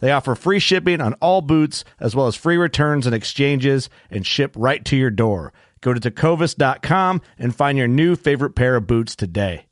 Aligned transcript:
They 0.00 0.12
offer 0.12 0.34
free 0.34 0.58
shipping 0.58 1.00
on 1.00 1.14
all 1.14 1.40
boots, 1.40 1.84
as 1.98 2.14
well 2.14 2.26
as 2.26 2.36
free 2.36 2.56
returns 2.56 3.06
and 3.06 3.14
exchanges, 3.14 3.90
and 4.10 4.26
ship 4.26 4.54
right 4.56 4.84
to 4.86 4.96
your 4.96 5.10
door. 5.10 5.52
Go 5.80 5.94
to 5.94 6.00
tecovas.com 6.00 7.22
and 7.38 7.54
find 7.54 7.78
your 7.78 7.88
new 7.88 8.16
favorite 8.16 8.54
pair 8.54 8.76
of 8.76 8.86
boots 8.86 9.14
today. 9.16 9.66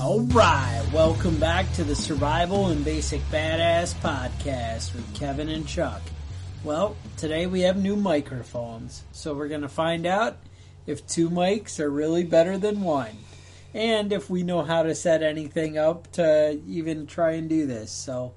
All 0.00 0.20
right, 0.32 0.82
welcome 0.92 1.38
back 1.38 1.72
to 1.74 1.84
the 1.84 1.94
Survival 1.94 2.68
and 2.68 2.84
Basic 2.84 3.20
Badass 3.30 3.94
podcast 3.96 4.94
with 4.94 5.14
Kevin 5.14 5.48
and 5.48 5.66
Chuck. 5.66 6.00
Well, 6.62 6.94
today 7.16 7.46
we 7.46 7.62
have 7.62 7.78
new 7.78 7.96
microphones, 7.96 9.04
so 9.12 9.32
we're 9.32 9.48
going 9.48 9.62
to 9.62 9.68
find 9.68 10.04
out 10.04 10.36
if 10.86 11.06
two 11.06 11.30
mics 11.30 11.80
are 11.80 11.88
really 11.88 12.22
better 12.22 12.58
than 12.58 12.82
one, 12.82 13.16
and 13.72 14.12
if 14.12 14.28
we 14.28 14.42
know 14.42 14.60
how 14.60 14.82
to 14.82 14.94
set 14.94 15.22
anything 15.22 15.78
up 15.78 16.12
to 16.12 16.60
even 16.68 17.06
try 17.06 17.32
and 17.32 17.48
do 17.48 17.66
this. 17.66 17.90
So 17.90 18.34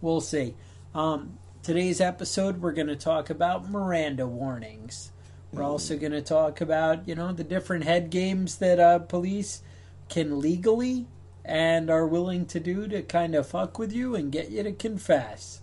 we'll 0.00 0.20
see. 0.20 0.54
Um, 0.94 1.36
today's 1.64 2.00
episode, 2.00 2.62
we're 2.62 2.70
going 2.70 2.86
to 2.86 2.94
talk 2.94 3.28
about 3.28 3.68
Miranda 3.68 4.28
warnings. 4.28 5.10
We're 5.50 5.64
also 5.64 5.96
going 5.96 6.12
to 6.12 6.22
talk 6.22 6.60
about 6.60 7.08
you 7.08 7.16
know 7.16 7.32
the 7.32 7.42
different 7.42 7.82
head 7.82 8.08
games 8.10 8.58
that 8.58 8.78
uh, 8.78 9.00
police 9.00 9.62
can 10.08 10.38
legally 10.38 11.06
and 11.44 11.90
are 11.90 12.06
willing 12.06 12.46
to 12.46 12.60
do 12.60 12.86
to 12.86 13.02
kind 13.02 13.34
of 13.34 13.48
fuck 13.48 13.80
with 13.80 13.92
you 13.92 14.14
and 14.14 14.30
get 14.30 14.50
you 14.50 14.62
to 14.62 14.72
confess. 14.72 15.60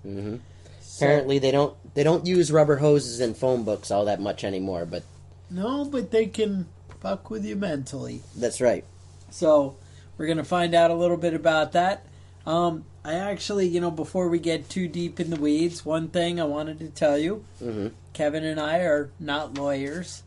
Hmm 1.02 1.06
So- 1.06 1.06
Apparently, 1.08 1.40
they 1.40 1.52
don't 1.52 1.76
they 1.94 2.04
don't 2.04 2.26
use 2.26 2.52
rubber 2.52 2.78
hoses 2.78 3.20
and 3.20 3.36
phone 3.36 3.64
books 3.64 3.92
all 3.92 4.06
that 4.06 4.22
much 4.22 4.44
anymore. 4.44 4.86
But 4.86 5.04
No, 5.50 5.84
but 5.86 6.12
they 6.12 6.28
can 6.28 6.68
fuck 7.00 7.30
with 7.30 7.44
you 7.46 7.56
mentally. 7.56 8.22
that's 8.36 8.62
right. 8.62 8.86
So 9.30 9.76
we're 10.18 10.28
gonna 10.28 10.44
find 10.44 10.74
out 10.76 10.92
a 10.92 10.96
little 10.96 11.18
bit 11.18 11.34
about 11.34 11.72
that. 11.74 12.06
Um, 12.46 12.86
I 13.04 13.16
actually, 13.16 13.68
you 13.68 13.80
know, 13.82 13.92
before 13.92 14.30
we 14.30 14.40
get 14.40 14.70
too 14.70 14.88
deep 14.88 15.20
in 15.20 15.30
the 15.32 15.36
weeds, 15.40 15.86
one 15.86 16.08
thing 16.10 16.40
I 16.40 16.44
wanted 16.46 16.80
to 16.80 16.88
tell 16.90 17.18
you: 17.18 17.44
hmm 17.60 17.88
Kevin 18.14 18.44
and 18.44 18.60
I 18.60 18.80
are 18.80 19.10
not 19.20 19.58
lawyers. 19.58 20.24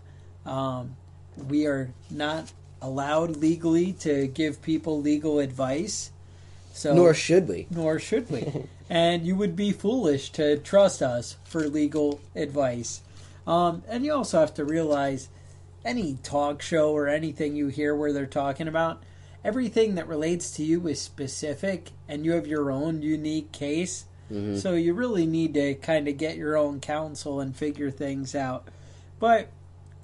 Um, 0.46 0.96
we 1.48 1.66
are 1.66 1.90
not 2.10 2.52
allowed 2.82 3.36
legally 3.36 3.92
to 4.00 4.26
give 4.26 4.60
people 4.62 5.00
legal 5.00 5.38
advice. 5.38 6.10
So 6.76 6.92
Nor 6.92 7.14
should 7.14 7.46
we. 7.46 7.68
nor 7.70 8.00
should 8.00 8.28
we. 8.30 8.64
and 8.90 9.24
you 9.24 9.36
would 9.36 9.54
be 9.54 9.70
foolish 9.70 10.30
to 10.32 10.58
trust 10.58 11.02
us 11.02 11.36
for 11.44 11.68
legal 11.68 12.20
advice. 12.34 13.00
Um, 13.46 13.84
and 13.88 14.04
you 14.04 14.12
also 14.12 14.40
have 14.40 14.54
to 14.54 14.64
realize 14.64 15.28
any 15.84 16.18
talk 16.24 16.60
show 16.62 16.90
or 16.92 17.06
anything 17.06 17.54
you 17.54 17.68
hear 17.68 17.94
where 17.94 18.12
they're 18.12 18.26
talking 18.26 18.66
about, 18.66 19.04
everything 19.44 19.94
that 19.94 20.08
relates 20.08 20.50
to 20.56 20.64
you 20.64 20.84
is 20.88 21.00
specific 21.00 21.90
and 22.08 22.24
you 22.24 22.32
have 22.32 22.46
your 22.48 22.72
own 22.72 23.02
unique 23.02 23.52
case. 23.52 24.06
Mhm. 24.32 24.58
So 24.60 24.74
you 24.74 24.94
really 24.94 25.26
need 25.26 25.54
to 25.54 25.74
kind 25.76 26.08
of 26.08 26.16
get 26.16 26.36
your 26.36 26.56
own 26.56 26.80
counsel 26.80 27.38
and 27.38 27.54
figure 27.54 27.90
things 27.92 28.34
out. 28.34 28.66
But 29.20 29.48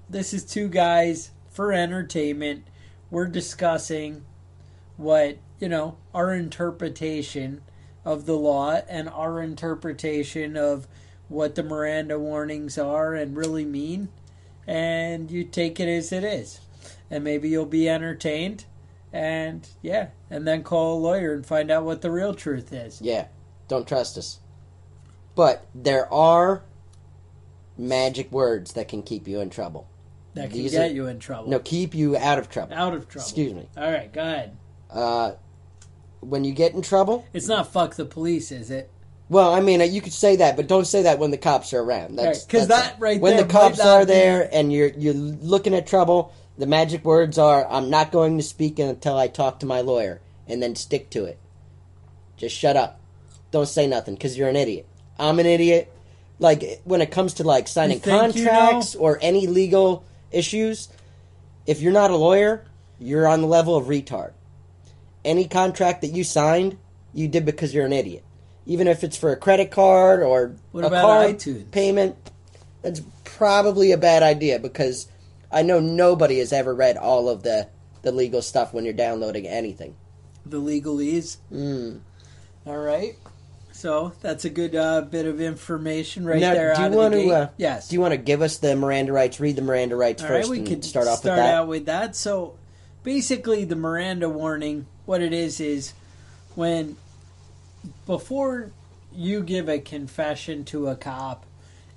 this 0.08 0.32
is 0.32 0.44
two 0.44 0.68
guys 0.68 1.30
for 1.48 1.72
entertainment. 1.72 2.62
We're 3.10 3.26
discussing 3.26 4.22
what, 4.96 5.38
you 5.60 5.68
know, 5.68 5.96
our 6.14 6.34
interpretation 6.34 7.60
of 8.04 8.26
the 8.26 8.36
law 8.36 8.80
and 8.88 9.08
our 9.10 9.40
interpretation 9.40 10.56
of 10.56 10.88
what 11.28 11.54
the 11.54 11.62
Miranda 11.62 12.18
warnings 12.18 12.78
are 12.78 13.14
and 13.14 13.36
really 13.36 13.64
mean. 13.64 14.08
And 14.66 15.30
you 15.30 15.44
take 15.44 15.78
it 15.78 15.88
as 15.88 16.12
it 16.12 16.24
is. 16.24 16.60
And 17.10 17.22
maybe 17.22 17.48
you'll 17.48 17.66
be 17.66 17.88
entertained. 17.88 18.64
And 19.12 19.68
yeah, 19.82 20.08
and 20.30 20.46
then 20.46 20.62
call 20.62 20.96
a 20.96 21.00
lawyer 21.00 21.34
and 21.34 21.44
find 21.44 21.70
out 21.70 21.84
what 21.84 22.00
the 22.00 22.10
real 22.10 22.32
truth 22.32 22.72
is. 22.72 23.02
Yeah, 23.02 23.26
don't 23.68 23.86
trust 23.86 24.16
us. 24.16 24.38
But 25.34 25.66
there 25.74 26.12
are 26.12 26.62
magic 27.76 28.30
words 28.30 28.72
that 28.74 28.88
can 28.88 29.02
keep 29.02 29.26
you 29.26 29.40
in 29.40 29.50
trouble. 29.50 29.88
That 30.34 30.50
can 30.50 30.58
These 30.58 30.72
get 30.72 30.90
are- 30.90 30.94
you 30.94 31.06
in 31.06 31.18
trouble. 31.18 31.50
No, 31.50 31.58
keep 31.58 31.92
you 31.94 32.16
out 32.16 32.38
of 32.38 32.48
trouble. 32.48 32.74
Out 32.74 32.94
of 32.94 33.08
trouble. 33.08 33.26
Excuse 33.26 33.52
me. 33.52 33.68
All 33.76 33.90
right, 33.90 34.12
go 34.12 34.20
ahead. 34.20 34.56
Uh, 34.88 35.32
when 36.20 36.44
you 36.44 36.52
get 36.52 36.74
in 36.74 36.82
trouble, 36.82 37.24
It's 37.32 37.48
not 37.48 37.72
fuck 37.72 37.94
the 37.96 38.04
police, 38.04 38.52
is 38.52 38.70
it? 38.70 38.90
well, 39.28 39.52
I 39.54 39.60
mean, 39.60 39.80
you 39.92 40.00
could 40.00 40.12
say 40.12 40.36
that, 40.36 40.56
but 40.56 40.66
don't 40.66 40.86
say 40.86 41.02
that 41.02 41.18
when 41.18 41.30
the 41.30 41.38
cops 41.38 41.72
are 41.72 41.80
around. 41.80 42.16
That's 42.16 42.40
Right, 42.40 42.48
'cause 42.48 42.68
that's 42.68 42.88
that 42.90 43.00
right 43.00 43.20
when 43.20 43.36
the 43.36 43.44
cops 43.44 43.80
are 43.80 44.00
be- 44.00 44.12
there 44.12 44.48
and 44.52 44.72
you're 44.72 44.88
you're 44.88 45.14
looking 45.14 45.74
at 45.74 45.86
trouble. 45.86 46.32
The 46.58 46.66
magic 46.66 47.04
words 47.04 47.38
are, 47.38 47.66
"I'm 47.70 47.88
not 47.90 48.12
going 48.12 48.36
to 48.36 48.42
speak 48.42 48.78
until 48.78 49.16
I 49.16 49.28
talk 49.28 49.60
to 49.60 49.66
my 49.66 49.80
lawyer," 49.80 50.20
and 50.46 50.62
then 50.62 50.74
stick 50.76 51.08
to 51.10 51.24
it. 51.24 51.38
Just 52.36 52.54
shut 52.56 52.76
up. 52.76 52.98
Don't 53.50 53.68
say 53.68 53.86
nothing 53.86 54.14
because 54.14 54.36
you're 54.36 54.48
an 54.48 54.56
idiot. 54.56 54.86
I'm 55.18 55.38
an 55.38 55.46
idiot. 55.46 55.90
Like 56.38 56.80
when 56.84 57.00
it 57.00 57.10
comes 57.10 57.34
to 57.34 57.44
like 57.44 57.68
signing 57.68 58.00
think 58.00 58.34
you 58.36 58.44
contracts 58.46 58.94
or 58.94 59.18
any 59.22 59.46
legal 59.46 60.04
issues, 60.32 60.88
if 61.66 61.80
you're 61.80 61.92
not 61.92 62.10
a 62.10 62.16
lawyer, 62.16 62.64
you're 62.98 63.26
on 63.28 63.40
the 63.42 63.46
level 63.46 63.76
of 63.76 63.86
retard. 63.86 64.32
Any 65.24 65.46
contract 65.46 66.00
that 66.02 66.08
you 66.08 66.24
signed, 66.24 66.78
you 67.12 67.28
did 67.28 67.44
because 67.44 67.74
you're 67.74 67.86
an 67.86 67.92
idiot. 67.92 68.24
Even 68.66 68.86
if 68.88 69.02
it's 69.04 69.16
for 69.16 69.32
a 69.32 69.36
credit 69.36 69.70
card 69.70 70.22
or 70.22 70.54
What 70.72 70.84
a 70.84 70.86
about 70.88 71.02
card 71.02 71.36
iTunes? 71.36 71.70
payment, 71.70 72.16
that's 72.82 73.02
probably 73.24 73.92
a 73.92 73.98
bad 73.98 74.22
idea 74.22 74.58
because 74.58 75.08
I 75.50 75.62
know 75.62 75.80
nobody 75.80 76.38
has 76.38 76.52
ever 76.52 76.74
read 76.74 76.96
all 76.96 77.28
of 77.28 77.42
the 77.42 77.68
the 78.02 78.12
legal 78.12 78.40
stuff 78.40 78.72
when 78.72 78.84
you're 78.84 78.94
downloading 78.94 79.46
anything. 79.46 79.94
The 80.46 80.60
legalese. 80.60 81.36
Mm. 81.52 82.00
All 82.66 82.78
right. 82.78 83.16
So 83.72 84.12
that's 84.20 84.44
a 84.44 84.50
good 84.50 84.74
uh, 84.74 85.02
bit 85.02 85.26
of 85.26 85.40
information 85.40 86.24
right 86.24 86.40
now, 86.40 86.52
there. 86.54 86.74
do 86.74 86.82
you 86.82 86.90
want 86.90 87.14
to? 87.14 87.30
Uh, 87.30 87.48
yes. 87.56 87.88
Do 87.88 87.96
you 87.96 88.00
want 88.00 88.12
to 88.12 88.18
give 88.18 88.42
us 88.42 88.58
the 88.58 88.76
Miranda 88.76 89.12
rights? 89.12 89.40
Read 89.40 89.56
the 89.56 89.62
Miranda 89.62 89.96
rights 89.96 90.22
All 90.22 90.28
right, 90.30 90.38
first 90.38 90.50
we 90.50 90.58
and 90.58 90.66
could 90.66 90.84
start 90.84 91.08
off 91.08 91.20
start 91.20 91.36
with 91.36 91.44
that. 91.44 91.54
out 91.54 91.68
with 91.68 91.86
that. 91.86 92.16
So 92.16 92.56
basically, 93.02 93.64
the 93.64 93.76
Miranda 93.76 94.28
warning, 94.28 94.86
what 95.06 95.22
it 95.22 95.32
is, 95.32 95.60
is 95.60 95.94
when 96.54 96.96
before 98.06 98.70
you 99.14 99.42
give 99.42 99.68
a 99.68 99.78
confession 99.78 100.64
to 100.66 100.88
a 100.88 100.96
cop, 100.96 101.44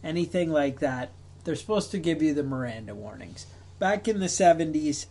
anything 0.03 0.51
like 0.51 0.79
that, 0.79 1.11
they're 1.43 1.55
supposed 1.55 1.91
to 1.91 1.97
give 1.97 2.21
you 2.21 2.33
the 2.33 2.43
Miranda 2.43 2.95
warnings. 2.95 3.45
back 3.79 4.07
in 4.07 4.19
the 4.19 4.27
70s, 4.27 5.07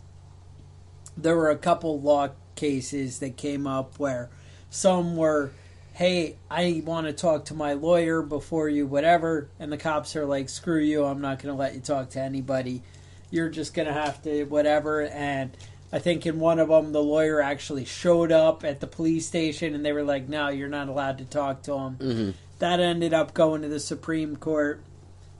there 1.15 1.35
were 1.35 1.51
a 1.51 1.57
couple 1.57 2.01
law 2.01 2.29
cases 2.55 3.19
that 3.19 3.37
came 3.37 3.67
up 3.67 3.99
where 3.99 4.29
some 4.71 5.15
were, 5.15 5.51
hey, 5.93 6.37
I 6.49 6.81
want 6.83 7.05
to 7.05 7.13
talk 7.13 7.45
to 7.45 7.53
my 7.53 7.73
lawyer 7.73 8.23
before 8.23 8.67
you, 8.67 8.87
whatever. 8.87 9.47
And 9.59 9.71
the 9.71 9.77
cops 9.77 10.15
are 10.15 10.25
like, 10.25 10.49
screw 10.49 10.79
you, 10.79 11.05
I'm 11.05 11.21
not 11.21 11.37
going 11.37 11.53
to 11.53 11.59
let 11.59 11.75
you 11.75 11.81
talk 11.81 12.09
to 12.11 12.19
anybody. 12.19 12.81
You're 13.29 13.49
just 13.49 13.75
going 13.75 13.87
to 13.87 13.93
have 13.93 14.21
to, 14.23 14.45
whatever. 14.45 15.03
And 15.03 15.55
I 15.93 15.99
think 15.99 16.25
in 16.25 16.39
one 16.39 16.57
of 16.57 16.69
them, 16.69 16.91
the 16.91 17.03
lawyer 17.03 17.39
actually 17.39 17.85
showed 17.85 18.31
up 18.31 18.63
at 18.63 18.79
the 18.79 18.87
police 18.87 19.27
station 19.27 19.75
and 19.75 19.85
they 19.85 19.93
were 19.93 20.03
like, 20.03 20.27
no, 20.27 20.49
you're 20.49 20.67
not 20.67 20.89
allowed 20.89 21.19
to 21.19 21.25
talk 21.25 21.61
to 21.63 21.73
him. 21.73 21.97
Mm-hmm. 21.97 22.31
That 22.57 22.79
ended 22.79 23.13
up 23.13 23.35
going 23.35 23.61
to 23.61 23.67
the 23.67 23.79
Supreme 23.79 24.35
Court. 24.35 24.81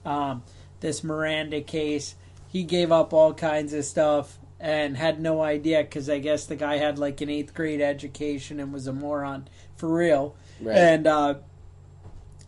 Um, 0.05 0.43
this 0.79 1.03
Miranda 1.03 1.61
case, 1.61 2.13
he 2.49 2.61
gave 2.61 2.91
up 2.91 3.13
all 3.13 3.33
kinds 3.33 3.73
of 3.73 3.83
stuff 3.83 4.37
and 4.59 4.95
had 4.95 5.19
no 5.19 5.41
idea 5.41 5.81
because 5.81 6.07
I 6.07 6.19
guess 6.19 6.45
the 6.45 6.55
guy 6.55 6.77
had 6.77 6.99
like 6.99 7.19
an 7.21 7.31
eighth 7.31 7.55
grade 7.55 7.81
education 7.81 8.59
and 8.59 8.71
was 8.71 8.85
a 8.85 8.93
moron 8.93 9.47
for 9.75 9.91
real. 9.91 10.35
Right. 10.61 10.77
And 10.77 11.07
uh, 11.07 11.35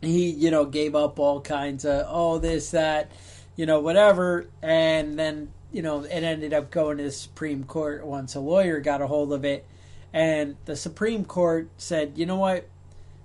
he, 0.01 0.29
you 0.29 0.51
know, 0.51 0.65
gave 0.65 0.93
up 0.93 1.17
all 1.17 1.41
kinds 1.41 1.85
of 1.85 2.05
oh 2.07 2.37
this 2.37 2.69
that, 2.69 3.09
you 3.55 3.65
know, 3.65 3.79
whatever. 3.79 4.47
And 4.61 5.17
then 5.17 5.49
you 5.75 5.81
know 5.81 6.03
it 6.03 6.23
ended 6.23 6.53
up 6.53 6.71
going 6.71 6.97
to 6.97 7.03
the 7.03 7.11
Supreme 7.11 7.63
Court 7.63 8.05
once 8.05 8.35
a 8.35 8.39
lawyer 8.39 8.79
got 8.79 9.01
a 9.01 9.07
hold 9.07 9.33
of 9.33 9.43
it, 9.43 9.65
and 10.13 10.55
the 10.65 10.75
Supreme 10.75 11.25
Court 11.25 11.69
said, 11.77 12.13
you 12.15 12.25
know 12.25 12.37
what, 12.37 12.67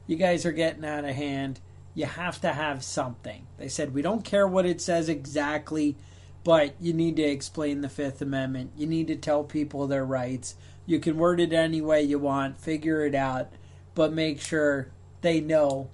you 0.07 0.17
guys 0.17 0.45
are 0.45 0.53
getting 0.53 0.85
out 0.85 1.05
of 1.05 1.15
hand. 1.15 1.61
You 1.95 2.07
have 2.07 2.41
to 2.43 2.53
have 2.53 2.85
something. 2.85 3.47
They 3.59 3.69
said 3.69 3.95
we 3.95 4.03
don't 4.03 4.25
care 4.25 4.47
what 4.47 4.67
it 4.67 4.81
says 4.81 5.09
exactly 5.09 5.97
but 6.43 6.75
you 6.81 6.93
need 6.93 7.17
to 7.17 7.23
explain 7.23 7.81
the 7.81 7.89
Fifth 7.89 8.23
Amendment. 8.23 8.73
You 8.77 8.87
need 8.87 9.09
to 9.09 9.17
tell 9.17 9.45
people 9.45 9.87
their 9.87 10.05
rights. 10.05 10.55
You 10.87 10.99
can 10.99 11.17
word 11.17 11.41
it 11.41 11.53
any 11.53 11.81
way 11.81 12.03
you 12.03 12.19
want, 12.19 12.59
figure 12.59 13.05
it 13.05 13.15
out, 13.15 13.49
but 13.95 14.13
make 14.13 14.41
sure 14.41 14.89
they 15.21 15.41
know 15.41 15.91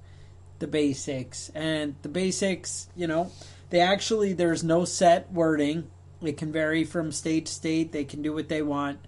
the 0.59 0.67
basics. 0.67 1.50
And 1.55 1.97
the 2.02 2.09
basics, 2.09 2.88
you 2.94 3.06
know, 3.06 3.32
they 3.70 3.81
actually, 3.81 4.32
there's 4.32 4.62
no 4.62 4.85
set 4.85 5.32
wording. 5.32 5.91
It 6.26 6.37
can 6.37 6.52
vary 6.52 6.84
from 6.84 7.12
state 7.12 7.46
to 7.46 7.52
state. 7.52 7.93
They 7.93 8.05
can 8.05 8.23
do 8.23 8.32
what 8.32 8.49
they 8.49 8.62
want. 8.62 8.99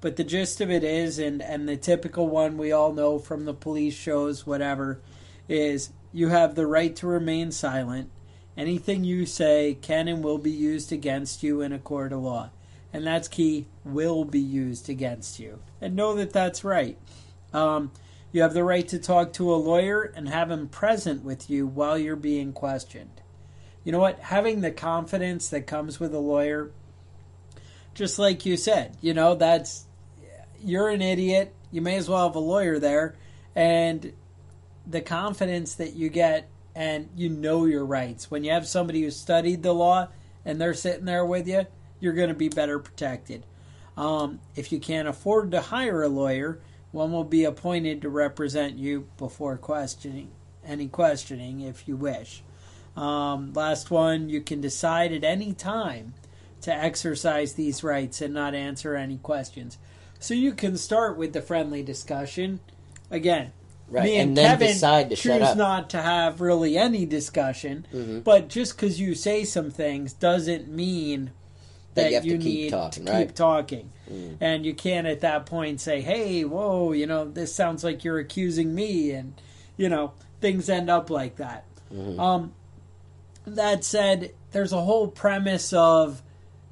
But 0.00 0.16
the 0.16 0.24
gist 0.24 0.60
of 0.60 0.70
it 0.70 0.84
is, 0.84 1.18
and, 1.18 1.42
and 1.42 1.68
the 1.68 1.76
typical 1.76 2.28
one 2.28 2.58
we 2.58 2.72
all 2.72 2.92
know 2.92 3.18
from 3.18 3.44
the 3.44 3.54
police 3.54 3.94
shows, 3.94 4.46
whatever, 4.46 5.00
is 5.48 5.90
you 6.12 6.28
have 6.28 6.54
the 6.54 6.66
right 6.66 6.94
to 6.96 7.06
remain 7.06 7.50
silent 7.50 8.10
Anything 8.56 9.02
you 9.02 9.26
say 9.26 9.76
can 9.80 10.06
and 10.06 10.22
will 10.22 10.38
be 10.38 10.50
used 10.50 10.92
against 10.92 11.42
you 11.42 11.60
in 11.60 11.72
a 11.72 11.78
court 11.78 12.12
of 12.12 12.20
law. 12.20 12.50
And 12.92 13.04
that's 13.04 13.26
key 13.26 13.66
will 13.84 14.24
be 14.24 14.40
used 14.40 14.88
against 14.88 15.40
you. 15.40 15.58
And 15.80 15.96
know 15.96 16.14
that 16.14 16.32
that's 16.32 16.62
right. 16.62 16.96
Um, 17.52 17.90
you 18.30 18.42
have 18.42 18.54
the 18.54 18.62
right 18.62 18.86
to 18.88 18.98
talk 18.98 19.32
to 19.34 19.52
a 19.52 19.56
lawyer 19.56 20.02
and 20.02 20.28
have 20.28 20.50
him 20.52 20.68
present 20.68 21.24
with 21.24 21.50
you 21.50 21.66
while 21.66 21.98
you're 21.98 22.14
being 22.14 22.52
questioned. 22.52 23.20
You 23.84 23.92
know 23.92 24.00
what? 24.00 24.18
Having 24.18 24.62
the 24.62 24.70
confidence 24.70 25.48
that 25.50 25.66
comes 25.66 26.00
with 26.00 26.14
a 26.14 26.18
lawyer, 26.18 26.70
just 27.92 28.18
like 28.18 28.46
you 28.46 28.56
said, 28.56 28.96
you 29.00 29.14
know, 29.14 29.34
that's 29.34 29.86
you're 30.62 30.88
an 30.88 31.02
idiot. 31.02 31.54
You 31.70 31.82
may 31.82 31.96
as 31.96 32.08
well 32.08 32.26
have 32.26 32.36
a 32.36 32.40
lawyer 32.40 32.78
there. 32.78 33.14
And 33.54 34.12
the 34.86 35.00
confidence 35.00 35.74
that 35.74 35.94
you 35.94 36.08
get 36.08 36.48
and 36.74 37.08
you 37.14 37.28
know 37.28 37.66
your 37.66 37.84
rights. 37.84 38.30
When 38.30 38.42
you 38.42 38.50
have 38.50 38.66
somebody 38.66 39.02
who 39.02 39.10
studied 39.10 39.62
the 39.62 39.72
law 39.72 40.08
and 40.44 40.60
they're 40.60 40.74
sitting 40.74 41.04
there 41.04 41.24
with 41.24 41.46
you, 41.46 41.66
you're 42.00 42.14
going 42.14 42.28
to 42.28 42.34
be 42.34 42.48
better 42.48 42.78
protected. 42.78 43.46
Um, 43.96 44.40
if 44.56 44.72
you 44.72 44.80
can't 44.80 45.06
afford 45.06 45.52
to 45.52 45.60
hire 45.60 46.02
a 46.02 46.08
lawyer, 46.08 46.60
one 46.90 47.12
will 47.12 47.24
be 47.24 47.44
appointed 47.44 48.02
to 48.02 48.08
represent 48.08 48.76
you 48.76 49.08
before 49.18 49.56
questioning 49.56 50.30
any 50.66 50.88
questioning 50.88 51.60
if 51.60 51.86
you 51.86 51.96
wish. 51.96 52.42
Um, 52.96 53.52
last 53.54 53.90
one, 53.90 54.28
you 54.28 54.40
can 54.40 54.60
decide 54.60 55.12
at 55.12 55.24
any 55.24 55.52
time 55.52 56.14
to 56.62 56.72
exercise 56.72 57.54
these 57.54 57.82
rights 57.82 58.20
and 58.20 58.32
not 58.34 58.54
answer 58.54 58.94
any 58.94 59.16
questions. 59.18 59.78
So 60.20 60.32
you 60.34 60.52
can 60.52 60.76
start 60.76 61.16
with 61.18 61.32
the 61.32 61.42
friendly 61.42 61.82
discussion. 61.82 62.60
Again, 63.10 63.52
Right, 63.90 64.04
me 64.04 64.16
and, 64.16 64.28
and 64.30 64.36
then 64.38 64.50
Kevin 64.52 64.68
decide 64.68 65.10
to 65.10 65.16
choose 65.16 65.22
shut 65.24 65.42
up. 65.42 65.56
not 65.58 65.90
to 65.90 66.00
have 66.00 66.40
really 66.40 66.78
any 66.78 67.04
discussion. 67.04 67.86
Mhm. 67.92 68.24
But 68.24 68.48
just 68.48 68.74
because 68.76 68.98
you 68.98 69.14
say 69.14 69.44
some 69.44 69.70
things 69.70 70.14
doesn't 70.14 70.68
mean 70.68 71.32
That 71.94 72.04
that, 72.04 72.08
you 72.10 72.14
have 72.14 72.22
to 72.24 72.30
keep 72.38 72.42
need 72.42 72.70
talking, 72.70 73.04
to 73.04 73.12
right? 73.12 73.26
keep 73.26 73.34
talking. 73.36 73.90
Mm. 74.10 74.36
And 74.40 74.64
you 74.66 74.72
can't 74.74 75.06
at 75.06 75.20
that 75.20 75.44
point 75.46 75.80
say, 75.82 76.00
"Hey, 76.00 76.44
whoa, 76.44 76.92
you 76.92 77.06
know, 77.06 77.26
this 77.26 77.54
sounds 77.54 77.84
like 77.84 78.04
you're 78.04 78.18
accusing 78.18 78.74
me," 78.74 79.10
and 79.10 79.34
you 79.76 79.88
know, 79.90 80.12
things 80.40 80.70
end 80.70 80.88
up 80.88 81.10
like 81.10 81.36
that. 81.36 81.64
Mhm. 81.94 82.18
Um, 82.18 82.52
that 83.46 83.84
said, 83.84 84.32
there's 84.52 84.72
a 84.72 84.80
whole 84.80 85.08
premise 85.08 85.72
of, 85.72 86.22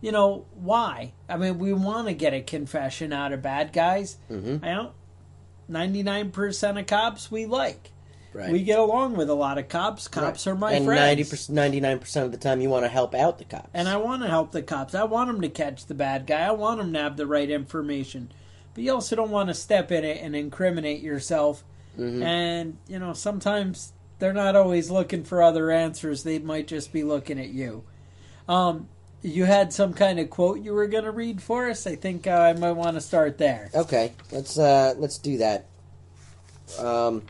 you 0.00 0.12
know, 0.12 0.46
why? 0.54 1.12
I 1.28 1.36
mean, 1.36 1.58
we 1.58 1.72
want 1.72 2.08
to 2.08 2.14
get 2.14 2.34
a 2.34 2.40
confession 2.40 3.12
out 3.12 3.32
of 3.32 3.42
bad 3.42 3.72
guys. 3.72 4.18
Mhm. 4.30 4.64
I 4.64 4.74
don't. 4.74 4.92
Ninety-nine 5.68 6.30
percent 6.32 6.78
of 6.78 6.86
cops 6.86 7.30
we 7.30 7.46
like. 7.46 7.92
Right. 8.34 8.50
We 8.50 8.62
get 8.62 8.78
along 8.78 9.16
with 9.16 9.28
a 9.28 9.34
lot 9.34 9.58
of 9.58 9.68
cops. 9.68 10.08
Cops 10.08 10.46
are 10.46 10.54
my 10.54 10.72
and 10.72 10.86
friends. 10.86 11.48
99 11.50 11.98
percent 11.98 12.26
of 12.26 12.32
the 12.32 12.38
time, 12.38 12.60
you 12.60 12.70
want 12.70 12.84
to 12.84 12.88
help 12.88 13.14
out 13.14 13.38
the 13.38 13.44
cops. 13.44 13.68
And 13.74 13.88
I 13.88 13.96
want 13.98 14.22
to 14.22 14.28
help 14.28 14.52
the 14.52 14.62
cops. 14.62 14.94
I 14.94 15.04
want 15.04 15.28
them 15.28 15.40
to 15.42 15.48
catch 15.50 15.86
the 15.86 15.94
bad 15.94 16.26
guy. 16.26 16.40
I 16.46 16.50
want 16.52 16.78
them 16.78 16.92
to 16.94 16.98
have 16.98 17.16
the 17.16 17.26
right 17.26 17.48
information. 17.50 18.32
But 18.74 18.84
you 18.84 18.92
also 18.94 19.16
don't 19.16 19.30
want 19.30 19.48
to 19.50 19.54
step 19.54 19.92
in 19.92 20.02
it 20.02 20.18
and 20.22 20.34
incriminate 20.34 21.02
yourself. 21.02 21.62
Mhm. 21.98 22.22
And, 22.24 22.78
you 22.88 22.98
know, 22.98 23.12
sometimes 23.12 23.92
they're 24.22 24.32
not 24.32 24.54
always 24.54 24.88
looking 24.88 25.24
for 25.24 25.42
other 25.42 25.72
answers. 25.72 26.22
They 26.22 26.38
might 26.38 26.68
just 26.68 26.92
be 26.92 27.02
looking 27.02 27.40
at 27.40 27.48
you. 27.48 27.82
Um, 28.48 28.88
you 29.20 29.46
had 29.46 29.72
some 29.72 29.94
kind 29.94 30.20
of 30.20 30.30
quote 30.30 30.60
you 30.60 30.72
were 30.72 30.86
going 30.86 31.02
to 31.02 31.10
read 31.10 31.42
for 31.42 31.68
us. 31.68 31.88
I 31.88 31.96
think 31.96 32.28
uh, 32.28 32.30
I 32.30 32.52
might 32.52 32.70
want 32.70 32.94
to 32.94 33.00
start 33.00 33.36
there. 33.36 33.68
Okay, 33.74 34.12
let's 34.30 34.56
uh 34.56 34.94
let's 34.96 35.18
do 35.18 35.38
that. 35.38 35.66
Um, 36.78 37.24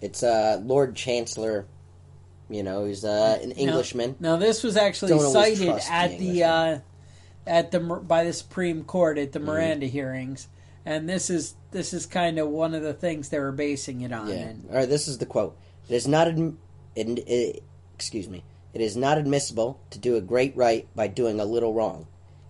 it's 0.00 0.22
uh 0.22 0.62
Lord 0.64 0.96
Chancellor. 0.96 1.66
You 2.48 2.62
know, 2.62 2.86
he's 2.86 3.04
uh, 3.04 3.38
an 3.42 3.52
Englishman. 3.52 4.16
Now, 4.18 4.36
this 4.36 4.64
was 4.64 4.78
actually 4.78 5.10
Don't 5.10 5.30
cited 5.30 5.68
trust 5.68 5.88
the 5.88 5.92
at 5.92 6.18
the 6.18 6.44
uh, 6.44 6.78
at 7.46 7.70
the 7.70 7.80
by 7.80 8.24
the 8.24 8.32
Supreme 8.32 8.84
Court 8.84 9.18
at 9.18 9.32
the 9.32 9.38
Mm-hmm. 9.38 9.46
Miranda 9.48 9.86
hearings, 9.86 10.48
and 10.84 11.08
this 11.08 11.30
is 11.30 11.54
this 11.70 11.92
is 11.92 12.06
kind 12.06 12.38
of 12.38 12.48
one 12.48 12.74
of 12.74 12.82
the 12.82 12.94
things 12.94 13.28
they 13.28 13.38
were 13.38 13.52
basing 13.52 14.00
it 14.02 14.12
on. 14.12 14.28
Yeah. 14.28 14.34
And 14.34 14.68
All 14.70 14.76
right. 14.76 14.88
This 14.88 15.08
is 15.08 15.18
the 15.18 15.26
quote. 15.26 15.56
It 15.88 15.94
is 15.94 16.08
not. 16.08 16.26
Adm- 16.26 16.56
it, 16.94 17.06
it, 17.06 17.62
excuse 17.94 18.28
me. 18.28 18.44
It 18.72 18.80
is 18.80 18.96
not 18.96 19.18
admissible 19.18 19.80
to 19.90 19.98
do 19.98 20.16
a 20.16 20.20
great 20.20 20.56
right 20.56 20.86
by 20.94 21.08
doing 21.08 21.40
a 21.40 21.44
little 21.44 21.74
wrong. 21.74 22.06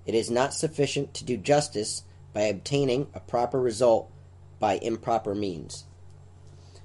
It 0.07 0.15
is 0.15 0.31
not 0.31 0.55
sufficient 0.55 1.15
to 1.15 1.25
do 1.25 1.37
justice 1.37 2.05
by 2.33 2.43
obtaining 2.43 3.09
a 3.15 3.21
proper 3.21 3.61
result 3.61 4.11
by 4.59 4.75
improper 4.75 5.35
means. 5.35 5.85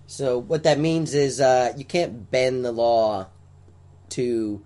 So 0.07 0.37
what 0.37 0.63
that 0.63 0.79
means 0.79 1.13
is 1.13 1.41
uh, 1.41 1.73
you 1.75 1.85
can't 1.85 2.29
bend 2.29 2.63
the 2.63 2.71
law 2.71 3.27
to 4.09 4.63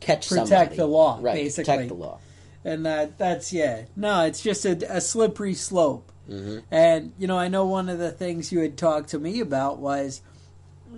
catch 0.00 0.28
Protect 0.28 0.48
somebody. 0.48 0.76
the 0.76 0.86
law, 0.86 1.18
right? 1.20 1.34
basically. 1.34 1.64
Protect 1.72 1.88
the 1.88 1.94
law. 1.94 2.18
And 2.66 2.84
that 2.84 3.16
that's 3.16 3.52
yeah. 3.52 3.82
No, 3.94 4.24
it's 4.24 4.42
just 4.42 4.64
a, 4.66 4.96
a 4.96 5.00
slippery 5.00 5.54
slope. 5.54 6.10
hmm 6.28 6.58
And 6.70 7.12
you 7.18 7.26
know, 7.26 7.38
I 7.38 7.48
know 7.48 7.64
one 7.66 7.88
of 7.88 7.98
the 7.98 8.10
things 8.10 8.50
you 8.52 8.58
had 8.60 8.76
talked 8.76 9.10
to 9.10 9.18
me 9.18 9.40
about 9.40 9.78
was 9.78 10.20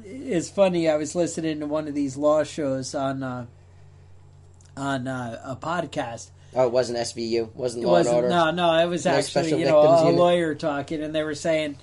it's 0.04 0.48
funny. 0.48 0.88
I 0.88 0.96
was 0.96 1.14
listening 1.14 1.60
to 1.60 1.66
one 1.66 1.86
of 1.88 1.94
these 1.94 2.16
law 2.16 2.42
shows 2.44 2.94
on 2.94 3.22
uh, 3.22 3.46
on 4.76 5.06
uh, 5.08 5.40
a 5.44 5.56
podcast. 5.56 6.30
Oh, 6.54 6.66
it 6.66 6.72
wasn't 6.72 6.98
SVU. 6.98 7.54
Wasn't 7.54 7.84
It 7.84 7.86
Law 7.86 7.96
and 7.96 8.06
wasn't 8.06 8.16
Order. 8.16 8.28
no, 8.30 8.50
no. 8.50 8.72
It 8.82 8.86
was 8.88 9.04
No 9.04 9.12
actually 9.12 9.58
you 9.58 9.66
know 9.66 9.80
a, 9.80 10.04
Unit? 10.06 10.14
lawyer 10.18 10.54
talking, 10.54 11.02
and 11.02 11.14
they 11.14 11.22
were 11.22 11.34
saying, 11.34 11.76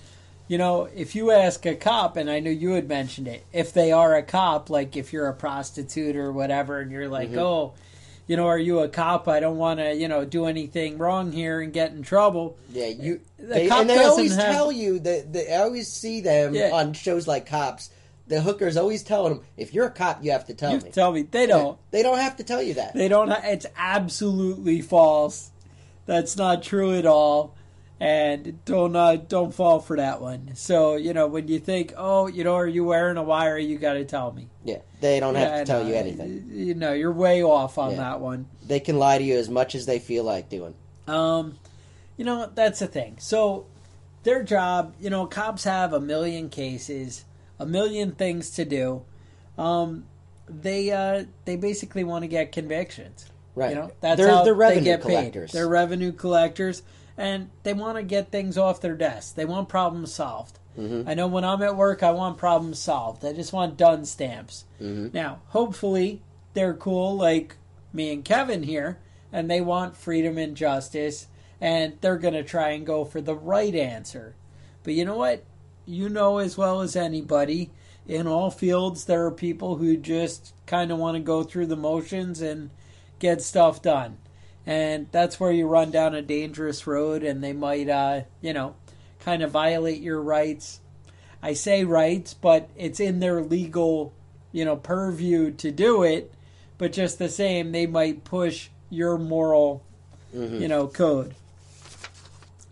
you 0.47 0.57
know, 0.57 0.85
if 0.95 1.15
you 1.15 1.31
ask 1.31 1.65
a 1.65 1.75
cop, 1.75 2.17
and 2.17 2.29
I 2.31 2.39
know 2.39 2.49
you 2.51 2.71
had 2.71 2.87
mentioned 2.87 3.27
it, 3.27 3.45
if 3.53 3.73
they 3.73 3.91
are 3.91 4.15
a 4.15 4.23
cop, 4.23 4.69
like 4.69 4.97
if 4.97 5.13
you're 5.13 5.27
a 5.27 5.33
prostitute 5.33 6.15
or 6.15 6.31
whatever, 6.31 6.79
and 6.79 6.91
you're 6.91 7.07
like, 7.09 7.31
Mhm. 7.31 7.37
oh, 7.37 7.73
you 8.27 8.35
know, 8.37 8.47
are 8.47 8.57
you 8.57 8.79
a 8.79 8.89
cop? 8.89 9.27
I 9.27 9.39
don't 9.39 9.57
want 9.57 9.79
to, 9.79 9.93
you 9.93 10.07
know, 10.07 10.25
do 10.25 10.45
anything 10.45 10.97
wrong 10.97 11.31
here 11.31 11.61
and 11.61 11.71
get 11.71 11.91
in 11.91 12.01
trouble. 12.03 12.57
Yeah, 12.71 12.87
you. 12.87 13.21
The 13.37 13.45
They, 13.45 13.69
and 13.69 13.89
they 13.89 14.03
always 14.03 14.35
have- 14.35 14.53
tell 14.53 14.71
you 14.71 14.99
that 14.99 15.31
they, 15.33 15.53
I 15.53 15.61
always 15.63 15.91
see 15.91 16.21
them 16.21 16.53
Yeah. 16.55 16.71
on 16.73 16.93
shows 16.93 17.27
like 17.27 17.45
Cops. 17.45 17.89
The 18.27 18.41
hookers 18.41 18.75
always 18.75 19.03
telling 19.03 19.35
them, 19.35 19.43
"If 19.55 19.71
you're 19.71 19.85
a 19.85 19.91
cop, 19.91 20.23
you 20.23 20.31
have 20.31 20.45
to 20.47 20.55
tell 20.55 20.71
you 20.71 20.79
me." 20.81 20.89
tell 20.89 21.11
me 21.11 21.21
they 21.21 21.45
don't. 21.45 21.77
They 21.91 22.01
don't 22.01 22.17
have 22.17 22.37
to 22.37 22.43
tell 22.43 22.61
you 22.63 22.73
that. 22.73 22.95
They 22.95 23.07
don't. 23.07 23.29
It's 23.43 23.67
absolutely 23.77 24.81
false. 24.81 25.51
That's 26.07 26.35
not 26.35 26.63
true 26.63 26.95
at 26.97 27.05
all. 27.05 27.53
And 28.05 28.63
don't 28.65 28.95
uh, 28.95 29.15
don't 29.15 29.51
fall 29.53 29.79
for 29.79 29.97
that 29.97 30.21
one. 30.21 30.51
So 30.53 30.95
you 30.95 31.13
know 31.13 31.25
when 31.27 31.47
you 31.47 31.57
think, 31.59 31.93
oh, 31.97 32.27
you 32.27 32.43
know, 32.43 32.53
are 32.53 32.67
you 32.67 32.83
wearing 32.85 33.17
a 33.17 33.23
wire? 33.23 33.57
You 33.57 33.77
got 33.79 33.93
to 33.93 34.05
tell 34.05 34.31
me. 34.31 34.47
Yeah, 34.63 34.77
they 35.01 35.19
don't 35.19 35.33
have 35.35 35.49
Yeah, 35.51 35.59
to 35.59 35.65
tell 35.65 35.83
no, 35.83 35.89
you 35.89 35.95
anything. 35.95 36.49
You 36.51 36.75
know, 36.75 36.93
you're 36.93 37.11
way 37.11 37.41
off 37.43 37.77
on 37.79 37.91
Yeah. 37.91 37.97
that 37.97 38.19
one. 38.21 38.45
They 38.65 38.79
can 38.79 38.99
lie 38.99 39.17
to 39.17 39.23
you 39.23 39.37
as 39.37 39.49
much 39.49 39.73
as 39.73 39.87
they 39.87 39.97
feel 39.99 40.23
like 40.23 40.49
doing. 40.49 40.75
Um, 41.07 41.57
you 42.17 42.25
know, 42.25 42.49
that's 42.53 42.79
the 42.79 42.87
thing. 42.87 43.17
So 43.19 43.65
their 44.23 44.43
job, 44.43 44.93
you 44.99 45.09
know, 45.09 45.25
cops 45.25 45.63
have 45.63 45.91
a 45.91 45.99
million 45.99 46.49
cases, 46.49 47.25
a 47.59 47.65
million 47.65 48.11
things 48.11 48.51
to 48.51 48.65
do. 48.65 49.01
Um, 49.57 50.05
they 50.47 50.91
uh, 50.91 51.23
they 51.45 51.55
basically 51.55 52.03
want 52.03 52.21
to 52.21 52.27
get 52.27 52.51
convictions. 52.51 53.25
Right. 53.55 53.69
You 53.69 53.75
know, 53.77 53.91
that's 54.01 54.17
they're, 54.19 54.29
how 54.29 54.43
they're 54.43 54.53
revenue 54.53 54.79
they 54.81 54.85
get 54.85 55.01
collectors. 55.01 55.51
paid. 55.51 55.57
They're 55.57 55.67
revenue 55.67 56.11
collectors, 56.11 56.83
and 57.17 57.49
they 57.63 57.73
want 57.73 57.97
to 57.97 58.03
get 58.03 58.31
things 58.31 58.57
off 58.57 58.81
their 58.81 58.95
desk. 58.95 59.35
They 59.35 59.45
want 59.45 59.69
problems 59.69 60.13
solved. 60.13 60.59
Mm-hmm. 60.77 61.07
I 61.07 61.13
know 61.13 61.27
when 61.27 61.45
I'm 61.45 61.61
at 61.61 61.77
work, 61.77 62.03
I 62.03 62.11
want 62.11 62.37
problems 62.37 62.79
solved. 62.79 63.23
I 63.23 63.33
just 63.33 63.53
want 63.53 63.77
done 63.77 64.05
stamps. 64.05 64.65
Mm-hmm. 64.81 65.09
Now, 65.13 65.39
hopefully, 65.47 66.21
they're 66.53 66.73
cool 66.73 67.15
like 67.15 67.55
me 67.93 68.11
and 68.11 68.25
Kevin 68.25 68.63
here, 68.63 68.99
and 69.31 69.49
they 69.49 69.61
want 69.61 69.95
freedom 69.95 70.37
and 70.37 70.55
justice, 70.55 71.27
and 71.61 71.97
they're 72.01 72.17
going 72.17 72.33
to 72.33 72.43
try 72.43 72.71
and 72.71 72.85
go 72.85 73.05
for 73.05 73.21
the 73.21 73.35
right 73.35 73.73
answer. 73.73 74.35
But 74.83 74.93
you 74.93 75.05
know 75.05 75.17
what? 75.17 75.43
You 75.85 76.09
know 76.09 76.39
as 76.39 76.57
well 76.57 76.81
as 76.81 76.95
anybody, 76.95 77.71
in 78.07 78.27
all 78.27 78.51
fields, 78.51 79.05
there 79.05 79.25
are 79.25 79.31
people 79.31 79.77
who 79.77 79.97
just 79.97 80.53
kind 80.65 80.91
of 80.91 80.97
want 80.97 81.15
to 81.15 81.21
go 81.21 81.43
through 81.43 81.67
the 81.67 81.75
motions 81.75 82.41
and 82.41 82.69
get 83.19 83.41
stuff 83.41 83.81
done. 83.81 84.17
And 84.65 85.07
that's 85.11 85.39
where 85.39 85.51
you 85.51 85.67
run 85.67 85.91
down 85.91 86.15
a 86.15 86.21
dangerous 86.21 86.87
road, 86.87 87.23
and 87.23 87.43
they 87.43 87.53
might, 87.53 87.87
uh, 87.87 88.21
you 88.41 88.53
know, 88.53 88.75
kind 89.19 89.43
of 89.43 89.51
violate 89.51 90.01
your 90.01 90.19
rights. 90.21 90.79
I 91.43 91.53
say 91.53 91.83
rights, 91.83 92.33
but 92.33 92.69
it's 92.75 92.99
in 92.99 93.19
their 93.19 93.41
legal, 93.41 94.11
you 94.51 94.65
know, 94.65 94.75
purview 94.75 95.51
to 95.51 95.71
do 95.71 96.01
it. 96.03 96.33
But 96.77 96.93
just 96.93 97.19
the 97.19 97.29
same, 97.29 97.71
they 97.71 97.85
might 97.85 98.23
push 98.23 98.69
your 98.89 99.17
moral, 99.17 99.83
you 100.33 100.67
know, 100.67 100.87
code. 100.87 101.35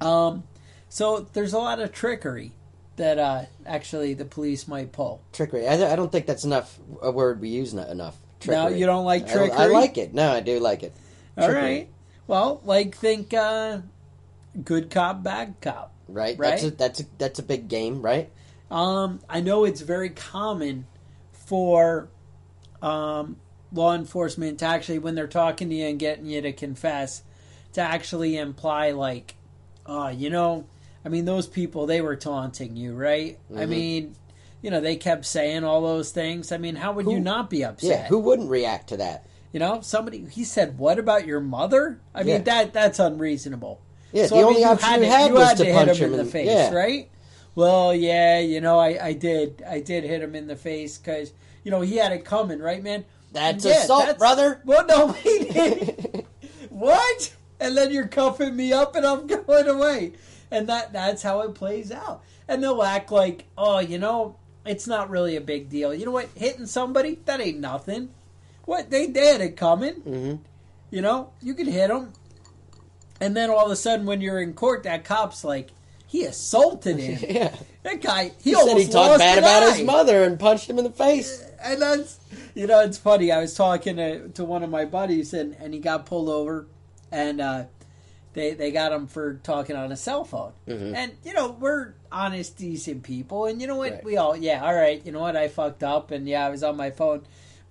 Um, 0.01 0.43
so 0.89 1.27
there's 1.33 1.53
a 1.53 1.59
lot 1.59 1.79
of 1.79 1.91
trickery 1.91 2.51
that 2.97 3.17
uh, 3.17 3.43
actually 3.65 4.13
the 4.13 4.25
police 4.25 4.67
might 4.67 4.91
pull. 4.91 5.21
Trickery. 5.31 5.67
I, 5.67 5.93
I 5.93 5.95
don't 5.95 6.11
think 6.11 6.25
that's 6.25 6.43
enough 6.43 6.77
a 7.01 7.11
word 7.11 7.39
we 7.39 7.49
use 7.49 7.73
enough. 7.73 8.17
No, 8.45 8.65
Trickery. 8.65 8.79
you 8.79 8.85
don't 8.85 9.05
like 9.05 9.29
I- 9.29 9.47
I, 9.47 9.65
like 9.67 9.97
it. 9.97 10.13
No, 10.13 10.31
I 10.31 10.41
do 10.41 10.59
like 10.59 10.83
it. 10.83 10.93
All 11.37 11.47
Trickery. 11.47 11.61
right. 11.61 11.89
Well, 12.27 12.61
like 12.63 12.95
think 12.95 13.33
uh, 13.33 13.79
good 14.63 14.89
cop, 14.89 15.23
bad 15.23 15.55
cop. 15.61 15.93
Right. 16.07 16.37
Right? 16.37 16.51
That's 16.51 16.63
a 16.63 16.71
that's 16.71 16.99
a 17.01 17.03
that's 17.17 17.39
a 17.39 17.43
big 17.43 17.67
game, 17.67 18.01
right? 18.01 18.29
Um, 18.71 19.19
I 19.29 19.41
know 19.41 19.65
it's 19.65 19.81
very 19.81 20.09
common 20.09 20.87
for 21.31 22.09
um, 22.81 23.37
law 23.71 23.93
enforcement 23.93 24.59
to 24.59 24.65
actually, 24.65 24.99
when 24.99 25.15
they're 25.15 25.27
talking 25.27 25.69
to 25.69 25.75
you 25.75 25.85
and 25.87 25.99
getting 25.99 26.25
you 26.25 26.41
to 26.41 26.53
confess, 26.53 27.23
to 27.73 27.81
actually 27.81 28.37
imply 28.37 28.91
like, 28.91 29.35
oh, 29.85 30.07
you 30.09 30.29
know, 30.29 30.65
I 31.05 31.09
mean, 31.09 31.25
those 31.25 31.47
people 31.47 31.85
they 31.85 32.01
were 32.01 32.15
taunting 32.15 32.75
you, 32.75 32.93
right? 32.95 33.37
I 33.55 33.65
Mhm. 33.65 33.69
mean, 33.69 34.15
you 34.61 34.71
know, 34.71 34.81
they 34.81 34.95
kept 34.95 35.25
saying 35.25 35.63
all 35.63 35.81
those 35.81 36.11
things. 36.11 36.51
I 36.51 36.57
mean, 36.57 36.75
how 36.77 36.93
would 36.93 37.05
you 37.07 37.19
not 37.19 37.49
be 37.49 37.63
upset? 37.63 37.89
Yeah. 37.89 38.07
Who 38.07 38.19
wouldn't 38.19 38.49
react 38.49 38.89
to 38.89 38.97
that? 38.97 39.25
You 39.53 39.59
know, 39.59 39.81
somebody 39.81 40.25
he 40.25 40.43
said, 40.43 40.77
"What 40.79 40.99
about 40.99 41.25
your 41.27 41.39
mother?" 41.39 42.01
I 42.13 42.23
mean, 42.23 42.43
that 42.43 42.73
that's 42.73 42.99
unreasonable. 42.99 43.79
Yeah. 44.11 44.25
So, 44.25 44.35
the 44.35 44.41
I 44.41 44.43
only 44.43 44.59
mean, 44.61 44.67
option 44.67 44.89
to, 44.93 44.99
you 45.05 45.11
had 45.11 45.27
you 45.27 45.33
was 45.35 45.47
had 45.49 45.57
to 45.57 45.65
hit 45.65 45.75
punch 45.75 45.97
him 45.99 46.11
in 46.11 46.17
the 46.17 46.25
face, 46.25 46.47
yeah. 46.47 46.73
right? 46.73 47.09
Well, 47.55 47.93
yeah, 47.93 48.39
you 48.39 48.61
know, 48.61 48.79
I, 48.79 48.97
I 49.07 49.13
did, 49.13 49.63
I 49.67 49.79
did 49.79 50.03
hit 50.03 50.21
him 50.21 50.33
in 50.35 50.47
the 50.47 50.55
face 50.55 50.97
because 50.97 51.33
you 51.63 51.69
know 51.69 51.81
he 51.81 51.97
had 51.97 52.11
it 52.11 52.25
coming, 52.25 52.59
right, 52.59 52.81
man? 52.81 53.05
That's 53.31 53.63
Yeah, 53.63 53.83
assault, 53.83 54.01
that's- 54.01 54.17
brother. 54.17 54.61
Well, 54.65 54.85
no, 54.87 55.11
he 55.11 55.39
didn't. 55.45 56.25
what? 56.69 57.33
And 57.59 57.77
then 57.77 57.91
you're 57.91 58.07
cuffing 58.07 58.55
me 58.55 58.73
up, 58.73 58.95
and 58.95 59.05
I'm 59.05 59.27
going 59.45 59.67
away, 59.67 60.13
and 60.49 60.67
that 60.67 60.93
that's 60.93 61.21
how 61.21 61.41
it 61.41 61.53
plays 61.53 61.91
out. 61.91 62.23
And 62.47 62.63
they'll 62.63 62.81
act 62.83 63.11
like, 63.11 63.45
oh, 63.57 63.79
you 63.79 63.99
know, 63.99 64.35
it's 64.65 64.87
not 64.87 65.09
really 65.09 65.35
a 65.35 65.41
big 65.41 65.69
deal. 65.69 65.93
You 65.93 66.05
know 66.05 66.11
what? 66.11 66.29
Hitting 66.35 66.65
somebody 66.65 67.19
that 67.25 67.39
ain't 67.39 67.59
nothing. 67.59 68.09
What 68.65 68.89
they 68.89 69.07
did 69.07 69.41
it 69.41 69.57
coming. 69.57 69.95
Mhm. 70.01 70.39
You 70.91 71.01
know, 71.01 71.31
you 71.41 71.53
can 71.55 71.65
hit 71.67 71.87
them, 71.89 72.13
and 73.19 73.35
then 73.35 73.49
all 73.49 73.65
of 73.65 73.71
a 73.71 73.75
sudden, 73.75 74.05
when 74.05 74.21
you're 74.21 74.39
in 74.39 74.53
court, 74.53 74.83
that 74.83 75.03
cop's 75.03 75.43
like, 75.43 75.69
he 76.07 76.25
assaulted 76.25 76.97
him. 76.99 77.19
yeah. 77.29 77.55
that 77.81 77.99
guy, 78.01 78.31
he, 78.43 78.51
He 78.51 78.55
said 78.55 78.77
he 78.77 78.87
talked 78.87 79.17
bad 79.19 79.39
about 79.39 79.63
eye. 79.63 79.71
his 79.71 79.83
mother 79.85 80.23
and 80.23 80.39
punched 80.39 80.69
him 80.69 80.77
in 80.77 80.83
the 80.83 80.91
face. 80.91 81.43
And 81.63 81.81
that's, 81.81 82.19
you 82.53 82.67
know, 82.67 82.81
it's 82.81 82.99
funny. 82.99 83.31
I 83.31 83.39
was 83.39 83.55
talking 83.55 83.95
to, 83.95 84.27
to 84.29 84.43
one 84.45 84.61
of 84.63 84.69
my 84.69 84.85
buddies, 84.85 85.33
and, 85.33 85.55
and 85.59 85.73
he 85.73 85.79
got 85.79 86.05
pulled 86.05 86.29
over, 86.29 86.67
and 87.11 87.41
uh, 87.41 87.63
they 88.33 88.53
they 88.53 88.71
got 88.71 88.91
him 88.91 89.07
for 89.07 89.35
talking 89.43 89.75
on 89.75 89.91
a 89.91 89.95
cell 89.97 90.23
phone. 90.25 90.51
Mhm. 90.67 90.93
And 90.95 91.11
you 91.23 91.33
know, 91.33 91.49
we're 91.59 91.93
honest, 92.11 92.57
decent 92.57 93.01
people, 93.01 93.45
and 93.45 93.59
you 93.59 93.65
know 93.67 93.77
what? 93.77 93.91
Right. 93.93 94.03
We 94.03 94.17
all, 94.17 94.35
yeah, 94.37 94.63
all 94.63 94.75
right. 94.75 95.03
You 95.03 95.11
know 95.11 95.21
what? 95.21 95.35
I 95.35 95.47
fucked 95.47 95.81
up, 95.83 96.11
and 96.11 96.27
yeah, 96.27 96.45
I 96.45 96.49
was 96.49 96.61
on 96.63 96.77
my 96.77 96.91
phone. 96.91 97.23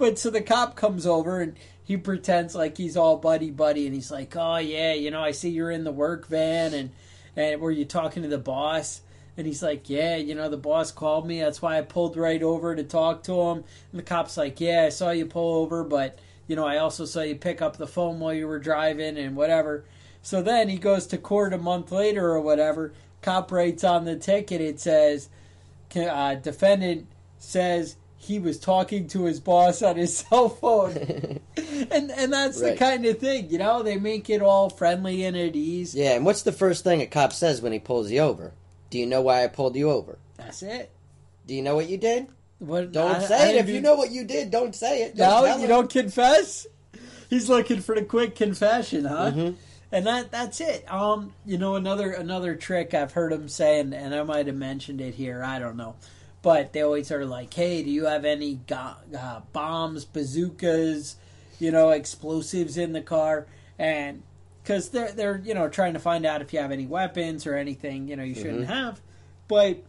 But 0.03 0.19
so 0.19 0.31
the 0.31 0.41
cop 0.41 0.75
comes 0.75 1.07
over 1.07 1.41
and 1.41 1.57
he 1.85 1.97
pretends 1.97 2.57
like 2.57 2.77
he's 2.77 2.97
all 2.97 3.19
buddy 3.19 3.53
buddy, 3.53 3.87
and 3.87 3.95
he's 3.95 4.11
like, 4.11 4.35
"Oh 4.35 4.57
yeah, 4.57 4.95
you 4.95 5.13
know, 5.13 5.23
I 5.23 5.31
see 5.31 5.51
you're 5.51 5.71
in 5.71 5.85
the 5.85 5.93
work 5.93 6.27
van, 6.27 6.75
and 6.75 6.91
and 7.37 7.61
were 7.61 7.71
you 7.71 7.85
talking 7.85 8.25
to 8.25 8.29
the 8.29 8.37
boss?" 8.37 9.03
And 9.37 9.47
he's 9.47 9.63
like, 9.63 9.89
"Yeah, 9.89 10.17
you 10.17 10.35
know, 10.35 10.49
the 10.49 10.57
boss 10.57 10.91
called 10.91 11.25
me. 11.25 11.39
That's 11.41 11.63
why 11.63 11.79
I 11.79 11.83
pulled 11.83 12.17
right 12.17 12.43
over 12.43 12.75
to 12.75 12.83
talk 12.83 13.23
to 13.23 13.43
him." 13.43 13.59
And 13.93 14.01
the 14.01 14.03
cop's 14.03 14.37
like, 14.37 14.61
"Yeah, 14.61 14.87
I 14.87 14.89
saw 14.89 15.13
you 15.13 15.25
pull 15.25 15.63
over, 15.63 15.85
but 15.85 16.19
you 16.49 16.57
know, 16.57 16.67
I 16.67 16.79
also 16.79 17.05
saw 17.05 17.21
you 17.21 17.37
pick 17.37 17.63
up 17.63 17.77
the 17.77 17.87
phone 17.87 18.19
while 18.19 18.35
you 18.35 18.49
were 18.49 18.59
driving 18.59 19.17
and 19.17 19.37
whatever." 19.37 19.85
So 20.21 20.43
then 20.43 20.69
he 20.69 20.79
goes 20.79 21.07
to 21.07 21.17
court 21.17 21.55
a 21.55 21.59
month 21.59 21.93
later 21.93 22.29
or 22.29 22.41
whatever. 22.41 22.93
Cop 23.21 23.53
writes 23.53 23.85
on 23.85 24.05
the 24.05 24.17
ticket, 24.17 24.61
it 24.61 24.81
says, 24.81 25.29
uh, 25.95 26.35
defendant 26.35 27.07
says 27.39 27.95
he 28.23 28.39
was 28.39 28.59
talking 28.59 29.09
to 29.09 29.25
his 29.25 29.41
boss 29.41 29.83
on 29.83 29.97
his 29.97 30.17
cell 30.19 30.49
phone. 30.49 30.93
and 31.91 32.11
and 32.11 32.33
that's 32.33 32.61
the 32.61 32.77
kind 32.77 33.05
of 33.07 33.19
thing, 33.19 33.51
you 33.51 33.59
know, 33.59 33.83
they 33.83 33.97
make 33.97 34.31
it 34.31 34.43
all 34.43 34.71
friendly 34.71 35.25
and 35.25 35.37
at 35.37 35.57
ease. 35.57 35.95
Yeah, 35.95 36.15
and 36.15 36.25
what's 36.25 36.43
the 36.43 36.53
first 36.53 36.85
thing 36.85 37.03
a 37.03 37.07
cop 37.07 37.33
says 37.33 37.61
when 37.61 37.73
he 37.73 37.79
pulls 37.79 38.11
you 38.11 38.21
over? 38.21 38.53
Do 38.91 38.99
you 38.99 39.07
know 39.07 39.23
why 39.23 39.43
I 39.45 39.49
pulled 39.49 39.75
you 39.77 39.91
over? 39.91 40.19
That's 40.37 40.63
it. 40.63 40.91
Do 41.47 41.55
you 41.55 41.63
know 41.63 41.75
what 41.75 41.89
you 41.89 41.97
did? 41.99 42.27
What, 42.59 42.93
Don't 42.93 43.17
I- 43.17 43.25
say 43.25 43.35
I 43.35 43.47
it. 43.49 43.57
If 43.57 43.67
didn't 43.67 43.75
you 43.75 43.81
know 43.81 43.95
what 43.97 44.11
you 44.13 44.25
did, 44.25 44.51
don't 44.53 44.75
say 44.75 45.03
it. 45.03 45.17
Don't 45.17 45.45
No, 45.45 45.55
you 45.57 45.63
him. 45.63 45.69
don't 45.69 45.91
confess. 45.91 46.67
He's 47.29 47.49
looking 47.49 47.81
for 47.81 47.95
the 47.95 48.03
quick 48.05 48.37
confession, 48.37 49.05
huh? 49.07 49.33
Mhm. 49.35 49.55
And 49.91 50.07
that 50.07 50.31
that's 50.31 50.61
it. 50.61 50.91
Um, 50.91 51.33
you 51.45 51.59
know, 51.59 51.75
another 51.77 52.13
another 52.13 52.55
trick 52.55 52.95
I've 52.95 53.13
heard 53.13 53.33
him 53.33 53.49
say, 53.49 53.81
and, 53.81 53.93
and 53.93 54.15
I 54.15 54.23
might 54.23 54.47
have 54.47 54.57
mentioned 54.57 55.01
it 55.01 55.15
here. 55.15 55.43
I 55.43 55.59
don't 55.59 55.77
know, 55.77 55.97
but 56.43 56.73
they 56.73 56.83
always 56.83 57.11
are 57.13 57.25
like, 57.25 57.55
"Hey, 57.55 57.83
do 57.83 57.91
you 57.91 58.05
have 58.07 58.25
any 58.25 58.57
go- 58.67 58.97
uh, 59.17 59.41
bombs, 59.53 60.05
bazookas, 60.05 61.17
you 61.59 61.71
know, 61.71 61.91
explosives 61.91 62.77
in 62.77 62.93
the 62.93 63.01
car?" 63.01 63.47
And 63.79 64.23
because 64.63 64.91
they're 64.91 65.13
they're 65.13 65.41
you 65.45 65.55
know 65.55 65.69
trying 65.69 65.93
to 65.95 65.99
find 65.99 66.25
out 66.27 66.43
if 66.43 66.53
you 66.53 66.59
have 66.61 66.71
any 66.73 66.87
weapons 66.87 67.47
or 67.47 67.55
anything 67.55 68.09
you 68.09 68.17
know 68.17 68.23
you 68.25 68.35
shouldn't 68.35 68.67
have. 68.67 69.01
But 69.49 69.83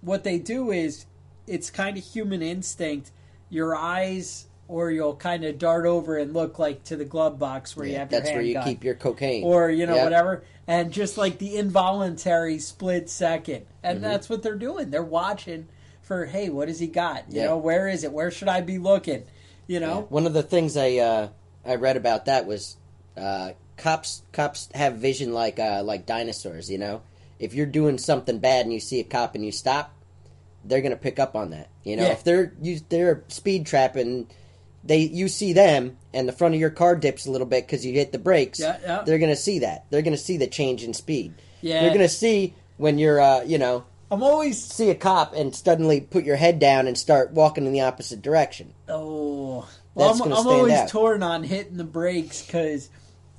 what 0.00 0.24
they 0.24 0.38
do 0.38 0.70
is 0.70 1.06
it's 1.46 1.70
kind 1.70 1.96
of 1.96 2.04
human 2.04 2.42
instinct. 2.42 3.10
Your 3.48 3.74
eyes, 3.74 4.46
or 4.68 4.92
you'll 4.92 5.16
kind 5.16 5.44
of 5.44 5.58
dart 5.58 5.84
over 5.84 6.16
and 6.16 6.32
look 6.32 6.58
like 6.60 6.84
to 6.84 6.96
the 6.96 7.04
glove 7.04 7.38
box 7.40 7.76
where 7.76 7.86
you 7.86 7.96
have 7.96 8.10
your 8.12 8.20
that's 8.20 8.30
where 8.32 8.40
you 8.42 8.54
handgun 8.54 8.72
keep 8.74 8.84
your 8.84 8.94
cocaine. 8.94 9.42
or 9.44 9.68
you 9.70 9.86
know 9.86 9.96
Yep. 9.96 10.04
whatever 10.04 10.44
and 10.68 10.92
just 10.92 11.18
like 11.18 11.38
the 11.38 11.56
involuntary 11.56 12.60
split 12.60 13.10
second 13.10 13.66
and 13.82 13.96
Mm-hmm. 13.98 14.04
that's 14.08 14.28
what 14.28 14.44
they're 14.44 14.54
doing 14.54 14.90
they're 14.90 15.02
watching 15.02 15.66
for 16.10 16.26
hey 16.26 16.48
what 16.48 16.66
has 16.66 16.80
he 16.80 16.88
got 16.88 17.22
you 17.30 17.38
Yeah. 17.40 17.46
know 17.46 17.56
where 17.58 17.86
is 17.86 18.02
it 18.02 18.10
where 18.12 18.32
should 18.32 18.48
i 18.48 18.60
be 18.60 18.78
looking 18.78 19.22
you 19.68 19.78
Yeah. 19.78 19.86
know 19.86 20.06
One 20.08 20.26
of 20.26 20.32
the 20.32 20.42
things 20.42 20.76
I 20.76 20.96
uh, 20.96 21.28
I 21.64 21.76
read 21.76 21.96
about 21.96 22.24
that 22.24 22.46
was 22.46 22.76
uh, 23.16 23.52
cops 23.76 24.22
cops 24.32 24.68
have 24.74 24.94
vision 24.96 25.32
like 25.32 25.60
uh, 25.60 25.82
like 25.84 26.06
dinosaurs. 26.06 26.68
You 26.68 26.78
know, 26.78 27.02
if 27.38 27.54
you're 27.54 27.66
doing 27.66 27.96
something 27.96 28.38
bad 28.40 28.64
and 28.66 28.72
you 28.72 28.80
see 28.80 28.98
a 28.98 29.04
cop 29.04 29.36
and 29.36 29.44
you 29.44 29.52
stop, 29.52 29.94
they're 30.64 30.80
gonna 30.80 30.96
pick 30.96 31.20
up 31.20 31.36
on 31.36 31.50
that. 31.50 31.68
You 31.84 31.94
know, 31.96 32.06
Yeah. 32.06 32.12
if 32.14 32.24
they're 32.24 32.52
you, 32.60 32.80
they're 32.88 33.22
speed 33.28 33.64
trapping, 33.66 34.26
they 34.82 34.98
you 35.02 35.28
see 35.28 35.52
them 35.52 35.96
and 36.12 36.26
the 36.28 36.32
front 36.32 36.54
of 36.54 36.60
your 36.60 36.70
car 36.70 36.96
dips 36.96 37.26
a 37.26 37.30
little 37.30 37.46
bit 37.46 37.64
because 37.68 37.86
you 37.86 37.92
hit 37.92 38.10
the 38.10 38.18
brakes. 38.18 38.58
Yeah, 38.58 38.78
yeah. 38.82 39.02
They're 39.06 39.20
gonna 39.20 39.36
see 39.36 39.60
that. 39.60 39.84
They're 39.90 40.02
gonna 40.02 40.16
see 40.16 40.36
the 40.38 40.48
change 40.48 40.82
in 40.82 40.92
speed. 40.94 41.34
yeah 41.60 41.82
They're 41.82 41.92
gonna 41.94 42.08
see 42.08 42.54
when 42.78 42.98
you're 42.98 43.20
uh, 43.20 43.42
you 43.44 43.58
know 43.58 43.84
i'm 44.10 44.22
always 44.22 44.62
see 44.62 44.90
a 44.90 44.94
cop 44.94 45.34
and 45.34 45.54
suddenly 45.54 46.00
put 46.00 46.24
your 46.24 46.36
head 46.36 46.58
down 46.58 46.86
and 46.86 46.96
start 46.98 47.32
walking 47.32 47.66
in 47.66 47.72
the 47.72 47.80
opposite 47.80 48.22
direction. 48.22 48.72
oh 48.88 49.68
well 49.94 50.08
That's 50.08 50.20
i'm, 50.20 50.32
I'm 50.32 50.46
always 50.46 50.72
out. 50.74 50.88
torn 50.88 51.22
on 51.22 51.42
hitting 51.44 51.76
the 51.76 51.84
brakes 51.84 52.44
because 52.44 52.90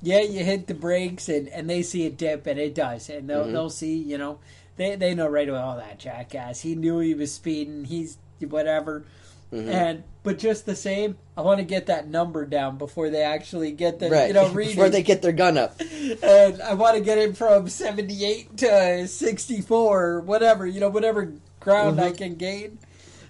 yeah, 0.04 0.20
you 0.20 0.42
hit 0.42 0.66
the 0.66 0.74
brakes 0.74 1.28
and, 1.28 1.46
and 1.48 1.70
they 1.70 1.82
see 1.82 2.06
a 2.06 2.10
dip 2.10 2.48
and 2.48 2.58
it 2.58 2.74
does, 2.74 3.08
and 3.08 3.30
they'll 3.30 3.44
Mm-hmm. 3.44 3.52
they'll 3.52 3.70
see 3.70 3.96
you 3.98 4.18
know 4.18 4.40
they 4.76 4.96
they 4.96 5.14
know 5.14 5.28
right 5.28 5.48
away. 5.48 5.60
Oh, 5.62 5.76
that 5.76 6.00
jackass! 6.00 6.60
He 6.60 6.74
knew 6.74 6.98
he 6.98 7.14
was 7.14 7.32
speeding. 7.32 7.84
He's 7.84 8.18
whatever. 8.40 9.04
Mm-hmm. 9.52 9.68
And 9.68 10.02
but 10.22 10.38
just 10.38 10.66
the 10.66 10.76
same, 10.76 11.18
I 11.36 11.40
want 11.42 11.58
to 11.58 11.64
get 11.64 11.86
that 11.86 12.08
number 12.08 12.46
down 12.46 12.78
before 12.78 13.10
they 13.10 13.22
actually 13.22 13.72
get 13.72 13.98
the 13.98 14.10
right. 14.10 14.28
you 14.28 14.34
know 14.34 14.48
reading. 14.52 14.74
Before 14.74 14.88
they 14.88 15.02
get 15.02 15.22
their 15.22 15.32
gun 15.32 15.58
up. 15.58 15.80
and 16.22 16.62
I 16.62 16.74
want 16.74 16.96
to 16.96 17.02
get 17.02 17.18
it 17.18 17.36
from 17.36 17.68
seventy 17.68 18.24
eight 18.24 18.56
to 18.58 19.06
sixty 19.08 19.60
four, 19.60 20.20
whatever 20.20 20.66
you 20.66 20.80
know, 20.80 20.88
whatever 20.90 21.32
ground 21.60 21.98
Mm-hmm. 21.98 22.06
I 22.06 22.10
can 22.12 22.34
gain. 22.36 22.78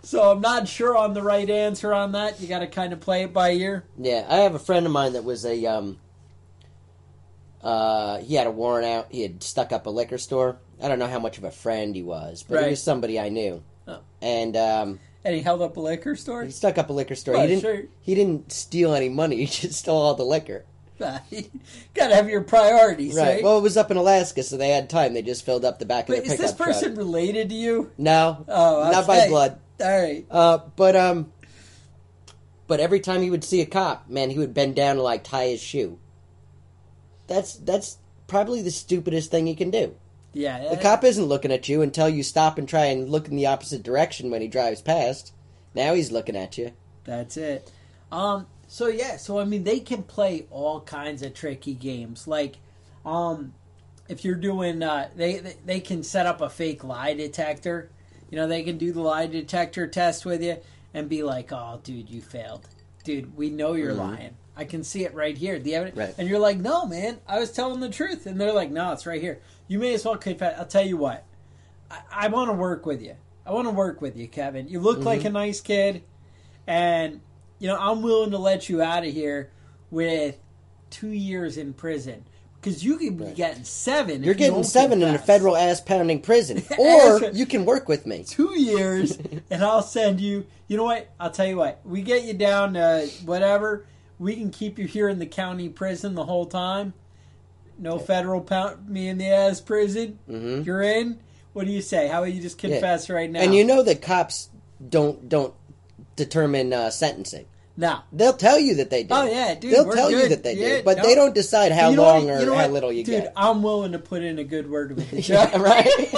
So 0.04 0.30
I'm 0.32 0.40
not 0.40 0.66
sure 0.66 0.96
on 0.96 1.14
the 1.14 1.22
right 1.22 1.48
answer 1.48 1.94
on 1.94 2.12
that. 2.12 2.40
You 2.40 2.48
got 2.48 2.58
to 2.58 2.66
kind 2.66 2.92
of 2.92 2.98
play 3.00 3.22
it 3.22 3.32
by 3.32 3.52
ear. 3.52 3.84
Yeah, 3.96 4.26
I 4.28 4.38
have 4.38 4.54
a 4.56 4.58
friend 4.58 4.84
of 4.84 4.90
mine 4.92 5.12
that 5.12 5.22
was 5.24 5.44
a 5.46 5.64
um. 5.66 5.98
Uh, 7.62 8.18
he 8.18 8.34
had 8.34 8.46
a 8.46 8.50
warrant 8.50 8.86
out. 8.86 9.06
He 9.10 9.22
had 9.22 9.42
stuck 9.42 9.70
up 9.72 9.86
a 9.86 9.90
liquor 9.90 10.18
store. 10.18 10.56
I 10.82 10.88
don't 10.88 10.98
know 10.98 11.06
how 11.06 11.20
much 11.20 11.38
of 11.38 11.44
a 11.44 11.50
friend 11.52 11.94
he 11.94 12.02
was, 12.02 12.42
but 12.42 12.56
Right. 12.56 12.64
he 12.64 12.70
was 12.70 12.82
somebody 12.82 13.20
I 13.20 13.28
knew. 13.28 13.62
Oh. 13.86 14.00
And 14.20 14.56
um, 14.56 15.00
And 15.24 15.34
he 15.34 15.40
held 15.42 15.62
up 15.62 15.76
a 15.76 15.80
liquor 15.80 16.16
store. 16.16 16.44
he 16.44 16.50
stuck 16.50 16.78
up 16.78 16.90
a 16.90 16.92
liquor 16.92 17.14
store. 17.14 17.36
Oh, 17.36 17.40
he 17.42 17.46
didn't. 17.48 17.60
sure. 17.62 17.82
He 18.00 18.14
didn't 18.14 18.50
steal 18.52 18.92
any 18.94 19.08
money. 19.08 19.36
He 19.44 19.46
just 19.46 19.78
stole 19.78 20.00
all 20.00 20.14
the 20.14 20.24
liquor. 20.24 20.64
got 20.98 21.22
to 22.08 22.14
have 22.14 22.28
your 22.28 22.42
priorities, 22.42 23.16
Right. 23.16 23.26
right? 23.36 23.42
Well, 23.42 23.58
it 23.58 23.62
was 23.62 23.76
up 23.76 23.90
in 23.90 23.96
Alaska, 23.96 24.42
so 24.44 24.56
they 24.56 24.68
had 24.68 24.88
time. 24.88 25.14
They 25.14 25.22
just 25.22 25.44
filled 25.44 25.64
up 25.64 25.80
the 25.80 25.84
back 25.86 26.04
of 26.08 26.14
but 26.14 26.24
their 26.24 26.34
is 26.34 26.38
this 26.38 26.52
person 26.52 26.90
truck. 26.94 26.98
related 26.98 27.48
to 27.48 27.54
you? 27.56 27.90
No, 27.98 28.44
Oh, 28.48 28.88
not 28.90 29.06
by 29.06 29.26
blood. 29.26 29.58
All 29.80 30.00
right. 30.00 30.24
Uh, 30.30 30.58
but 30.76 30.94
um, 30.94 31.32
but 32.68 32.78
every 32.78 33.00
time 33.00 33.20
he 33.22 33.30
would 33.30 33.42
see 33.42 33.60
a 33.60 33.66
cop, 33.66 34.08
man, 34.08 34.30
he 34.30 34.38
would 34.38 34.54
bend 34.54 34.76
down 34.76 34.94
to 34.96 35.02
like 35.02 35.24
tie 35.24 35.48
his 35.48 35.60
shoe. 35.60 35.98
That's 37.26 37.54
that's 37.54 37.98
probably 38.28 38.62
the 38.62 38.70
stupidest 38.70 39.30
thing 39.30 39.46
you 39.48 39.56
can 39.56 39.70
do. 39.70 39.96
Yeah. 40.32 40.68
The 40.70 40.76
cop 40.76 41.04
isn't 41.04 41.24
looking 41.24 41.52
at 41.52 41.68
you 41.68 41.82
until 41.82 42.08
you 42.08 42.22
stop 42.22 42.58
and 42.58 42.68
try 42.68 42.86
and 42.86 43.08
look 43.10 43.28
in 43.28 43.36
the 43.36 43.46
opposite 43.46 43.82
direction 43.82 44.30
when 44.30 44.40
he 44.40 44.48
drives 44.48 44.80
past. 44.80 45.32
Now 45.74 45.94
he's 45.94 46.10
looking 46.12 46.36
at 46.36 46.56
you. 46.58 46.72
That's 47.04 47.36
it. 47.36 47.70
Um. 48.10 48.46
So 48.68 48.86
yeah. 48.86 49.16
So 49.16 49.38
I 49.38 49.44
mean, 49.44 49.64
they 49.64 49.80
can 49.80 50.02
play 50.02 50.46
all 50.50 50.80
kinds 50.80 51.22
of 51.22 51.34
tricky 51.34 51.74
games. 51.74 52.26
Like, 52.26 52.56
um, 53.04 53.52
if 54.08 54.24
you're 54.24 54.34
doing, 54.34 54.82
uh, 54.82 55.08
they 55.16 55.38
they- 55.38 55.56
they 55.66 55.80
can 55.80 56.02
set 56.02 56.26
up 56.26 56.40
a 56.40 56.48
fake 56.48 56.82
lie 56.84 57.14
detector. 57.14 57.90
You 58.30 58.36
know, 58.36 58.46
they 58.46 58.62
can 58.62 58.78
do 58.78 58.92
the 58.92 59.00
lie 59.02 59.26
detector 59.26 59.86
test 59.86 60.24
with 60.24 60.42
you 60.42 60.56
and 60.94 61.08
be 61.08 61.22
like, 61.22 61.52
"Oh, 61.52 61.80
dude, 61.82 62.08
you 62.08 62.22
failed. 62.22 62.66
Dude, 63.04 63.36
we 63.36 63.50
know 63.50 63.74
you're 63.74 63.92
lying. 63.94 64.36
I 64.62 64.64
can 64.64 64.84
see 64.84 65.04
it 65.04 65.14
right 65.14 65.36
here. 65.36 65.58
The 65.58 65.74
evidence." 65.74 65.98
Mm-hmm. 65.98 66.08
Right. 66.08 66.14
And 66.18 66.28
you're 66.28 66.38
like, 66.38 66.58
"No, 66.58 66.86
man, 66.86 67.18
I 67.26 67.38
was 67.38 67.50
telling 67.52 67.80
the 67.80 67.90
truth." 67.90 68.26
And 68.26 68.40
they're 68.40 68.52
like, 68.52 68.70
"No, 68.70 68.92
it's 68.92 69.06
right 69.06 69.20
here. 69.20 69.40
You 69.68 69.78
may 69.78 69.94
as 69.94 70.04
well 70.04 70.16
confess." 70.16 70.58
I'll 70.58 70.66
tell 70.66 70.86
you 70.86 70.96
what. 70.96 71.24
I, 71.90 71.98
I 72.12 72.28
want 72.28 72.48
to 72.48 72.54
work 72.54 72.86
with 72.86 73.02
you. 73.02 73.16
I 73.44 73.52
want 73.52 73.66
to 73.66 73.72
work 73.72 74.00
with 74.00 74.16
you, 74.16 74.28
Kevin. 74.28 74.68
You 74.68 74.80
look 74.80 75.00
like 75.04 75.24
a 75.24 75.30
nice 75.30 75.60
kid, 75.60 76.02
and 76.66 77.20
you 77.58 77.66
know 77.68 77.76
I'm 77.76 78.02
willing 78.02 78.30
to 78.30 78.38
let 78.38 78.68
you 78.68 78.80
out 78.80 79.04
of 79.04 79.12
here 79.12 79.50
with 79.90 80.38
two 80.90 81.08
years 81.08 81.56
in 81.56 81.72
prison 81.72 82.24
because 82.62 82.84
you 82.84 82.96
could 82.96 83.18
be 83.18 83.32
getting 83.32 83.64
seven. 83.64 84.22
You're 84.22 84.34
you 84.34 84.38
getting 84.38 84.54
don't 84.54 84.64
seven 84.64 85.02
in 85.02 85.14
a 85.14 85.18
federal 85.18 85.56
ass 85.56 85.80
pounding 85.80 86.20
prison, 86.20 86.62
or 86.78 87.30
you 87.32 87.46
can 87.46 87.64
work 87.64 87.88
with 87.88 88.06
me. 88.06 88.24
two 88.24 88.58
years, 88.58 89.18
and 89.50 89.64
I'll 89.64 89.82
send 89.82 90.20
you. 90.20 90.46
You 90.68 90.76
know 90.76 90.84
what? 90.84 91.10
I'll 91.18 91.30
tell 91.30 91.46
you 91.46 91.56
what. 91.56 91.80
We 91.84 92.02
get 92.02 92.22
you 92.24 92.34
down 92.34 92.74
to 92.74 93.08
whatever. 93.24 93.84
We 94.18 94.34
can 94.36 94.50
keep 94.50 94.78
you 94.78 94.86
here 94.86 95.08
in 95.08 95.18
the 95.18 95.26
county 95.26 95.68
prison 95.68 96.14
the 96.14 96.24
whole 96.24 96.46
time. 96.46 96.94
No 97.78 97.98
federal 97.98 98.40
pound 98.40 98.88
me 98.88 99.08
in 99.08 99.18
the 99.18 99.28
ass 99.28 99.60
prison. 99.60 100.18
Mhm. 100.30 100.64
You're 100.64 100.82
in. 100.82 101.18
What 101.52 101.66
do 101.66 101.72
you 101.72 101.82
say? 101.82 102.06
How 102.08 102.18
about 102.22 102.32
you 102.32 102.40
just 102.40 102.58
confess 102.58 103.10
right 103.10 103.30
now? 103.30 103.40
And 103.40 103.54
you 103.54 103.64
know 103.64 103.82
that 103.82 104.00
cops 104.02 104.48
don't 104.88 105.28
don't 105.28 105.54
determine 106.16 106.72
uh, 106.72 106.90
sentencing. 106.90 107.46
No, 107.74 108.00
They'll 108.12 108.34
tell 108.34 108.58
you 108.58 108.74
that 108.76 108.90
they 108.90 109.02
do. 109.02 109.14
Oh 109.14 109.24
yeah, 109.24 109.54
dude. 109.54 109.72
They'll 109.72 109.90
tell 109.92 110.10
you 110.10 110.28
that 110.28 110.42
they 110.42 110.54
Yeah, 110.54 110.76
do, 110.78 110.82
but 110.84 110.98
no. 110.98 111.02
they 111.04 111.14
don't 111.14 111.34
decide 111.34 111.72
how 111.72 111.88
You 111.88 111.96
know 111.96 112.02
long 112.02 112.26
what? 112.26 112.34
or 112.36 112.40
You 112.40 112.46
know 112.46 112.54
how 112.54 112.68
little 112.68 112.92
you 112.92 113.02
Dude, 113.02 113.12
get. 113.14 113.24
Dude, 113.24 113.32
I'm 113.34 113.62
willing 113.62 113.92
to 113.92 113.98
put 113.98 114.22
in 114.22 114.38
a 114.38 114.44
good 114.44 114.70
word 114.70 114.94
with 114.94 115.10
the 115.10 115.22
judge. 115.22 115.50
Yeah, 115.52 115.58
right? 115.58 116.14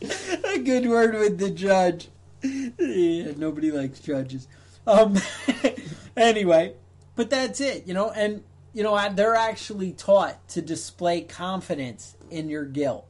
a 0.44 0.58
good 0.58 0.86
word 0.88 1.14
with 1.14 1.38
the 1.38 1.50
judge. 1.50 2.08
Yeah, 2.42 3.32
nobody 3.36 3.70
likes 3.70 4.00
judges. 4.00 4.48
Um, 4.86 5.16
anyway, 6.16 6.74
but 7.16 7.30
that's 7.30 7.60
it, 7.60 7.86
you 7.86 7.94
know, 7.94 8.10
and 8.10 8.42
you 8.74 8.82
know 8.82 8.96
they're 9.14 9.34
actually 9.34 9.92
taught 9.92 10.48
to 10.48 10.62
display 10.62 11.20
confidence 11.22 12.16
in 12.30 12.48
your 12.48 12.64
guilt, 12.64 13.06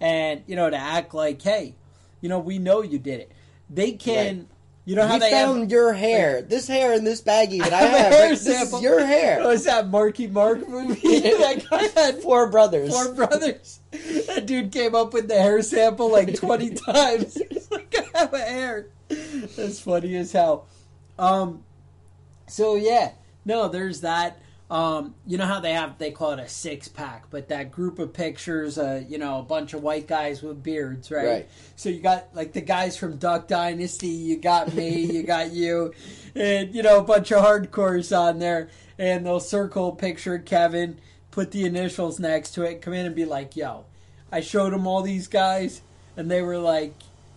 and 0.00 0.42
you 0.46 0.56
know 0.56 0.68
to 0.70 0.76
act 0.76 1.14
like, 1.14 1.40
hey, 1.42 1.74
you 2.20 2.28
know, 2.28 2.38
we 2.38 2.58
know 2.58 2.82
you 2.82 2.98
did 2.98 3.20
it. 3.20 3.32
They 3.70 3.92
can, 3.92 4.36
Right. 4.38 4.46
you 4.84 4.96
know 4.96 5.06
how 5.06 5.14
we 5.14 5.20
they 5.20 5.30
have- 5.30 5.48
found 5.48 5.70
your 5.70 5.92
hair. 5.92 6.42
this 6.42 6.66
hair 6.68 6.92
in 6.92 7.04
this 7.04 7.22
baggie 7.22 7.58
that 7.60 7.72
I 7.72 7.76
have 7.78 7.94
a 7.94 7.98
have. 7.98 8.12
hair 8.12 8.28
this 8.30 8.42
sample. 8.44 8.78
is 8.78 8.84
your 8.84 9.00
Oh, 9.00 9.06
hair. 9.06 9.50
is 9.52 9.64
that 9.64 9.88
Marky 9.88 10.26
Mark 10.26 10.68
movie? 10.68 10.94
that 11.20 11.64
guy 11.70 12.00
had 12.00 12.20
Four 12.22 12.50
brothers. 12.50 12.90
four 12.92 13.14
brothers. 13.14 13.80
That 14.26 14.44
dude 14.46 14.72
came 14.72 14.94
up 14.94 15.12
with 15.14 15.28
the 15.28 15.34
hair 15.40 15.62
sample 15.62 16.10
like 16.10 16.34
20 16.34 16.70
times. 16.74 17.38
He's 17.50 17.70
like, 17.70 17.94
I 18.14 18.18
have 18.18 18.34
a 18.34 18.38
hair. 18.38 18.86
That's 19.08 19.80
funny 19.80 20.16
as 20.16 20.32
hell. 20.32 20.66
Um, 21.18 21.62
so 22.46 22.74
yeah, 22.76 23.12
no, 23.44 23.68
there's 23.68 24.00
that. 24.02 24.38
Um, 24.70 25.14
you 25.26 25.36
know 25.36 25.46
how 25.46 25.60
they 25.60 25.74
have 25.74 25.98
they 25.98 26.10
call 26.10 26.32
it 26.32 26.38
a 26.38 26.48
six 26.48 26.88
pack, 26.88 27.26
but 27.30 27.48
that 27.48 27.70
group 27.70 27.98
of 27.98 28.12
pictures, 28.12 28.78
uh, 28.78 29.04
you 29.06 29.18
know, 29.18 29.38
a 29.38 29.42
bunch 29.42 29.74
of 29.74 29.82
white 29.82 30.08
guys 30.08 30.42
with 30.42 30.62
beards, 30.62 31.10
right? 31.10 31.26
Right. 31.26 31.48
So 31.76 31.90
you 31.90 32.00
got 32.00 32.34
like 32.34 32.52
the 32.54 32.62
guys 32.62 32.96
from 32.96 33.16
Duck 33.18 33.46
Dynasty, 33.46 34.08
you 34.08 34.38
got 34.38 34.74
me, 34.74 35.00
you 35.00 35.22
got 35.22 35.52
you, 35.52 35.92
and 36.34 36.74
you 36.74 36.82
know 36.82 36.98
a 36.98 37.04
bunch 37.04 37.30
of 37.30 37.44
hardcores 37.44 38.16
on 38.16 38.38
there, 38.38 38.70
and 38.98 39.26
they'll 39.26 39.38
circle 39.38 39.90
a 39.90 39.96
picture 39.96 40.38
Kevin, 40.38 40.98
put 41.30 41.50
the 41.50 41.66
initials 41.66 42.18
next 42.18 42.52
to 42.52 42.62
it, 42.62 42.80
come 42.80 42.94
in 42.94 43.04
and 43.04 43.14
be 43.14 43.26
like, 43.26 43.56
"Yo, 43.56 43.84
I 44.32 44.40
showed 44.40 44.72
them 44.72 44.86
all 44.86 45.02
these 45.02 45.28
guys, 45.28 45.82
and 46.16 46.30
they 46.30 46.40
were 46.40 46.58
like, 46.58 46.94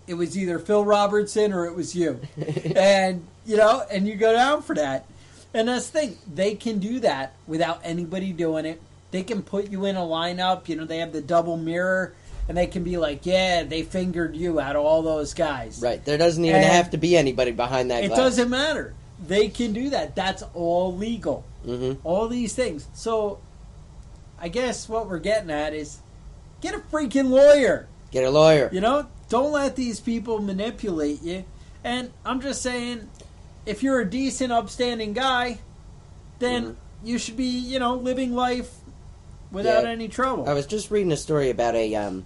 it 0.07 0.13
was 0.13 0.37
either 0.37 0.57
Phil 0.57 0.85
Robertson 0.85 1.51
or 1.51 1.65
it 1.65 1.75
was 1.75 1.93
you, 1.93 2.21
and 2.75 3.27
you 3.47 3.57
know, 3.57 3.83
and 3.89 4.07
you 4.07 4.15
go 4.15 4.31
down 4.33 4.61
for 4.61 4.75
that." 4.75 5.05
And 5.53 5.67
that's 5.69 5.89
the 5.89 5.99
thing, 5.99 6.17
they 6.31 6.53
can 6.55 6.77
do 6.77 6.99
that 6.99 7.33
without 7.47 7.79
anybody 7.83 8.31
doing 8.33 8.65
it. 8.65 8.79
They 9.11 9.23
can 9.23 9.41
put 9.41 9.71
you 9.71 9.85
in 9.85 9.95
a 9.95 10.01
lineup, 10.01 10.67
you 10.67 10.75
know, 10.75 10.85
they 10.85 10.97
have 10.99 11.13
the 11.13 11.21
double 11.21 11.57
mirror, 11.57 12.13
and 12.49 12.57
they 12.57 12.67
can 12.67 12.83
be 12.83 12.97
like, 12.97 13.25
yeah, 13.25 13.63
they 13.63 13.81
fingered 13.83 14.35
you 14.35 14.59
out 14.59 14.75
of 14.75 14.83
all 14.85 15.01
those 15.01 15.33
guys. 15.33 15.79
Right. 15.81 16.03
There 16.03 16.17
doesn't 16.17 16.43
even 16.43 16.57
And- 16.57 16.65
have 16.65 16.91
to 16.91 16.97
be 16.97 17.15
anybody 17.17 17.51
behind 17.51 17.89
that 17.91 18.03
It 18.03 18.07
glass. 18.09 18.19
doesn't 18.19 18.49
matter. 18.49 18.93
They 19.25 19.47
can 19.47 19.71
do 19.73 19.89
that. 19.91 20.15
That's 20.15 20.43
all 20.53 20.95
legal. 20.95 21.43
hmm 21.65 21.93
All 22.03 22.27
these 22.27 22.53
things. 22.53 22.85
So, 22.93 23.39
I 24.39 24.49
guess 24.49 24.87
what 24.87 25.09
we're 25.09 25.17
getting 25.19 25.49
at 25.49 25.73
is 25.73 25.97
get 26.61 26.75
a 26.75 26.79
freaking 26.79 27.29
lawyer. 27.29 27.87
Get 28.11 28.23
a 28.25 28.29
lawyer. 28.29 28.69
You 28.71 28.81
know, 28.81 29.07
don't 29.29 29.51
let 29.53 29.75
these 29.75 29.99
people 29.99 30.39
manipulate 30.39 31.23
you. 31.23 31.45
And 31.83 32.11
I'm 32.25 32.41
just 32.41 32.61
saying, 32.61 33.09
if 33.67 33.83
you're 33.83 33.99
a 33.99 34.09
decent, 34.09 34.51
upstanding 34.51 35.13
guy, 35.13 35.59
then 36.39 36.63
Mhm. 36.63 36.75
you 37.03 37.17
should 37.17 37.37
be, 37.37 37.45
you 37.45 37.77
know, 37.79 37.95
living 37.95 38.33
life 38.33 38.71
without 39.51 39.83
Yeah. 39.83 39.89
any 39.89 40.07
trouble. 40.07 40.47
I 40.49 40.53
was 40.53 40.65
just 40.65 40.89
reading 40.89 41.11
a 41.11 41.17
story 41.17 41.49
about 41.49 41.75
a 41.75 41.93
um, 41.95 42.25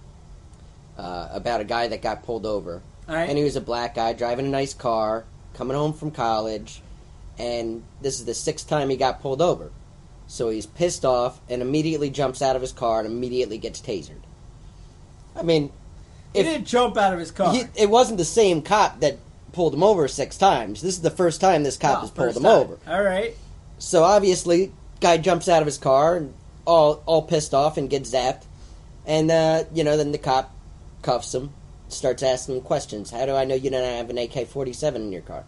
uh, 0.98 1.30
about 1.32 1.60
a 1.62 1.64
guy 1.64 1.88
that 1.88 2.02
got 2.02 2.24
pulled 2.24 2.46
over, 2.46 2.82
All 3.10 3.16
right. 3.16 3.28
and 3.28 3.38
he 3.38 3.44
was 3.44 3.56
a 3.56 3.62
black 3.62 3.96
guy 3.96 4.14
driving 4.14 4.46
a 4.46 4.50
nice 4.50 4.74
car, 4.74 5.24
coming 5.56 5.76
home 5.76 5.94
from 5.94 6.12
college, 6.12 6.82
and 7.40 7.82
this 8.02 8.20
is 8.20 8.26
the 8.26 8.34
sixth 8.36 8.68
time 8.70 8.90
he 8.90 8.96
got 8.98 9.20
pulled 9.22 9.42
over. 9.42 9.72
So 10.28 10.50
he's 10.50 10.66
pissed 10.68 11.04
off 11.04 11.42
and 11.50 11.62
immediately 11.62 12.10
jumps 12.10 12.42
out 12.42 12.56
of 12.56 12.62
his 12.62 12.72
car 12.72 13.00
and 13.00 13.08
immediately 13.08 13.58
gets 13.58 13.82
tasered. 13.82 14.22
I 15.36 15.42
mean, 15.42 15.72
he 16.34 16.40
if 16.42 16.46
didn't 16.46 16.66
jump 16.68 16.98
out 16.98 17.14
of 17.14 17.20
his 17.20 17.32
car. 17.32 17.52
he, 17.54 17.64
it 17.76 17.90
wasn't 17.90 18.18
the 18.18 18.26
same 18.26 18.62
cop 18.62 19.00
that 19.00 19.18
pulled 19.54 19.74
him 19.74 19.84
over 19.84 20.08
six 20.08 20.38
times. 20.38 20.82
This 20.82 20.96
is 20.96 21.02
the 21.02 21.10
first 21.10 21.42
time 21.42 21.64
this 21.64 21.78
cop 21.78 21.98
Oh, 21.98 22.02
has 22.02 22.12
pulled 22.12 22.38
him 22.38 22.44
time. 22.44 22.52
over. 22.52 22.78
All 22.88 23.04
right. 23.04 23.36
So 23.80 24.04
obviously, 24.04 24.72
guy 25.00 25.18
jumps 25.18 25.48
out 25.50 25.62
of 25.62 25.66
his 25.66 25.78
car 25.78 26.16
and 26.18 26.34
all 26.66 27.02
all 27.06 27.22
pissed 27.24 27.54
off 27.54 27.78
and 27.78 27.90
gets 27.90 28.12
zapped, 28.12 28.44
and 29.06 29.32
uh, 29.32 29.64
you 29.74 29.84
know 29.84 29.98
then 29.98 30.12
the 30.12 30.18
cop 30.18 30.54
cuffs 31.02 31.34
him, 31.34 31.52
starts 31.90 32.22
asking 32.24 32.56
him 32.58 32.62
questions. 32.62 33.10
How 33.12 33.26
do 33.26 33.34
I 33.34 33.46
know 33.46 33.56
you 33.56 33.70
don't 33.72 33.84
have 33.84 34.10
an 34.10 34.18
AK 34.18 34.48
forty 34.48 34.74
seven 34.74 35.02
in 35.04 35.12
your 35.12 35.24
car? 35.24 35.44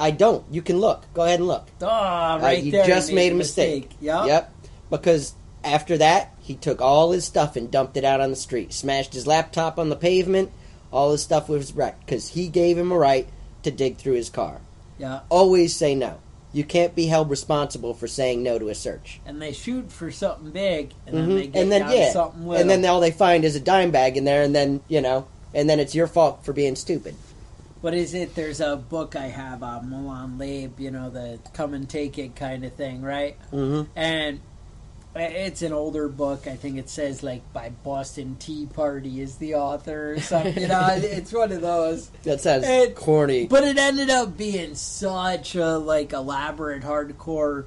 I 0.00 0.10
don't. 0.10 0.44
You 0.50 0.62
can 0.62 0.78
look. 0.80 1.04
Go 1.14 1.22
ahead 1.22 1.40
and 1.40 1.48
look. 1.48 1.68
Oh, 1.80 1.86
Uh, 1.86 2.38
right 2.42 2.62
you 2.62 2.72
there. 2.72 2.86
just 2.86 3.10
he 3.10 3.14
made 3.14 3.28
a 3.28 3.30
the 3.30 3.38
mistake. 3.38 3.90
Yep. 4.00 4.26
Yep. 4.26 4.54
Because 4.90 5.34
after 5.62 5.98
that, 5.98 6.32
he 6.40 6.54
took 6.54 6.80
all 6.80 7.10
his 7.12 7.24
stuff 7.24 7.54
and 7.56 7.70
dumped 7.70 7.96
it 7.96 8.04
out 8.04 8.20
on 8.20 8.30
the 8.30 8.36
street. 8.36 8.72
Smashed 8.72 9.12
his 9.14 9.26
laptop 9.26 9.78
on 9.78 9.88
the 9.90 9.96
pavement. 9.96 10.50
All 10.94 11.10
his 11.12 11.22
stuff 11.22 11.48
was 11.48 11.74
wrecked 11.74 12.06
because 12.06 12.28
he 12.28 12.48
gave 12.48 12.78
him 12.78 12.92
a 12.92 12.96
right 12.96 13.28
to 13.64 13.70
dig 13.70 13.96
through 13.96 14.14
his 14.14 14.30
car. 14.30 14.60
Yeah. 14.98 15.20
Always 15.28 15.74
say 15.76 15.94
no. 15.94 16.18
you 16.52 16.62
can't 16.62 16.94
be 16.94 17.06
held 17.06 17.28
responsible 17.30 17.94
for 17.94 18.06
saying 18.06 18.40
no 18.40 18.60
to 18.60 18.68
a 18.68 18.74
search. 18.76 19.20
and 19.26 19.42
they 19.42 19.50
shoot 19.52 19.90
for 19.90 20.12
something 20.12 20.50
big, 20.52 20.94
and 21.04 21.16
then 21.16 21.28
Mhm. 21.28 21.34
they 21.40 21.46
get 21.48 21.62
and 21.62 21.72
then 21.72 21.90
yeah, 21.90 22.12
something 22.12 22.46
little. 22.46 22.60
and 22.60 22.70
then 22.70 22.84
all 22.88 23.00
they 23.00 23.10
find 23.10 23.44
is 23.44 23.56
a 23.56 23.60
dime 23.60 23.90
bag 23.90 24.16
in 24.16 24.22
there, 24.24 24.40
and 24.44 24.54
then 24.54 24.80
you 24.86 25.00
know, 25.00 25.26
and 25.52 25.68
then 25.68 25.80
it's 25.80 25.96
your 25.96 26.06
fault 26.06 26.44
for 26.44 26.52
being 26.52 26.76
stupid. 26.76 27.16
what 27.80 27.92
is 27.92 28.14
it? 28.14 28.36
There's 28.36 28.60
a 28.60 28.76
book 28.76 29.16
I 29.16 29.26
have, 29.26 29.62
on 29.64 29.90
Molon 29.90 30.38
Labe, 30.38 30.78
you 30.78 30.92
know, 30.92 31.10
the 31.10 31.40
come 31.54 31.74
and 31.74 31.88
take 31.88 32.16
it 32.18 32.36
kind 32.36 32.64
of 32.64 32.72
thing, 32.74 33.02
right? 33.02 33.36
Mm-hmm. 33.52 33.90
And 33.96 34.38
it's 35.16 35.62
an 35.62 35.72
older 35.72 36.08
book. 36.08 36.46
I 36.46 36.56
think 36.56 36.76
it 36.78 36.88
says 36.88 37.22
like 37.22 37.52
by 37.52 37.70
Boston 37.70 38.36
T. 38.38 38.66
Party 38.66 39.20
is 39.20 39.36
the 39.36 39.54
author 39.54 40.14
or 40.14 40.20
something. 40.20 40.60
You 40.60 40.68
know, 40.68 40.88
it's 40.92 41.32
one 41.32 41.52
of 41.52 41.60
those. 41.60 42.08
That 42.24 42.40
sounds 42.40 42.64
It- 42.66 42.94
corny. 42.96 43.46
But 43.46 43.64
it 43.64 43.78
ended 43.78 44.10
up 44.10 44.36
being 44.36 44.74
such 44.74 45.54
a 45.54 45.78
like 45.78 46.12
elaborate, 46.12 46.82
hardcore, 46.82 47.66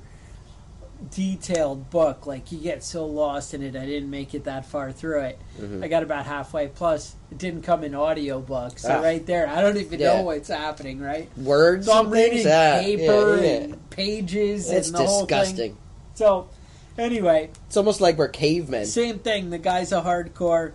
detailed 1.12 1.90
book. 1.90 2.26
Like 2.26 2.52
you 2.52 2.58
get 2.60 2.84
so 2.84 3.06
lost 3.06 3.54
in 3.54 3.62
it. 3.64 3.76
I 3.76 3.86
didn't 3.86 4.10
make 4.10 4.34
it 4.34 4.46
that 4.46 4.66
far 4.66 4.92
through 4.92 5.22
it. 5.22 5.40
Mhm. 5.60 5.84
I 5.84 5.88
got 5.88 6.04
about 6.04 6.26
halfway. 6.26 6.68
Plus, 6.68 7.16
it 7.32 7.38
didn't 7.38 7.62
come 7.62 7.84
in 7.84 7.96
audiobook. 7.96 8.80
So 8.80 8.90
Ah. 8.98 9.02
right 9.02 9.26
there, 9.26 9.48
I 9.48 9.62
don't 9.62 9.78
even 9.78 10.00
Yeah. 10.00 10.18
know 10.18 10.24
what's 10.24 10.50
happening. 10.50 11.00
Right. 11.00 11.30
Words. 11.38 11.86
So 11.86 11.94
I'm 11.94 12.10
reading 12.10 12.44
paper 12.44 13.38
yeah, 13.38 13.42
yeah. 13.42 13.50
and 13.60 13.90
pages 13.90 14.70
It's 14.70 14.88
and 14.88 14.98
the 14.98 15.06
whole 15.06 15.20
thing. 15.26 15.28
disgusting. 15.40 15.78
So 16.16 16.48
anyway, 16.98 17.50
It's 17.68 17.78
almost 17.78 18.02
like 18.02 18.18
we're 18.18 18.28
cavemen. 18.28 18.86
same 18.86 19.20
thing. 19.20 19.50
The 19.50 19.58
guy's 19.58 19.92
a 19.92 20.02
hardcore. 20.02 20.74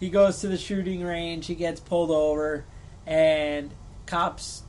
He 0.00 0.08
goes 0.10 0.40
to 0.40 0.48
the 0.48 0.58
shooting 0.58 1.02
range. 1.02 1.46
He 1.46 1.54
gets 1.54 1.80
pulled 1.80 2.10
over, 2.10 2.64
and 3.06 3.70
cops, 4.06 4.62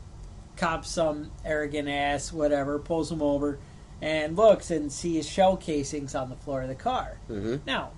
cops, 0.58 0.89
some 0.89 1.32
arrogant 1.44 1.89
ass, 1.89 2.32
whatever, 2.32 2.80
pulls 2.80 3.12
him 3.12 3.22
over, 3.22 3.58
and 4.02 4.36
looks 4.38 4.72
and 4.72 4.91
sees 4.91 5.28
shell 5.28 5.58
casings 5.58 6.15
on 6.15 6.30
the 6.30 6.36
floor 6.36 6.62
of 6.62 6.68
the 6.70 6.76
car. 6.76 7.18
hmm 7.28 7.56
Now, 7.65 7.91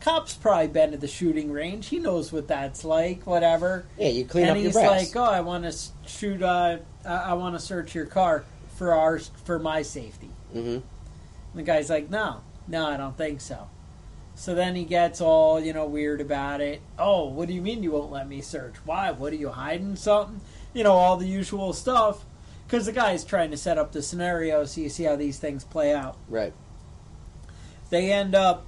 cops 0.00 0.34
probably 0.34 0.66
been 0.68 0.90
to 0.92 0.96
the 0.96 1.06
shooting 1.06 1.52
range. 1.52 1.88
He 1.88 1.98
knows 1.98 2.32
what 2.32 2.48
that's 2.48 2.84
like. 2.84 3.26
Whatever. 3.26 3.84
Yeah, 3.98 4.08
you 4.08 4.24
clean 4.24 4.44
and 4.44 4.52
up 4.52 4.56
your 4.56 4.64
he's 4.66 4.74
brass. 4.74 5.14
like, 5.14 5.16
"Oh, 5.16 5.30
I 5.30 5.40
want 5.42 5.64
to 5.70 5.76
shoot. 6.08 6.42
Uh, 6.42 6.78
I, 7.04 7.14
I 7.14 7.32
want 7.34 7.54
to 7.54 7.60
search 7.60 7.94
your 7.94 8.06
car 8.06 8.44
for 8.76 8.94
our 8.94 9.18
for 9.18 9.58
my 9.58 9.82
safety." 9.82 10.30
hmm 10.52 10.78
The 11.54 11.62
guy's 11.62 11.90
like, 11.90 12.10
no, 12.10 12.40
no, 12.68 12.86
I 12.86 12.96
don't 12.96 13.16
think 13.16 13.40
so. 13.40 13.68
So 14.34 14.54
then 14.54 14.74
he 14.74 14.84
gets 14.84 15.20
all, 15.20 15.60
you 15.60 15.72
know, 15.72 15.84
weird 15.84 16.20
about 16.20 16.60
it. 16.60 16.80
Oh, 16.98 17.28
what 17.28 17.48
do 17.48 17.54
you 17.54 17.60
mean 17.60 17.82
you 17.82 17.90
won't 17.90 18.10
let 18.10 18.28
me 18.28 18.40
search? 18.40 18.76
Why? 18.84 19.10
What 19.10 19.32
are 19.32 19.36
you 19.36 19.50
hiding 19.50 19.96
something? 19.96 20.40
You 20.72 20.84
know, 20.84 20.92
all 20.92 21.16
the 21.16 21.26
usual 21.26 21.72
stuff. 21.72 22.24
Because 22.66 22.86
the 22.86 22.92
guy's 22.92 23.24
trying 23.24 23.50
to 23.50 23.58
set 23.58 23.76
up 23.76 23.92
the 23.92 24.00
scenario 24.00 24.64
so 24.64 24.80
you 24.80 24.88
see 24.88 25.04
how 25.04 25.16
these 25.16 25.38
things 25.38 25.64
play 25.64 25.94
out. 25.94 26.16
Right. 26.28 26.54
They 27.90 28.10
end 28.10 28.34
up 28.34 28.64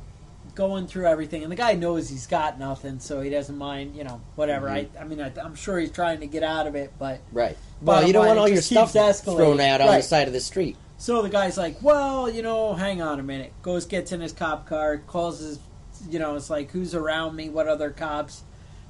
going 0.55 0.87
through 0.87 1.07
everything, 1.07 1.43
and 1.43 1.51
the 1.51 1.57
guy 1.57 1.73
knows 1.73 2.11
he's 2.11 2.27
got 2.27 2.59
nothing, 2.59 3.01
so 3.01 3.21
he 3.21 3.31
doesn't 3.31 3.57
mind, 3.57 3.97
you 3.97 4.05
know, 4.05 4.21
whatever. 4.37 4.69
Mm-hmm. 4.69 4.99
I, 4.99 5.01
I 5.01 5.05
mean, 5.05 5.21
I, 5.21 5.33
I'm 5.43 5.55
sure 5.55 5.79
he's 5.79 5.91
trying 5.91 6.21
to 6.21 6.27
get 6.27 6.43
out 6.43 6.67
of 6.67 6.75
it, 6.75 6.93
but 6.99 7.21
Right. 7.33 7.57
Well, 7.81 8.07
you 8.07 8.13
don't 8.13 8.27
want 8.27 8.39
all 8.39 8.49
your 8.49 8.63
stuff 8.63 8.93
escalating. 8.93 9.37
thrown 9.37 9.61
out 9.61 9.81
on 9.81 9.89
the 9.89 10.03
side 10.03 10.27
of 10.27 10.33
the 10.35 10.41
street. 10.41 10.77
So 11.05 11.21
the 11.21 11.29
guy's 11.29 11.59
like, 11.59 11.83
well, 11.83 12.31
you 12.31 12.41
know, 12.41 12.73
hang 12.73 13.03
on 13.03 13.21
a 13.21 13.23
minute. 13.23 13.53
Goes, 13.61 13.85
gets 13.85 14.11
in 14.11 14.23
his 14.23 14.33
cop 14.33 14.67
car, 14.67 14.97
calls 14.97 15.39
his, 15.41 15.59
you 16.09 16.19
know, 16.19 16.35
it's 16.35 16.49
like, 16.49 16.71
who's 16.71 16.95
around 16.95 17.37
me? 17.37 17.51
What 17.51 17.69
other 17.69 17.91
cops? 17.91 18.43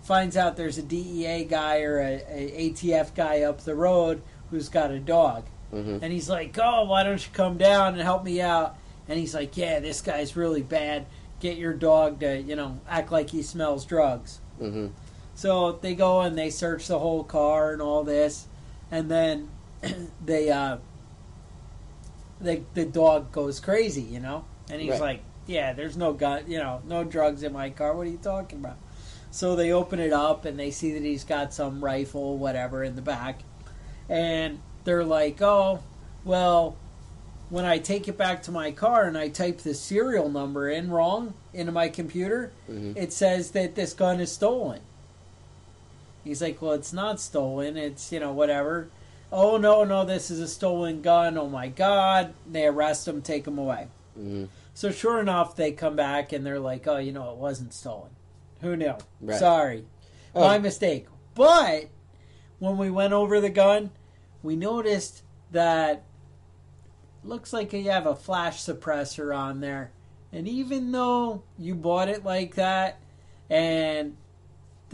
Finds 0.05 0.37
out 0.37 0.57
there's 0.57 0.79
a 0.79 0.83
DEA 0.83 1.43
guy 1.43 1.81
or 1.81 1.99
a, 1.99 2.23
a 2.29 2.71
ATF 2.71 3.17
guy 3.17 3.43
up 3.43 3.63
the 3.63 3.75
road 3.75 4.23
who's 4.51 4.69
got 4.69 4.93
a 4.93 5.01
dog. 5.01 5.45
hmm 5.73 5.99
And 6.03 6.13
he's 6.13 6.29
like, 6.31 6.57
oh, 6.63 6.85
why 6.85 7.03
don't 7.03 7.21
you 7.21 7.33
come 7.33 7.59
down 7.59 7.95
and 7.95 8.03
help 8.03 8.23
me 8.23 8.41
out? 8.41 8.79
And 9.09 9.19
he's 9.19 9.35
like, 9.35 9.57
yeah, 9.57 9.81
this 9.81 10.01
guy's 10.01 10.37
really 10.37 10.63
bad. 10.63 11.07
Get 11.41 11.57
your 11.57 11.75
dog 11.75 12.21
to, 12.21 12.41
you 12.41 12.55
know, 12.55 12.79
act 12.89 13.11
like 13.11 13.31
he 13.31 13.43
smells 13.43 13.85
drugs. 13.85 14.39
hmm 14.61 14.87
So 15.35 15.81
they 15.83 15.97
go 15.97 16.21
and 16.21 16.39
they 16.39 16.51
search 16.51 16.87
the 16.87 17.01
whole 17.01 17.25
car 17.25 17.73
and 17.73 17.83
all 17.83 18.05
this, 18.05 18.47
and 18.93 19.11
then 19.11 19.49
they 20.25 20.49
uh, 20.51 20.77
they 22.45 22.63
the 22.75 22.85
dog 22.85 23.33
goes 23.33 23.59
crazy, 23.61 24.03
you 24.03 24.21
know, 24.21 24.45
and 24.71 24.81
he's 24.81 24.93
Right. 24.93 25.01
like, 25.01 25.21
"Yeah, 25.47 25.73
there's 25.73 25.97
no 25.97 26.13
gun, 26.13 26.45
you 26.47 26.59
know, 26.59 26.81
no 26.87 27.03
drugs 27.05 27.43
in 27.43 27.53
my 27.53 27.71
car. 27.71 27.95
What 27.97 28.07
are 28.07 28.11
you 28.11 28.19
talking 28.23 28.59
about?" 28.61 28.77
So 29.31 29.57
they 29.57 29.73
open 29.73 29.99
it 29.99 30.13
up 30.13 30.45
and 30.45 30.59
they 30.59 30.71
see 30.71 30.93
that 30.93 31.03
he's 31.03 31.25
got 31.25 31.53
some 31.53 31.83
rifle, 31.85 32.39
whatever, 32.39 32.85
in 32.85 32.95
the 32.95 33.03
back, 33.03 33.43
and 34.09 34.61
they're 34.85 35.05
like, 35.05 35.41
"Oh, 35.43 35.81
well." 36.25 36.77
When 37.51 37.67
I 37.67 37.79
take 37.79 38.09
it 38.09 38.17
back 38.17 38.43
to 38.45 38.51
my 38.51 38.73
car 38.73 39.05
and 39.05 39.19
I 39.19 39.29
type 39.29 39.59
the 39.59 39.75
serial 39.75 40.31
number 40.31 40.69
in 40.71 40.91
wrong 40.91 41.35
into 41.53 41.71
my 41.73 41.89
computer, 41.89 42.51
hmm 42.67 42.93
it 42.97 43.13
says 43.13 43.51
that 43.51 43.75
this 43.75 43.93
gun 43.93 44.19
is 44.19 44.33
stolen. 44.33 44.81
He's 46.25 46.41
like, 46.41 46.61
well, 46.63 46.73
it's 46.73 46.93
not 46.93 47.21
stolen. 47.21 47.77
It's, 47.77 48.11
you 48.11 48.19
know, 48.19 48.33
whatever. 48.33 48.89
Oh, 49.37 49.57
no, 49.57 49.83
no, 49.83 50.05
this 50.05 50.31
is 50.31 50.39
a 50.39 50.47
stolen 50.47 51.03
gun. 51.03 51.37
Oh, 51.37 51.49
my 51.49 51.67
God. 51.69 52.35
They 52.51 52.67
arrest 52.67 53.09
him, 53.09 53.21
take 53.21 53.47
him 53.47 53.59
away. 53.59 53.89
hmm 54.15 54.45
So, 54.75 54.93
sure 54.93 55.19
enough, 55.19 55.57
they 55.57 55.73
come 55.73 55.97
back 55.97 56.33
and 56.33 56.47
they're 56.47 56.61
like, 56.61 56.87
oh, 56.87 56.99
you 56.99 57.11
know, 57.11 57.33
it 57.33 57.37
wasn't 57.37 57.75
stolen. 57.75 58.11
Who 58.61 58.77
knew? 58.77 58.95
Right. 59.21 59.39
Sorry. 59.39 59.85
Oh. 60.37 60.43
My 60.43 60.59
mistake. 60.59 61.07
But 61.35 61.89
when 62.61 62.79
we 62.79 62.91
went 62.91 63.13
over 63.13 63.41
the 63.41 63.51
gun, 63.51 63.91
we 64.43 64.55
noticed 64.55 65.23
that 65.51 66.05
looks 67.25 67.53
like 67.53 67.73
you 67.73 67.91
have 67.91 68.07
a 68.07 68.15
flash 68.15 68.63
suppressor 68.63 69.37
on 69.37 69.61
there. 69.61 69.91
And 70.33 70.47
even 70.47 70.93
though 70.93 71.43
you 71.59 71.75
bought 71.75 72.09
it 72.09 72.25
like 72.25 72.55
that 72.55 73.01
and 73.51 74.17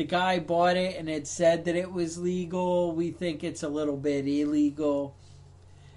the 0.01 0.07
guy 0.07 0.39
bought 0.39 0.79
it 0.79 0.97
and 0.97 1.11
it 1.11 1.27
said 1.27 1.67
that 1.67 1.77
it 1.77 1.93
was 1.93 2.17
legal, 2.17 2.93
we 2.93 3.11
think 3.11 3.45
it's 3.45 3.63
a 3.63 3.69
little 3.69 3.99
bit 3.99 4.27
illegal. 4.27 5.15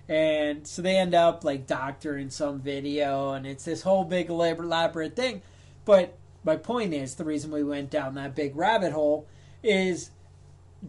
And 0.10 0.68
so 0.68 0.82
they 0.82 0.98
end 0.98 1.16
up 1.16 1.46
like 1.46 1.68
doctoring 1.68 2.30
some 2.30 2.60
video 2.60 3.32
and 3.32 3.48
it's 3.48 3.64
this 3.64 3.84
whole 3.84 4.04
big 4.04 4.28
elab- 4.28 4.60
elaborate 4.60 5.16
thing. 5.16 5.42
But 5.86 6.18
my 6.44 6.58
point 6.58 6.94
is 6.94 7.16
the 7.16 7.24
reason 7.24 7.50
we 7.50 7.64
went 7.64 7.92
down 7.92 8.16
that 8.16 8.36
big 8.36 8.58
rabbit 8.58 8.92
hole 8.92 9.26
is 9.64 10.10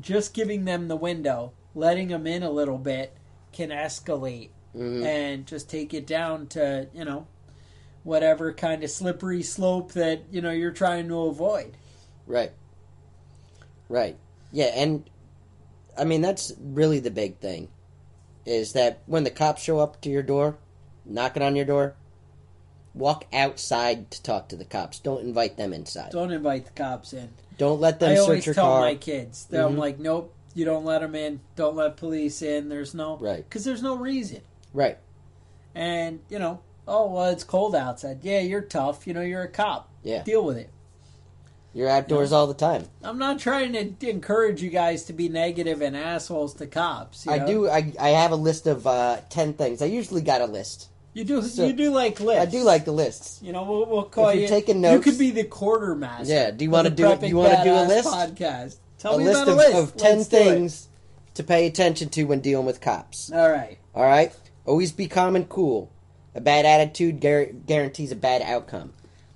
just 0.00 0.34
giving 0.34 0.64
them 0.64 0.88
the 0.88 0.96
window, 0.96 1.52
letting 1.72 2.08
them 2.08 2.26
in 2.26 2.42
a 2.42 2.50
little 2.50 2.78
bit 2.78 3.16
can 3.52 3.68
escalate 3.68 4.48
hmm 4.72 5.04
and 5.04 5.46
just 5.46 5.70
take 5.70 5.94
it 5.94 6.04
down 6.04 6.48
to, 6.48 6.88
you 6.92 7.04
know, 7.04 7.28
whatever 8.02 8.52
kind 8.52 8.82
of 8.82 8.90
slippery 8.90 9.44
slope 9.44 9.92
that, 9.92 10.24
you 10.32 10.40
know, 10.40 10.50
you're 10.50 10.72
trying 10.72 11.06
to 11.06 11.26
avoid. 11.26 11.76
Right. 12.26 12.50
Right. 13.94 14.16
Yeah, 14.50 14.72
and 14.74 15.08
I 15.96 16.02
mean 16.04 16.20
that's 16.20 16.52
really 16.58 16.98
the 16.98 17.12
big 17.12 17.38
thing 17.38 17.68
is 18.44 18.72
that 18.72 18.98
when 19.06 19.22
the 19.22 19.30
cops 19.30 19.62
show 19.62 19.78
up 19.78 20.00
to 20.00 20.10
your 20.10 20.22
door, 20.24 20.56
knocking 21.06 21.42
on 21.44 21.54
your 21.54 21.64
door, 21.64 21.94
walk 22.92 23.24
outside 23.32 24.10
to 24.10 24.22
talk 24.22 24.48
to 24.48 24.56
the 24.56 24.64
cops. 24.64 24.98
Don't 24.98 25.22
invite 25.22 25.56
them 25.56 25.72
inside. 25.72 26.10
Don't, 26.10 26.32
invite 26.32 26.64
the 26.66 26.72
cops 26.72 27.12
in. 27.12 27.30
Don't 27.56 27.80
let 27.80 28.00
them 28.00 28.10
I 28.10 28.14
search 28.16 28.22
always 28.26 28.44
tell 28.56 28.80
my 28.80 28.96
kids, 28.96 29.46
that 29.46 29.64
I'm 29.64 29.76
Mhm. 29.76 29.78
like, 29.78 29.98
nope, 30.00 30.34
you 30.54 30.64
don't 30.64 30.84
let 30.84 31.00
them 31.00 31.14
in. 31.14 31.40
Don't 31.54 31.76
let 31.76 31.96
police 31.96 32.42
in. 32.42 32.68
There's 32.68 32.94
no, 32.94 33.16
Right. 33.18 33.44
because 33.48 33.64
there's 33.64 33.82
no 33.82 33.96
reason. 33.96 34.40
Right. 34.72 34.98
And 35.74 36.18
you 36.28 36.40
know, 36.40 36.58
oh 36.88 37.12
well, 37.12 37.30
it's 37.30 37.44
cold 37.44 37.76
outside. 37.76 38.18
Yeah, 38.22 38.40
you're 38.40 38.60
tough. 38.60 39.06
You 39.06 39.14
know, 39.14 39.20
you're 39.22 39.42
a 39.42 39.48
cop. 39.48 39.88
Yeah. 40.02 40.22
Deal 40.24 40.44
with 40.44 40.56
it. 40.58 40.70
You're 41.74 41.88
outdoors 41.88 42.32
all 42.32 42.46
the 42.46 42.54
time. 42.54 42.84
I'm 43.02 43.18
not 43.18 43.40
trying 43.40 43.72
to 43.98 44.08
encourage 44.08 44.62
you 44.62 44.70
guys 44.70 45.04
to 45.06 45.12
be 45.12 45.28
negative 45.28 45.82
and 45.82 45.96
assholes 45.96 46.54
to 46.54 46.66
cops. 46.68 47.26
you 47.26 47.32
I 47.32 47.38
know? 47.38 47.46
do 47.46 47.68
I 47.68 47.92
I 48.00 48.08
have 48.10 48.30
a 48.30 48.36
list 48.36 48.66
of 48.68 48.86
uh 48.86 49.18
10 49.28 49.54
things. 49.54 49.82
I 49.82 49.86
usually 49.86 50.22
got 50.22 50.40
a 50.40 50.46
list. 50.46 50.88
You 51.14 51.24
do. 51.24 51.42
So- 51.42 51.66
you 51.66 51.72
do 51.72 51.90
like 51.90 52.20
lists. 52.20 52.42
I 52.42 52.46
do 52.46 52.62
like 52.62 52.84
the 52.84 52.92
lists. 52.92 53.40
You 53.42 53.52
know, 53.52 53.64
we'll, 53.64 53.86
we'll 53.86 54.02
call 54.04 54.28
If 54.28 54.34
you're 54.34 54.42
you. 54.42 54.48
taking 54.48 54.82
You 54.84 55.00
could 55.00 55.18
be 55.18 55.30
the 55.32 55.44
quartermaster. 55.44 56.32
Yeah, 56.32 56.50
do 56.52 56.64
you 56.64 56.70
wanna 56.70 56.90
the 56.90 56.96
do 56.96 57.06
it- 57.10 57.20
Prepping 57.20 57.28
you 57.28 57.36
wanna 57.36 57.64
do 57.64 57.70
a 57.70 57.78
Badass 57.84 57.88
list? 57.88 58.08
Podcast. 58.08 58.76
Tell 58.98 59.14
a 59.16 59.18
me 59.18 59.24
list 59.24 59.42
about 59.42 59.48
of, 59.52 59.54
a 59.54 59.58
list. 59.58 59.74
of 59.94 59.96
10 59.96 60.16
Let's 60.18 60.28
do 60.28 60.36
it. 60.36 60.44
things 60.44 60.88
to 61.34 61.42
pay 61.42 61.66
attention 61.66 62.08
to 62.10 62.24
when 62.24 62.40
dealing 62.40 62.66
with 62.66 62.80
cops. 62.80 63.30
All 63.32 63.50
right. 63.50 63.78
All 63.94 64.04
right? 64.04 64.32
Always 64.64 64.92
be 64.92 65.08
calm 65.08 65.34
and 65.36 65.48
cool. 65.48 65.90
A 66.36 66.40
bad 66.40 66.64
attitude 66.66 67.20
guarantees 67.20 68.12
a 68.12 68.16
bad 68.16 68.42
outcome. 68.42 68.92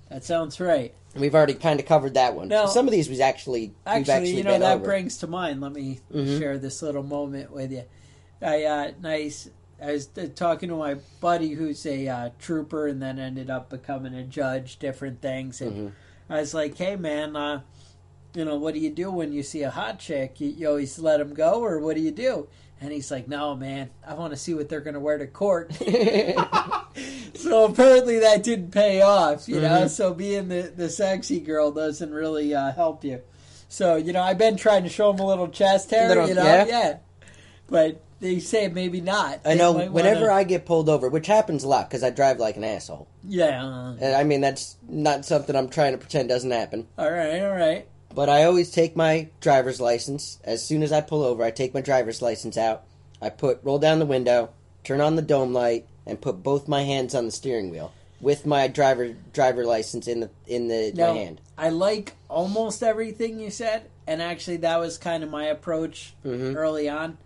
That 0.09 0.23
sounds 0.23 0.59
right. 0.59 0.93
We've 1.15 1.33
already 1.33 1.55
kind 1.55 1.79
of 1.79 1.85
covered 1.85 2.13
that 2.13 2.35
one. 2.35 2.49
Now- 2.49 2.67
Some 2.67 2.85
of 2.87 2.91
these 2.91 3.09
was 3.09 3.19
actually 3.19 3.61
we've 3.67 3.71
Actually, 3.85 4.13
actually 4.13 4.37
you 4.37 4.43
know 4.43 4.59
that 4.59 4.75
over. 4.75 4.85
brings 4.85 5.17
to 5.17 5.27
mind. 5.27 5.59
Let 5.61 5.73
me 5.73 5.99
Mhm. 6.13 6.37
share 6.39 6.57
this 6.57 6.81
little 6.81 7.03
moment 7.03 7.51
with 7.51 7.71
you. 7.71 7.83
I 8.41 8.63
uh, 8.63 8.91
nice. 9.01 9.49
I 9.81 9.93
was 9.93 10.07
talking 10.35 10.69
to 10.69 10.75
my 10.75 10.97
buddy 11.19 11.51
who's 11.53 11.85
a 11.85 12.07
uh, 12.07 12.29
trooper 12.37 12.87
and 12.87 13.01
then 13.01 13.17
ended 13.17 13.49
up 13.49 13.69
becoming 13.69 14.13
a 14.13 14.23
judge. 14.23 14.77
Different 14.77 15.21
things, 15.21 15.61
and 15.61 15.71
Mhm. 15.89 15.91
I 16.29 16.41
was 16.41 16.53
like, 16.53 16.77
"Hey, 16.77 16.95
man, 16.95 17.35
uh, 17.35 17.61
you 18.35 18.45
know 18.45 18.57
what 18.57 18.73
do 18.75 18.79
you 18.79 18.91
do 18.91 19.09
when 19.11 19.33
you 19.33 19.41
see 19.41 19.63
a 19.63 19.71
hot 19.71 19.97
chick? 19.99 20.39
You, 20.39 20.49
you 20.49 20.67
always 20.69 20.99
let 20.99 21.17
them 21.17 21.33
go, 21.33 21.61
or 21.63 21.79
what 21.79 21.95
do 21.95 22.01
you 22.01 22.11
do?" 22.11 22.47
And 22.81 22.91
he's 22.91 23.11
like, 23.11 23.27
no, 23.27 23.55
man, 23.55 23.89
I 24.07 24.13
want 24.13 24.31
to 24.31 24.37
see 24.37 24.53
what 24.53 24.69
they're 24.69 24.79
going 24.79 24.93
to 24.93 24.99
wear 24.99 25.17
to 25.17 25.27
court. 25.27 25.73
so 27.33 27.65
apparently 27.65 28.19
that 28.19 28.41
didn't 28.43 28.71
pay 28.71 29.01
off, 29.01 29.49
you 29.49 29.59
know. 29.59 29.69
Mm-hmm. 29.69 29.87
So 29.87 30.13
being 30.13 30.47
the, 30.47 30.71
the 30.75 30.89
sexy 30.89 31.39
girl 31.39 31.71
doesn't 31.71 32.11
really 32.11 32.55
uh, 32.55 32.71
help 32.71 33.03
you. 33.03 33.21
So, 33.67 33.97
you 33.97 34.13
know, 34.13 34.21
I've 34.21 34.37
been 34.37 34.57
trying 34.57 34.83
to 34.83 34.89
show 34.89 35.11
him 35.11 35.19
a 35.19 35.25
little 35.25 35.47
chest 35.49 35.91
hair, 35.91 36.09
Little- 36.09 36.27
you 36.27 36.35
know, 36.35 36.43
yeah. 36.43 36.65
yeah. 36.65 36.97
But 37.67 38.01
they 38.19 38.39
say 38.39 38.67
maybe 38.67 38.99
not. 38.99 39.41
I 39.45 39.49
They 39.49 39.57
know 39.57 39.73
whenever 39.73 40.21
wanna- 40.21 40.33
I 40.33 40.43
get 40.43 40.65
pulled 40.65 40.89
over, 40.89 41.07
which 41.09 41.27
happens 41.27 41.63
a 41.63 41.67
lot 41.67 41.89
because 41.89 42.03
I 42.03 42.09
drive 42.09 42.39
like 42.39 42.57
an 42.57 42.63
asshole. 42.63 43.07
Yeah. 43.23 43.93
uh, 44.01 44.13
I 44.15 44.23
mean, 44.23 44.41
that's 44.41 44.77
not 44.87 45.25
something 45.25 45.55
I'm 45.55 45.69
trying 45.69 45.91
to 45.91 45.97
pretend 45.97 46.29
doesn't 46.29 46.49
happen. 46.51 46.87
all 46.97 47.11
right, 47.11 47.41
all 47.41 47.55
right. 47.55 47.87
But 48.13 48.29
I 48.29 48.43
always 48.43 48.71
take 48.71 48.95
my 48.95 49.29
driver's 49.39 49.79
license. 49.79 50.39
As 50.43 50.65
soon 50.65 50.83
as 50.83 50.91
I 50.91 51.01
pull 51.01 51.23
over, 51.23 51.43
I 51.43 51.51
take 51.51 51.73
my 51.73 51.81
driver's 51.81 52.21
license 52.21 52.57
out. 52.57 52.83
I 53.21 53.29
put 53.29 53.59
roll 53.63 53.79
down 53.79 53.99
the 53.99 54.05
window, 54.05 54.49
turn 54.83 55.01
on 55.01 55.15
the 55.15 55.21
dome 55.21 55.53
light, 55.53 55.85
and 56.05 56.19
put 56.21 56.41
both 56.43 56.67
my 56.67 56.83
hands 56.83 57.13
on 57.13 57.25
the 57.25 57.31
steering 57.31 57.69
wheel 57.69 57.91
with 58.21 58.45
my 58.45 58.67
driver 58.67 59.15
driver 59.33 59.63
license 59.65 60.07
in 60.07 60.21
the 60.21 60.29
in 60.47 60.67
the 60.67 60.91
No, 60.95 61.13
my 61.13 61.19
hand. 61.19 61.41
I 61.57 61.69
like 61.69 62.13
almost 62.29 62.81
everything 62.81 63.39
you 63.39 63.51
said, 63.51 63.83
and 64.07 64.21
actually 64.21 64.57
that 64.57 64.79
was 64.79 64.97
kind 64.97 65.23
of 65.23 65.29
my 65.29 65.45
approach 65.45 66.13
Mhm. 66.25 66.55
early 66.55 66.89
on. 66.89 67.17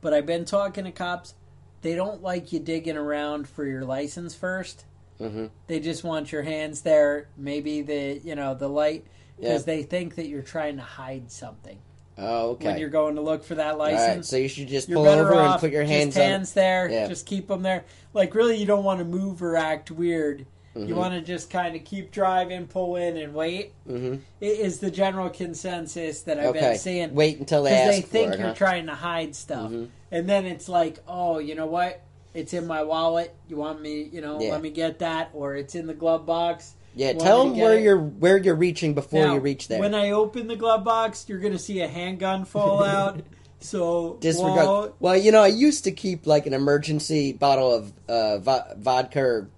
But 0.00 0.12
I've 0.12 0.26
been 0.26 0.44
talking 0.44 0.84
to 0.84 0.92
cops; 0.92 1.34
they 1.80 1.94
don't 1.94 2.22
like 2.22 2.52
you 2.52 2.58
digging 2.58 2.96
around 2.96 3.48
for 3.48 3.64
your 3.64 3.84
license 3.84 4.34
first. 4.34 4.84
Mhm. 5.20 5.50
They 5.68 5.80
just 5.80 6.04
want 6.04 6.32
your 6.32 6.42
hands 6.42 6.82
there, 6.82 7.28
maybe 7.36 7.80
the 7.82 8.20
you 8.22 8.34
know 8.34 8.54
the 8.54 8.68
light, 8.68 9.04
because 9.42 9.62
Yeah. 9.66 9.74
they 9.74 9.82
think 9.82 10.14
that 10.14 10.26
you're 10.28 10.42
trying 10.42 10.76
to 10.76 10.82
hide 10.82 11.30
something 11.30 11.78
Oh, 12.16 12.50
okay. 12.50 12.66
when 12.66 12.78
you're 12.78 12.88
going 12.90 13.16
to 13.16 13.20
look 13.22 13.42
for 13.44 13.56
that 13.56 13.76
license. 13.78 14.16
right, 14.16 14.24
so 14.24 14.36
you 14.36 14.48
should 14.48 14.68
just 14.68 14.90
pull 14.90 15.06
over 15.08 15.34
and 15.34 15.58
put 15.60 15.72
your 15.72 15.82
hands 15.84 16.14
hands 16.14 16.52
there. 16.52 16.88
Yeah. 16.88 17.08
Just 17.08 17.26
keep 17.26 17.48
them 17.48 17.62
there. 17.62 17.84
Like 18.14 18.34
really, 18.34 18.56
you 18.56 18.66
don't 18.66 18.84
want 18.84 19.00
to 19.00 19.04
move 19.04 19.42
or 19.42 19.56
act 19.56 19.90
weird. 19.90 20.46
Mm-hmm. 20.76 20.88
You 20.88 20.94
want 20.94 21.12
to 21.14 21.20
just 21.20 21.50
kind 21.50 21.76
of 21.76 21.84
keep 21.84 22.12
driving, 22.12 22.66
pull 22.66 22.96
in, 22.96 23.16
and 23.18 23.34
wait. 23.34 23.72
hmm 23.86 24.14
It 24.40 24.58
is 24.60 24.78
the 24.78 24.90
general 24.90 25.28
consensus 25.28 26.22
that 26.22 26.38
I've 26.38 26.46
Okay. 26.46 26.60
been 26.60 26.78
seeing. 26.78 27.14
Wait 27.14 27.38
until 27.38 27.64
they 27.64 27.70
because 27.70 27.88
ask 27.88 27.96
they 27.96 28.02
think 28.20 28.32
it. 28.34 28.38
you're 28.38 28.48
huh? 28.48 28.54
trying 28.54 28.86
to 28.86 28.94
hide 28.94 29.34
stuff, 29.34 29.70
Mhm. 29.70 29.88
and 30.10 30.28
then 30.28 30.46
it's 30.46 30.68
like, 30.70 31.00
oh, 31.08 31.38
you 31.40 31.54
know 31.54 31.66
what? 31.66 32.00
It's 32.32 32.54
in 32.54 32.66
my 32.66 32.82
wallet. 32.84 33.34
You 33.48 33.56
want 33.56 33.82
me? 33.82 34.08
You 34.10 34.22
know, 34.22 34.40
Yeah. 34.40 34.52
let 34.52 34.62
me 34.62 34.70
get 34.70 35.00
that, 35.00 35.28
or 35.34 35.56
it's 35.56 35.74
in 35.74 35.86
the 35.86 35.92
glove 35.94 36.24
box. 36.24 36.74
Yeah, 36.94 37.14
tell 37.14 37.44
them 37.44 37.56
where 37.58 37.78
it? 37.78 37.82
you're 37.82 37.98
where 37.98 38.36
you're 38.36 38.54
reaching 38.54 38.94
before 38.94 39.24
Now, 39.24 39.34
you 39.34 39.40
reach 39.40 39.68
there. 39.68 39.80
When 39.80 39.94
I 39.94 40.10
open 40.10 40.46
the 40.46 40.56
glove 40.56 40.84
box, 40.84 41.26
you're 41.28 41.38
gonna 41.38 41.58
see 41.58 41.80
a 41.80 41.88
handgun 41.88 42.44
fall 42.44 42.82
out. 42.84 43.22
So 43.60 44.18
Disregard. 44.20 44.92
Well, 44.98 45.16
you 45.16 45.32
know, 45.32 45.42
I 45.42 45.46
used 45.46 45.84
to 45.84 45.92
keep 45.92 46.26
like 46.26 46.46
an 46.46 46.54
emergency 46.54 47.32
bottle 47.32 47.72
of 47.72 47.92
uh, 48.08 48.38
vo- 48.38 48.74
vodka 48.76 49.20
or 49.20 49.48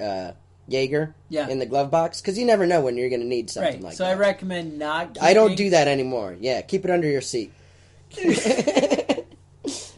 uh, 0.00 0.32
Jaeger 0.68 1.14
Yeah. 1.28 1.48
in 1.48 1.58
the 1.58 1.66
glove 1.66 1.90
box 1.90 2.20
because 2.20 2.38
you 2.38 2.46
never 2.46 2.66
know 2.66 2.80
when 2.80 2.96
you're 2.96 3.08
going 3.08 3.20
to 3.20 3.26
need 3.26 3.50
something 3.50 3.74
right. 3.74 3.82
like 3.82 3.92
so 3.94 4.04
that. 4.04 4.10
So 4.10 4.16
I 4.16 4.18
recommend 4.18 4.78
not. 4.78 5.18
I 5.20 5.34
don't 5.34 5.56
do 5.56 5.70
that 5.70 5.88
anymore. 5.88 6.36
Yeah, 6.40 6.62
keep 6.62 6.84
it 6.84 6.90
under 6.90 7.08
your 7.08 7.20
seat. 7.20 7.52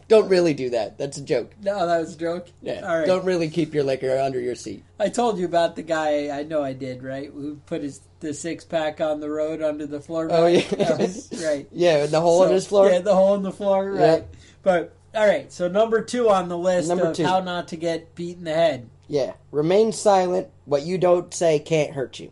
don't 0.07 0.29
really 0.29 0.53
do 0.53 0.69
that. 0.71 0.97
That's 0.97 1.17
a 1.17 1.21
joke. 1.23 1.53
No, 1.61 1.87
that 1.87 1.97
was 1.99 2.15
a 2.15 2.17
joke. 2.17 2.47
Yeah, 2.61 2.81
All 2.87 2.97
right. 2.99 3.07
don't 3.07 3.25
really 3.25 3.49
keep 3.49 3.73
your 3.73 3.83
liquor 3.83 4.17
under 4.19 4.39
your 4.39 4.55
seat. 4.55 4.83
I 4.99 5.09
told 5.09 5.39
you 5.39 5.45
about 5.45 5.75
the 5.75 5.81
guy. 5.83 6.29
I 6.29 6.43
know 6.43 6.63
I 6.63 6.73
did. 6.73 7.01
Right, 7.03 7.29
who 7.31 7.55
put 7.65 7.81
his 7.81 8.01
the 8.19 8.33
six 8.33 8.63
pack 8.63 9.01
on 9.01 9.19
the 9.19 9.29
road 9.29 9.61
under 9.61 9.85
the 9.85 9.99
floor. 9.99 10.27
Oh, 10.31 10.45
yeah. 10.47 10.61
That 10.61 10.99
was- 10.99 11.43
right. 11.45 11.67
Yeah, 11.71 12.05
the 12.05 12.21
hole 12.21 12.43
in 12.43 12.49
So, 12.49 12.53
his 12.53 12.67
floor. 12.67 12.89
Yeah, 12.89 12.99
the 12.99 13.15
hole 13.15 13.35
in 13.35 13.43
the 13.43 13.51
floor. 13.51 13.91
Right. 13.91 13.99
Yeah. 13.99 14.21
But 14.63 14.95
all 15.13 15.27
right. 15.27 15.51
So 15.51 15.67
number 15.67 16.01
two 16.01 16.29
on 16.29 16.49
the 16.49 16.57
list 16.57 16.87
Number 16.89 17.07
of 17.07 17.15
two. 17.15 17.23
how 17.25 17.39
not 17.41 17.67
to 17.69 17.75
get 17.77 18.15
beat 18.15 18.37
in 18.37 18.43
the 18.45 18.53
head. 18.53 18.89
Yeah, 19.07 19.33
remain 19.51 19.91
silent. 19.91 20.47
What 20.65 20.81
you 20.83 20.97
don't 20.97 21.31
say 21.33 21.59
can't 21.59 21.93
hurt 21.93 22.19
you. 22.19 22.31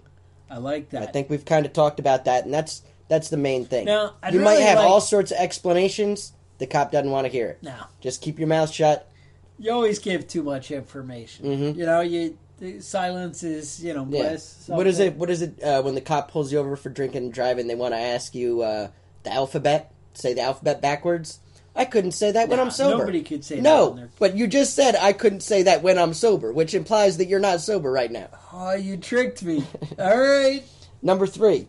I 0.49 0.57
like 0.57 0.89
that. 0.89 1.03
I 1.03 1.05
think 1.07 1.29
we've 1.29 1.45
kind 1.45 1.65
of 1.65 1.73
talked 1.73 1.99
about 1.99 2.25
that, 2.25 2.45
and 2.45 2.53
that's 2.53 2.81
that's 3.07 3.29
the 3.29 3.37
main 3.37 3.65
thing. 3.65 3.85
Now, 3.85 4.15
I'd 4.23 4.33
you 4.33 4.39
might 4.39 4.55
have 4.59 4.77
like- 4.77 4.87
all 4.87 5.01
sorts 5.01 5.31
of 5.31 5.37
explanations. 5.37 6.33
The 6.63 6.67
cop 6.67 6.93
doesn't 6.93 7.11
want 7.11 7.25
to 7.25 7.29
hear 7.29 7.47
it. 7.49 7.59
now 7.61 7.89
Just 7.99 8.21
keep 8.21 8.39
your 8.39 8.47
mouth 8.47 8.71
shut. 8.71 9.09
you 9.59 9.69
always 9.69 9.99
give 9.99 10.29
too 10.29 10.43
much 10.43 10.71
information. 10.71 11.45
Mhm. 11.45 11.75
You 11.75 11.85
know, 11.85 11.99
you 11.99 12.37
the 12.59 12.79
silence 12.79 13.43
is 13.43 13.83
you 13.83 13.93
know 13.93 14.07
Yeah. 14.09 14.29
bliss. 14.29 14.63
What 14.67 14.87
is 14.87 14.99
it? 15.01 15.17
What 15.17 15.29
is 15.29 15.41
it? 15.41 15.61
Uh, 15.61 15.81
when 15.81 15.93
the 15.93 15.99
cop 15.99 16.31
pulls 16.31 16.53
you 16.53 16.59
over 16.59 16.77
for 16.77 16.89
drinking 16.89 17.23
and 17.23 17.33
driving, 17.33 17.67
they 17.67 17.75
want 17.75 17.93
to 17.93 17.99
ask 17.99 18.33
you 18.33 18.61
uh, 18.61 18.87
the 19.23 19.33
alphabet. 19.33 19.91
Say 20.13 20.33
the 20.33 20.39
alphabet 20.39 20.81
backwards. 20.81 21.39
I 21.75 21.83
couldn't 21.83 22.13
say 22.13 22.31
that 22.31 22.47
when 22.47 22.61
I'm 22.61 22.71
sober. 22.71 22.99
Nobody 22.99 23.21
could 23.23 23.43
say 23.43 23.55
that. 23.57 23.61
no, 23.61 24.07
but 24.19 24.37
you 24.37 24.47
just 24.47 24.73
said 24.73 24.95
I 24.95 25.11
couldn't 25.11 25.41
say 25.43 25.63
that 25.63 25.83
when 25.83 25.97
I'm 25.97 26.13
sober, 26.13 26.53
which 26.53 26.73
implies 26.73 27.17
that 27.17 27.27
you're 27.27 27.41
not 27.41 27.59
sober 27.59 27.91
right 27.91 28.09
now. 28.11 28.27
Oh, 28.53 28.71
you 28.75 28.95
tricked 28.95 29.43
me. 29.43 29.65
All 29.99 30.17
right. 30.17 30.63
Number 31.01 31.27
three, 31.27 31.67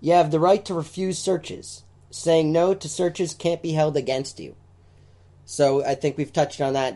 you 0.00 0.14
have 0.14 0.30
the 0.30 0.40
right 0.40 0.64
to 0.64 0.72
refuse 0.72 1.18
searches. 1.18 1.82
Saying 2.16 2.52
no 2.52 2.74
to 2.74 2.88
searches 2.88 3.34
can't 3.34 3.60
be 3.60 3.72
held 3.72 3.96
against 3.96 4.38
you. 4.38 4.54
So 5.46 5.84
I 5.84 5.96
think 5.96 6.16
we've 6.16 6.32
touched 6.32 6.60
on 6.60 6.74
that. 6.74 6.94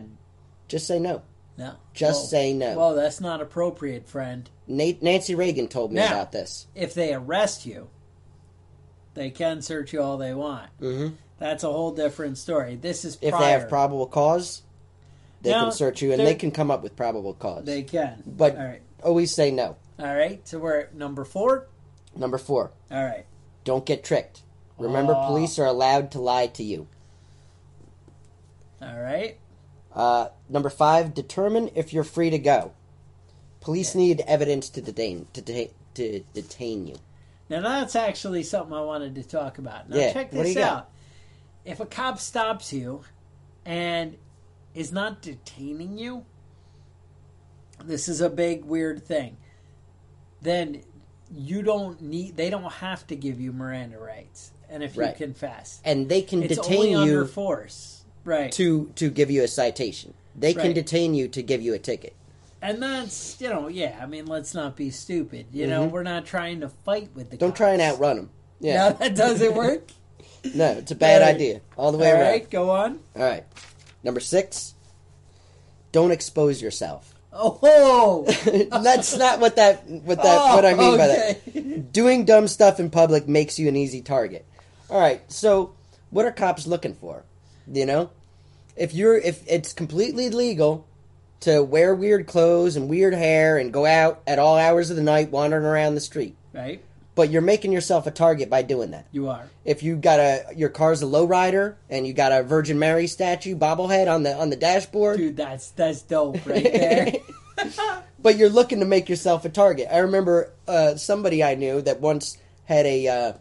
Just 0.69 0.87
say 0.87 1.01
no. 1.01 1.23
No. 1.57 1.73
Just 1.93 2.21
Well- 2.21 2.27
say 2.29 2.53
no. 2.53 2.77
Well, 2.79 2.95
that's 2.95 3.21
not 3.21 3.41
appropriate, 3.41 4.09
friend. 4.09 4.49
Nate, 4.69 5.03
Nancy 5.03 5.35
Reagan 5.35 5.67
told 5.67 5.91
me 5.91 5.97
Now- 5.97 6.13
about 6.13 6.31
this. 6.31 6.69
If 6.77 6.95
they 6.95 7.13
arrest 7.13 7.67
you, 7.67 7.89
they 9.15 9.31
can 9.31 9.61
search 9.61 9.93
you 9.93 10.01
all 10.01 10.19
they 10.19 10.35
want. 10.35 10.71
hmm 10.79 11.09
That's 11.41 11.65
a 11.65 11.73
whole 11.73 11.91
different 11.91 12.39
story. 12.39 12.77
This 12.77 13.05
is 13.05 13.19
If 13.21 13.37
they 13.37 13.51
have 13.51 13.69
probable 13.69 14.07
cause, 14.07 14.63
they 15.43 15.51
Now, 15.51 15.65
can 15.65 15.73
search 15.73 16.01
you 16.01 16.13
and 16.13 16.25
they 16.25 16.37
can 16.37 16.53
come 16.53 16.71
up 16.71 16.85
with 16.85 16.95
probable 16.95 17.35
cause. 17.35 17.65
They 17.65 17.83
can. 17.83 18.23
But- 18.25 18.57
all 18.57 18.65
right, 18.65 18.83
Always 19.03 19.35
say 19.35 19.51
no. 19.51 19.75
all 19.99 20.15
right. 20.15 20.47
So 20.47 20.61
we're 20.61 20.79
at 20.79 20.95
number 20.95 21.25
four. 21.25 21.67
Number 22.15 22.39
four, 22.39 22.71
All 22.91 23.05
right. 23.05 23.27
don't 23.65 23.85
get 23.85 24.05
tricked. 24.05 24.43
Remember, 24.79 25.15
Oh. 25.15 25.27
police 25.27 25.59
are 25.59 25.67
allowed 25.67 26.11
to 26.13 26.21
lie 26.21 26.47
to 26.49 26.63
you. 26.63 26.87
All 28.81 28.99
right. 29.01 29.37
Uh, 29.95 30.29
number 30.49 30.71
five, 30.71 31.15
determine 31.15 31.71
if 31.75 31.93
you're 31.93 32.05
free 32.05 32.31
to 32.31 32.39
go. 32.39 32.73
Police 33.61 33.95
need 33.95 34.21
evidence 34.21 34.69
to 34.71 34.81
detain 34.81 35.27
to, 35.33 35.41
de- 35.43 35.73
to 35.95 36.21
detain 36.33 36.87
you. 36.87 36.97
Now 37.49 37.61
that's 37.63 37.97
actually 37.97 38.45
something 38.45 38.73
I 38.75 38.83
wanted 38.83 39.15
to 39.17 39.23
talk 39.25 39.59
about. 39.59 39.89
Now 39.89 39.97
Yeah, 39.97 40.13
check 40.13 40.31
this 40.31 40.49
you 40.51 40.55
got? 40.57 40.73
out. 40.73 40.91
If 41.65 41.81
a 41.81 41.87
cop 41.87 42.21
stops 42.21 42.73
you 42.73 43.03
and 43.67 44.17
is 44.75 44.93
not 44.93 45.23
detaining 45.23 45.99
you, 45.99 46.25
this 47.85 48.09
is 48.09 48.21
a 48.21 48.31
big 48.31 48.65
weird 48.65 49.03
thing. 49.05 49.39
Then 50.41 50.83
you 51.35 51.63
don't 51.63 52.01
need 52.01 52.37
they 52.37 52.51
don't 52.51 52.73
have 52.75 53.07
to 53.09 53.17
give 53.17 53.41
you 53.41 53.53
Miranda 53.53 53.99
rights. 53.99 54.53
And 54.71 54.83
if 54.83 54.97
Right. 54.97 55.19
you 55.19 55.27
confess. 55.27 55.81
And 55.85 56.09
they 56.09 56.23
can 56.23 56.43
It's 56.43 56.57
detain 56.57 56.77
only 56.79 56.95
under 56.95 57.13
you 57.13 57.27
force. 57.27 57.95
Right. 58.25 58.53
to 58.53 58.93
to 58.97 59.09
give 59.11 59.31
you 59.31 59.43
a 59.43 59.49
citation. 59.49 60.13
They 60.37 60.53
can 60.53 60.75
detain 60.75 61.15
you 61.15 61.29
to 61.29 61.43
give 61.43 61.63
you 61.63 61.73
a 61.75 61.79
ticket. 61.79 62.15
And 62.61 62.83
that's 62.83 63.37
you 63.41 63.49
know, 63.49 63.69
yeah, 63.69 63.97
I 64.03 64.07
mean 64.07 64.27
let's 64.27 64.55
not 64.55 64.77
be 64.77 64.91
stupid. 64.91 65.47
You 65.53 65.67
know, 65.67 65.87
Mhm. 65.87 65.91
we're 65.93 66.03
not 66.03 66.27
trying 66.27 66.61
to 66.61 66.69
fight 66.69 67.09
with 67.15 67.31
the 67.31 67.37
Don't 67.39 67.57
try 67.57 67.71
and 67.71 67.81
outrun 67.81 68.17
them. 68.17 68.31
No, 68.61 68.69
Yeah, 68.69 68.93
that 68.93 69.15
doesn't 69.15 69.55
work. 69.65 69.89
no, 70.55 70.73
it's 70.73 70.91
a 70.91 70.95
bad 70.97 71.23
Right. 71.23 71.35
idea 71.35 71.61
all 71.79 71.93
the 71.93 71.99
All 71.99 72.03
way 72.05 72.11
around. 72.11 72.21
right, 72.21 72.51
go 72.51 72.71
on. 72.71 72.99
All 73.17 73.23
right, 73.23 73.45
number 74.03 74.21
six. 74.21 74.75
Don't 75.93 76.11
expose 76.11 76.61
yourself. 76.61 77.15
Oh, 77.33 78.25
That's 78.83 79.17
not 79.17 79.39
what 79.41 79.57
that 79.57 79.89
what 79.89 80.23
that 80.23 80.55
what 80.55 80.65
I 80.67 80.75
mean 80.75 80.97
by 80.99 81.07
that. 81.07 81.45
that. 81.55 81.93
Doing 81.93 82.25
dumb 82.25 82.49
stuff 82.49 82.79
in 82.81 82.91
public 82.91 83.27
makes 83.29 83.59
you 83.59 83.69
an 83.69 83.77
easy 83.77 84.03
target. 84.03 84.45
All 84.91 85.01
right, 85.01 85.21
so 85.31 85.75
what 86.11 86.25
are 86.25 86.33
cops 86.33 86.67
looking 86.67 86.95
for? 86.95 87.25
You 87.71 87.85
know, 87.85 88.11
if 88.77 88.95
you're 88.95 89.19
if 89.19 89.43
it's 89.47 89.73
completely 89.73 90.31
legal 90.31 90.87
to 91.41 91.63
wear 91.63 91.95
weird 91.95 92.27
clothes 92.27 92.77
and 92.77 92.89
weird 92.89 93.15
hair 93.15 93.59
and 93.59 93.73
go 93.73 93.85
out 93.85 94.23
at 94.27 94.39
all 94.39 94.57
hours 94.57 94.91
of 94.91 94.97
the 94.97 95.03
night 95.03 95.31
wandering 95.31 95.65
around 95.65 95.95
the 95.95 96.01
street, 96.01 96.37
right, 96.55 96.83
but 97.15 97.29
you're 97.31 97.43
making 97.43 97.73
yourself 97.73 98.07
a 98.07 98.11
target 98.11 98.49
by 98.49 98.63
doing 98.63 98.93
that. 98.93 99.07
you 99.13 99.29
are. 99.29 99.45
If 99.65 99.83
you 99.83 99.97
got 99.97 100.21
a 100.21 100.47
your 100.57 100.71
car's 100.71 101.03
a 101.03 101.07
lowrider 101.07 101.75
and 101.91 102.07
you 102.07 102.15
got 102.15 102.33
a 102.33 102.43
Virgin 102.43 102.79
Mary 102.79 103.07
statue 103.07 103.57
bobblehead 103.57 104.11
on 104.11 104.23
the 104.23 104.35
on 104.35 104.49
the 104.49 104.57
dashboard, 104.57 105.19
Dude, 105.19 105.37
that's 105.37 105.71
that's 105.73 106.01
dope 106.03 106.47
right 106.47 106.63
there. 106.65 107.13
but 108.19 108.37
you're 108.37 108.49
looking 108.49 108.81
to 108.81 108.87
make 108.87 109.09
yourself 109.09 109.45
a 109.45 109.49
target. 109.49 109.89
I 109.93 109.99
remember 109.99 110.53
uh, 110.67 110.95
somebody 110.97 111.43
I 111.43 111.57
knew 111.57 111.83
that 111.83 112.01
once 112.01 112.39
had 112.65 112.87
a 112.87 113.09
uh, 113.09 113.33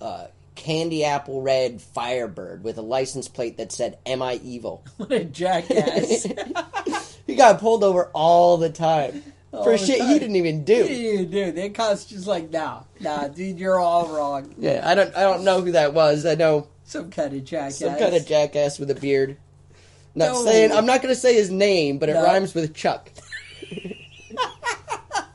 uh, 0.00 0.26
candy 0.60 1.04
apple 1.04 1.40
red 1.40 1.80
Firebird 1.80 2.62
with 2.62 2.76
a 2.76 2.82
license 2.82 3.28
plate 3.28 3.56
that 3.56 3.72
said 3.72 3.98
"Am 4.04 4.20
I 4.20 4.34
evil?" 4.44 4.84
what 4.98 5.10
a 5.10 5.24
jackass. 5.24 6.26
he 7.26 7.34
got 7.34 7.58
pulled 7.58 7.82
over 7.82 8.10
all 8.12 8.58
the 8.58 8.68
time 8.68 9.22
All 9.52 9.64
for 9.64 9.72
the 9.72 9.78
shit 9.78 10.02
he 10.02 10.18
didn't 10.18 10.36
even 10.36 10.62
do. 10.64 10.86
Dude, 10.86 11.30
dude, 11.30 11.54
they 11.54 11.70
cops 11.70 12.04
just 12.04 12.26
like, 12.26 12.50
nah, 12.50 12.82
nah, 13.00 13.28
dude, 13.28 13.58
you're 13.58 13.80
all 13.80 14.08
wrong. 14.08 14.54
Yeah, 14.58 14.82
I 14.84 14.94
don't 14.94 15.16
I 15.16 15.20
don't 15.22 15.44
know 15.44 15.62
who 15.62 15.72
that 15.72 15.94
was. 15.94 16.26
I 16.26 16.34
know 16.34 16.68
Some 16.84 17.10
kind 17.10 17.32
of 17.34 17.42
jackass. 17.44 17.78
Some 17.78 17.96
kind 17.98 18.14
of 18.14 18.26
jackass 18.26 18.78
with 18.78 18.90
a 18.90 18.94
beard. 18.94 19.38
Not 20.14 20.32
No. 20.32 20.44
saying 20.44 20.72
I'm 20.72 20.84
not 20.86 21.00
going 21.02 21.14
to 21.14 21.20
say 21.20 21.34
his 21.34 21.50
name, 21.50 21.96
but 21.98 22.10
it 22.10 22.14
No. 22.14 22.22
rhymes 22.24 22.54
with 22.54 22.74
Chuck. 22.74 23.10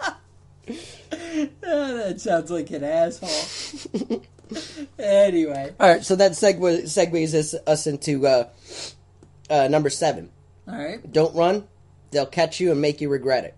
Ah, 0.08 0.18
that 1.62 2.22
sounds 2.22 2.52
like 2.52 2.70
an 2.72 2.84
asshole. 2.84 4.22
Anyway, 5.00 5.74
All 5.80 5.90
right, 5.90 6.04
so 6.04 6.16
that 6.16 6.32
segue 6.34 6.84
segues 6.84 7.34
us, 7.34 7.56
us 7.68 7.88
into 7.88 8.26
uh, 8.28 8.50
uh, 9.50 9.68
number 9.68 9.90
seven. 9.90 10.30
all 10.68 10.78
right. 10.78 11.12
Don't 11.12 11.36
run; 11.36 11.66
they'll 12.12 12.26
catch 12.26 12.60
you 12.60 12.72
and 12.72 12.82
make 12.82 13.02
you 13.02 13.10
regret 13.10 13.44
it. 13.46 13.56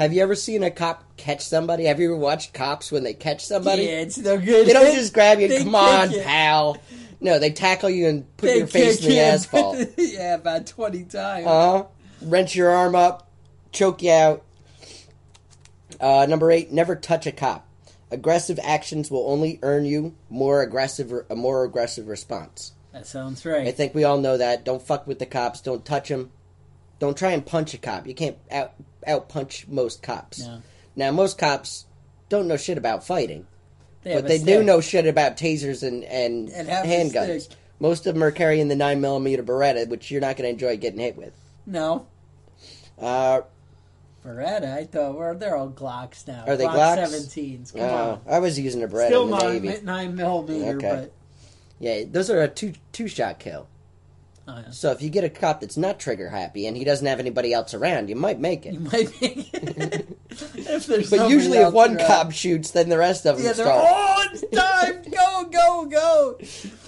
Have 0.00 0.12
you 0.12 0.20
ever 0.22 0.34
seen 0.34 0.64
a 0.64 0.70
cop 0.70 1.16
catch 1.16 1.40
somebody? 1.42 1.84
Have 1.84 2.00
you 2.00 2.06
ever 2.12 2.16
watched 2.16 2.52
cops 2.54 2.90
when 2.90 3.04
they 3.04 3.14
catch 3.14 3.46
somebody? 3.46 3.82
Yeah, 3.84 4.00
it's 4.00 4.18
no 4.18 4.36
good. 4.38 4.66
They 4.66 4.72
don't 4.72 4.92
just 4.94 5.14
grab 5.14 5.38
you. 5.38 5.48
Come 5.58 5.74
on, 5.76 6.10
pal. 6.10 6.76
No, 7.20 7.38
they 7.38 7.50
tackle 7.50 7.88
you 7.88 8.08
and 8.08 8.36
put 8.36 8.46
They 8.46 8.58
your 8.58 8.66
face 8.66 9.00
in 9.04 9.10
the 9.10 9.20
asphalt. 9.20 9.78
yeah, 9.96 10.34
about 10.34 10.66
twenty 10.66 11.04
times. 11.04 11.46
Uh 11.46 11.78
huh. 11.78 11.84
Wrench 12.22 12.56
your 12.56 12.70
arm 12.70 12.94
up, 12.96 13.30
choke 13.70 14.02
you 14.02 14.10
out. 14.10 14.42
Uh, 16.00 16.26
number 16.28 16.50
eight, 16.50 16.72
never 16.72 16.96
touch 16.96 17.26
a 17.26 17.32
cop. 17.32 17.66
Aggressive 18.14 18.60
actions 18.62 19.10
will 19.10 19.28
only 19.28 19.58
earn 19.62 19.84
you 19.84 20.14
more 20.30 20.62
aggressive 20.62 21.12
a 21.28 21.34
more 21.34 21.64
aggressive 21.64 22.06
response. 22.06 22.72
that 22.92 23.06
sounds 23.08 23.44
right. 23.44 23.66
I 23.66 23.72
think 23.72 23.92
we 23.92 24.04
all 24.04 24.18
know 24.18 24.36
that. 24.36 24.64
Don't 24.64 24.80
fuck 24.80 25.06
with 25.06 25.18
the 25.18 25.26
cops. 25.26 25.60
Don't 25.60 25.84
touch 25.84 26.08
them. 26.10 26.30
Don't 27.00 27.16
try 27.18 27.32
and 27.32 27.44
punch 27.44 27.74
a 27.74 27.78
cop. 27.78 28.06
You 28.06 28.14
can't 28.14 28.38
out 28.52 28.72
out 29.04 29.28
punch 29.28 29.66
most 29.66 30.00
cops. 30.00 30.38
No. 30.46 30.62
Now 30.94 31.10
most 31.10 31.38
cops 31.38 31.86
don't 32.28 32.46
know 32.46 32.56
shit 32.56 32.78
about 32.78 33.04
fighting, 33.04 33.48
They 34.04 34.14
but 34.14 34.28
they 34.28 34.38
do 34.38 34.62
know 34.62 34.80
shit 34.80 35.06
about 35.08 35.36
tasers 35.36 35.82
and 35.82 36.04
and, 36.04 36.48
And 36.50 36.68
handguns. 36.68 37.48
Most 37.80 38.06
of 38.06 38.14
them 38.14 38.22
are 38.22 38.30
carrying 38.30 38.68
the 38.68 38.76
nine 38.76 39.00
millimeter 39.00 39.42
Beretta, 39.42 39.88
which 39.88 40.10
you're 40.12 40.20
not 40.20 40.36
going 40.36 40.44
to 40.46 40.50
enjoy 40.50 40.76
getting 40.76 41.00
hit 41.00 41.16
with. 41.16 41.32
No, 41.66 42.06
Uh, 42.96 43.40
Beretta. 44.24 44.72
I 44.76 44.84
thought 44.84 45.16
well, 45.18 45.34
they're 45.34 45.56
all 45.56 45.68
Glocks 45.70 46.26
now. 46.26 46.44
Are 46.46 46.56
they 46.56 46.64
Glock 46.66 46.96
Glocks? 46.98 47.36
17s. 47.36 47.72
Come 47.74 47.82
uh, 47.82 47.86
on. 47.86 48.20
I 48.28 48.38
was 48.38 48.58
using 48.58 48.82
a 48.82 48.88
Beretta 48.88 49.06
Still 49.06 49.24
in 49.24 49.30
the 49.30 49.36
nine, 49.38 49.62
Navy. 49.62 49.84
nine 49.84 50.14
millimeter, 50.16 50.76
Okay. 50.76 51.08
Yeah, 51.80 52.04
those 52.10 52.30
are 52.30 52.40
a 52.40 52.48
two 52.48 52.72
two 52.92 53.08
shot 53.08 53.38
kill. 53.38 53.66
but 54.46 54.52
oh, 54.54 54.58
yeah. 54.66 54.70
So 54.70 54.92
if 54.92 55.02
you 55.02 55.10
get 55.10 55.24
a 55.24 55.28
cop 55.28 55.60
that's 55.60 55.76
not 55.76 55.98
trigger 55.98 56.30
happy 56.30 56.66
and 56.66 56.76
he 56.76 56.84
doesn't 56.84 57.06
have 57.06 57.18
anybody 57.20 57.52
else 57.52 57.74
around, 57.74 58.08
you 58.08 58.16
might 58.16 58.38
make 58.40 58.64
you 58.64 58.72
it. 58.72 58.80
might 58.80 59.20
make 59.20 59.52
it. 59.52 60.16
if 60.30 60.86
there's 60.86 60.86
But 60.86 61.04
somebody 61.04 61.34
usually, 61.34 61.58
if 61.58 61.64
else 61.64 61.74
one 61.74 61.96
around. 61.96 62.06
cop 62.06 62.32
shoots, 62.32 62.70
then 62.70 62.88
the 62.88 62.96
rest 62.98 63.26
of 63.26 63.36
them 63.36 63.44
yeah, 63.44 63.52
they're 63.52 63.66
start. 63.66 63.84
oh, 63.86 64.28
it's 64.32 64.40
time, 64.56 65.02
go, 65.10 65.44
go, 65.50 65.86
go. 65.86 66.38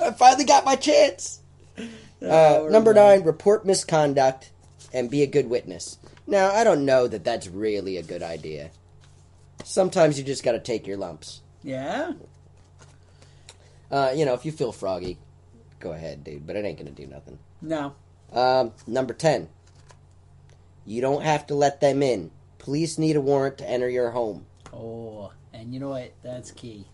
I 0.06 0.12
finally 0.12 0.44
got 0.44 0.64
my 0.64 0.76
chance. 0.76 1.40
Uh, 1.78 1.84
Oh, 2.22 2.68
number 2.70 2.94
nine, 2.94 3.24
report 3.24 3.66
misconduct 3.66 4.50
and 4.94 5.10
be 5.10 5.22
a 5.22 5.26
good 5.26 5.50
witness. 5.50 5.98
Now, 6.26 6.50
I 6.50 6.64
don't 6.64 6.84
know 6.84 7.06
that 7.06 7.24
that's 7.24 7.46
really 7.46 7.96
a 7.96 8.02
good 8.02 8.22
idea. 8.22 8.70
Sometimes 9.64 10.18
you 10.18 10.24
just 10.24 10.42
got 10.44 10.52
to 10.52 10.58
take 10.58 10.86
your 10.86 10.96
lumps. 10.96 11.42
Yeah, 11.62 12.12
Uh, 13.90 14.12
you 14.14 14.24
know, 14.24 14.34
if 14.34 14.44
you 14.44 14.50
feel 14.52 14.72
froggy, 14.72 15.16
go 15.80 15.92
ahead, 15.92 16.24
dude, 16.24 16.46
but 16.46 16.56
it 16.56 16.64
ain't 16.64 16.78
to 16.78 16.90
do 16.90 17.06
nothing. 17.06 17.38
no, 17.60 17.94
Um, 18.32 18.72
number 18.86 19.14
10, 19.14 19.48
you 20.84 21.00
don't 21.00 21.22
have 21.22 21.46
to 21.48 21.54
let 21.54 21.80
them 21.80 22.02
in. 22.02 22.30
Police 22.58 22.98
need 22.98 23.14
a 23.16 23.20
warrant 23.20 23.58
to 23.58 23.68
enter 23.68 23.88
your 23.88 24.10
home. 24.10 24.46
Oh, 24.72 25.32
and 25.52 25.72
you 25.72 25.78
know 25.80 25.90
what? 25.90 26.12
That's 26.22 26.50
key. 26.50 26.86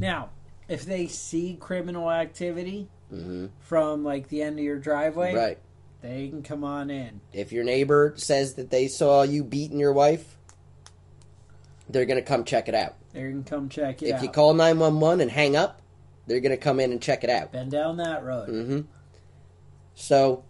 Now, 0.00 0.30
if 0.68 0.84
they 0.84 1.06
see 1.08 1.56
criminal 1.58 2.10
activity 2.10 2.88
hmm 3.10 3.46
from 3.60 4.04
like 4.04 4.28
the 4.28 4.42
end 4.42 4.58
of 4.58 4.64
your 4.64 4.78
driveway, 4.78 5.34
Right. 5.34 5.58
They 6.00 6.28
can 6.28 6.42
come 6.42 6.64
on 6.64 6.90
in. 6.90 7.20
If 7.32 7.52
your 7.52 7.64
neighbor 7.64 8.14
says 8.16 8.54
that 8.54 8.70
they 8.70 8.88
saw 8.88 9.22
you 9.22 9.42
beating 9.44 9.78
your 9.78 9.92
wife, 9.92 10.36
they're 11.88 12.06
going 12.06 12.18
to 12.18 12.24
come 12.26 12.44
check 12.44 12.68
it 12.68 12.74
out. 12.74 12.94
They 13.12 13.20
can 13.20 13.44
come 13.44 13.68
check 13.68 14.02
it 14.02 14.06
if 14.08 14.16
out. 14.16 14.22
you 14.22 14.28
call 14.28 14.54
911 14.54 15.20
and 15.20 15.30
hang 15.30 15.56
up, 15.56 15.80
they're 16.26 16.40
going 16.40 16.56
to 16.56 16.62
come 16.62 16.78
in 16.80 16.92
and 16.92 17.00
check 17.02 17.24
it 17.24 17.30
out. 17.30 17.52
Been 17.52 17.70
down 17.70 17.96
that 17.96 18.22
road. 18.22 18.48
hmm 18.48 18.80
So, 19.94 20.44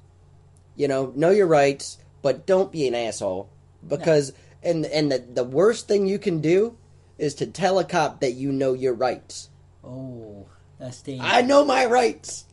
you 0.77 0.89
know, 0.89 1.13
know 1.15 1.31
your 1.31 1.47
rights, 1.47 1.99
but 2.23 2.47
don't 2.47 2.73
be 2.73 2.87
an 2.89 2.95
asshole. 2.95 3.49
Because, 3.87 4.33
and 4.63 4.85
and 4.87 5.11
the, 5.13 5.19
the 5.19 5.45
worst 5.45 5.87
thing 5.87 6.07
you 6.07 6.19
can 6.19 6.41
do 6.41 6.77
is 7.17 7.35
to 7.37 7.47
tell 7.47 7.79
a 7.79 7.85
cop 7.85 8.21
that 8.21 8.33
you 8.33 8.51
know 8.51 8.75
your 8.75 8.93
rights. 8.93 9.51
Oh, 9.85 10.47
that's 10.79 11.01
dangerous. 11.01 11.31
I 11.33 11.43
know 11.43 11.65
my 11.65 11.87
rights. 11.87 12.45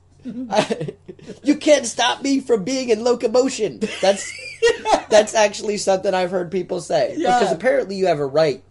I- 0.50 0.94
you 1.44 1.56
can't 1.58 1.86
stop 1.86 2.22
me 2.22 2.40
from 2.40 2.64
being 2.64 2.90
in 2.90 3.04
locomotion. 3.04 3.80
That's 4.02 4.32
that's 5.10 5.34
actually 5.34 5.78
something 5.78 6.14
I've 6.14 6.32
heard 6.32 6.52
people 6.52 6.82
say. 6.82 7.16
Yeah. 7.18 7.40
Because 7.40 7.54
apparently 7.54 7.96
you 7.96 8.08
have 8.08 8.20
a 8.20 8.26
right 8.26 8.64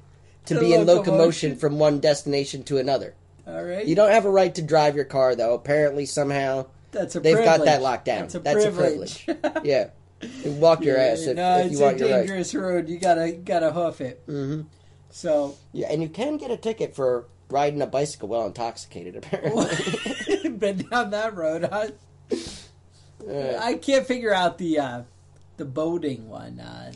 to 0.46 0.54
To 0.54 0.60
be 0.60 0.74
in 0.74 0.80
locomotion 0.86 1.06
locomotion. 1.50 1.56
from 1.56 1.78
one 1.78 2.00
destination 2.00 2.62
to 2.64 2.78
another. 2.78 3.14
All 3.46 3.62
right, 3.62 3.84
You 3.86 3.94
don't 3.94 4.10
have 4.10 4.24
a 4.24 4.30
right 4.30 4.54
to 4.54 4.62
drive 4.62 4.96
your 4.96 5.04
car 5.04 5.34
though. 5.34 5.54
Apparently 5.54 6.06
somehow 6.06 6.66
that's 6.92 7.14
a 7.16 7.20
they've 7.20 7.36
got 7.44 7.64
that 7.66 7.82
locked 7.82 8.06
down. 8.06 8.22
That's 8.22 8.34
a 8.36 8.38
That's 8.40 8.64
a 8.64 8.70
privilege. 8.72 9.26
yeah. 9.64 9.90
You 10.22 10.52
walk 10.52 10.82
your 10.84 10.96
ass 10.96 11.20
if, 11.22 11.36
no, 11.36 11.58
if 11.58 11.66
it's 11.66 11.74
you 11.74 11.80
want 11.84 11.96
a 11.96 11.98
your 11.98 12.08
right. 12.08 12.18
dangerous 12.20 12.54
road. 12.54 12.88
You 12.88 12.98
gotta 12.98 13.32
gotta 13.32 13.70
hoof 13.72 14.00
it. 14.00 14.22
hmm 14.26 14.62
So, 15.10 15.56
Yeah, 15.72 15.88
and 15.90 16.00
you 16.02 16.08
can 16.08 16.38
get 16.38 16.50
a 16.50 16.56
ticket 16.56 16.94
for 16.96 17.26
riding 17.50 17.82
a 17.82 17.86
bicycle 17.86 18.28
while 18.28 18.46
intoxicated. 18.46 19.16
Apparently, 19.16 19.66
been 20.64 20.86
down 20.88 21.10
that 21.10 21.34
road. 21.36 21.68
Huh? 21.70 21.88
Uh, 23.28 23.56
I 23.60 23.74
can't 23.74 24.06
figure 24.06 24.32
out 24.32 24.58
the 24.58 24.78
uh, 24.78 25.02
the 25.56 25.64
boating 25.64 26.28
one. 26.28 26.60
Uh, 26.60 26.92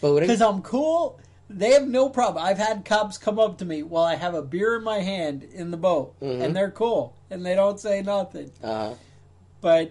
boating. 0.00 0.28
Because 0.28 0.42
I'm 0.42 0.62
cool. 0.62 1.18
They 1.48 1.72
have 1.72 1.86
no 1.86 2.08
problem. 2.08 2.42
I've 2.44 2.58
had 2.58 2.84
cops 2.84 3.18
come 3.18 3.38
up 3.38 3.58
to 3.58 3.64
me 3.64 3.82
while 3.82 4.04
I 4.04 4.14
have 4.14 4.34
a 4.34 4.42
beer 4.42 4.76
in 4.76 4.84
my 4.84 5.00
hand 5.00 5.42
in 5.44 5.70
the 5.70 5.76
boat, 5.76 6.18
Mhm. 6.20 6.42
and 6.42 6.56
they're 6.56 6.70
cool, 6.70 7.14
and 7.30 7.44
they 7.44 7.54
don't 7.54 7.78
say 7.78 8.02
nothing. 8.02 8.50
Uh, 8.62 8.94
But 9.60 9.90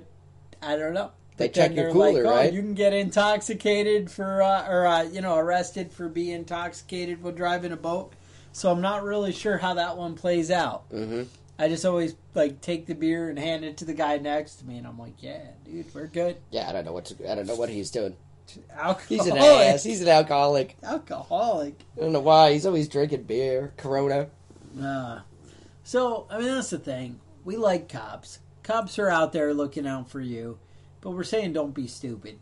I 0.62 0.76
don't 0.76 0.94
know. 0.94 1.12
They 1.38 1.48
But 1.48 1.54
check 1.54 1.76
your 1.76 1.92
cooler, 1.92 2.14
like, 2.14 2.26
oh, 2.26 2.30
right? 2.36 2.54
You 2.54 2.62
can 2.62 2.74
get 2.74 2.94
intoxicated 2.94 4.12
for, 4.12 4.42
uh, 4.42 4.68
or 4.68 4.86
uh, 4.86 5.04
you 5.04 5.22
know, 5.22 5.38
arrested 5.38 5.92
for 5.94 6.10
being 6.10 6.34
intoxicated 6.36 7.24
while 7.24 7.32
driving 7.34 7.72
a 7.72 7.78
boat. 7.78 8.12
So 8.52 8.70
I'm 8.72 8.82
not 8.82 9.04
really 9.04 9.32
sure 9.32 9.58
how 9.60 9.76
that 9.76 9.96
one 9.98 10.16
plays 10.16 10.52
out. 10.52 10.84
hmm 10.92 11.24
I 11.62 11.68
just 11.68 11.86
always 11.86 12.16
like 12.34 12.60
take 12.60 12.88
the 12.88 12.96
beer 12.96 13.30
and 13.30 13.38
hand 13.38 13.64
it 13.64 13.78
to 13.78 13.86
the 13.86 13.94
guy 13.94 14.18
next 14.18 14.56
to 14.56 14.66
me, 14.66 14.80
and 14.80 14.88
I'm 14.88 14.98
like, 14.98 15.22
"Yeah, 15.22 15.44
dude, 15.64 15.94
we're 15.94 16.08
good." 16.08 16.38
Yeah, 16.50 16.68
I 16.68 16.72
don't 16.72 16.86
know 16.86 16.92
what 16.92 17.06
to, 17.06 17.32
I 17.32 17.36
don't 17.36 17.46
know 17.46 17.56
what 17.56 17.70
he's 17.70 17.92
doing. 17.92 18.16
Alcoholic. 18.74 19.08
He's 19.08 19.28
an 19.28 19.38
ass. 19.38 19.84
He's 19.84 20.02
an 20.02 20.08
alcoholic. 20.08 20.76
alcoholic. 20.84 21.76
I 21.96 22.02
don't 22.02 22.14
know 22.14 22.20
why. 22.20 22.54
He's 22.54 22.66
always 22.66 22.88
drinking 22.88 23.24
beer, 23.24 23.74
Corona. 23.78 24.28
Uh, 24.82 25.20
so, 25.84 26.26
I 26.30 26.40
mean, 26.40 26.48
that's 26.48 26.72
the 26.72 26.80
thing. 26.80 27.20
We 27.46 27.58
like 27.58 27.88
cops. 27.88 28.40
Cops 28.64 28.98
are 28.98 29.10
out 29.10 29.32
there 29.32 29.54
looking 29.54 29.88
out 29.88 30.10
for 30.10 30.20
you, 30.20 30.58
but 31.00 31.12
we're 31.12 31.24
saying 31.24 31.54
don't 31.54 31.76
be 31.76 31.88
stupid. 31.88 32.40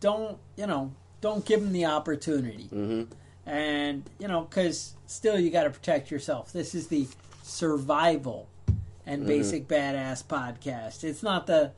Don't, 0.00 0.38
you 0.56 0.66
know, 0.66 0.92
don't 1.20 1.44
give 1.44 1.62
them 1.62 1.72
the 1.72 1.86
opportunity. 1.86 2.64
hmm 2.64 3.04
And, 3.46 4.08
you 4.18 4.28
know, 4.28 4.42
because 4.42 4.94
still 5.06 5.38
you 5.38 5.50
got 5.50 5.64
to 5.64 5.70
protect 5.70 6.10
yourself. 6.10 6.52
This 6.52 6.74
is 6.74 6.88
the 6.88 7.08
survival 7.50 8.48
and 9.06 9.26
basic 9.26 9.66
badass 9.68 10.24
podcast. 10.24 11.02
It's 11.04 11.22
not 11.22 11.46
the, 11.46 11.72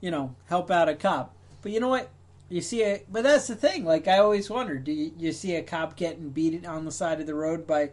you 0.00 0.10
know, 0.10 0.34
help 0.48 0.70
out 0.70 0.88
a 0.88 0.94
cop. 0.94 1.34
But 1.62 1.72
you 1.72 1.80
know 1.80 1.88
what? 1.88 2.10
You 2.48 2.60
see 2.60 2.84
a, 2.84 3.02
but 3.10 3.24
that's 3.24 3.48
the 3.48 3.56
thing. 3.56 3.84
Like 3.84 4.06
I 4.06 4.18
always 4.18 4.48
wonder, 4.48 4.76
do 4.78 4.92
you, 4.92 5.10
you 5.18 5.32
see 5.32 5.56
a 5.56 5.62
cop 5.62 5.96
getting 5.96 6.30
beat 6.30 6.64
on 6.64 6.84
the 6.84 6.92
side 6.92 7.20
of 7.20 7.26
the 7.26 7.34
road 7.34 7.66
by 7.66 7.90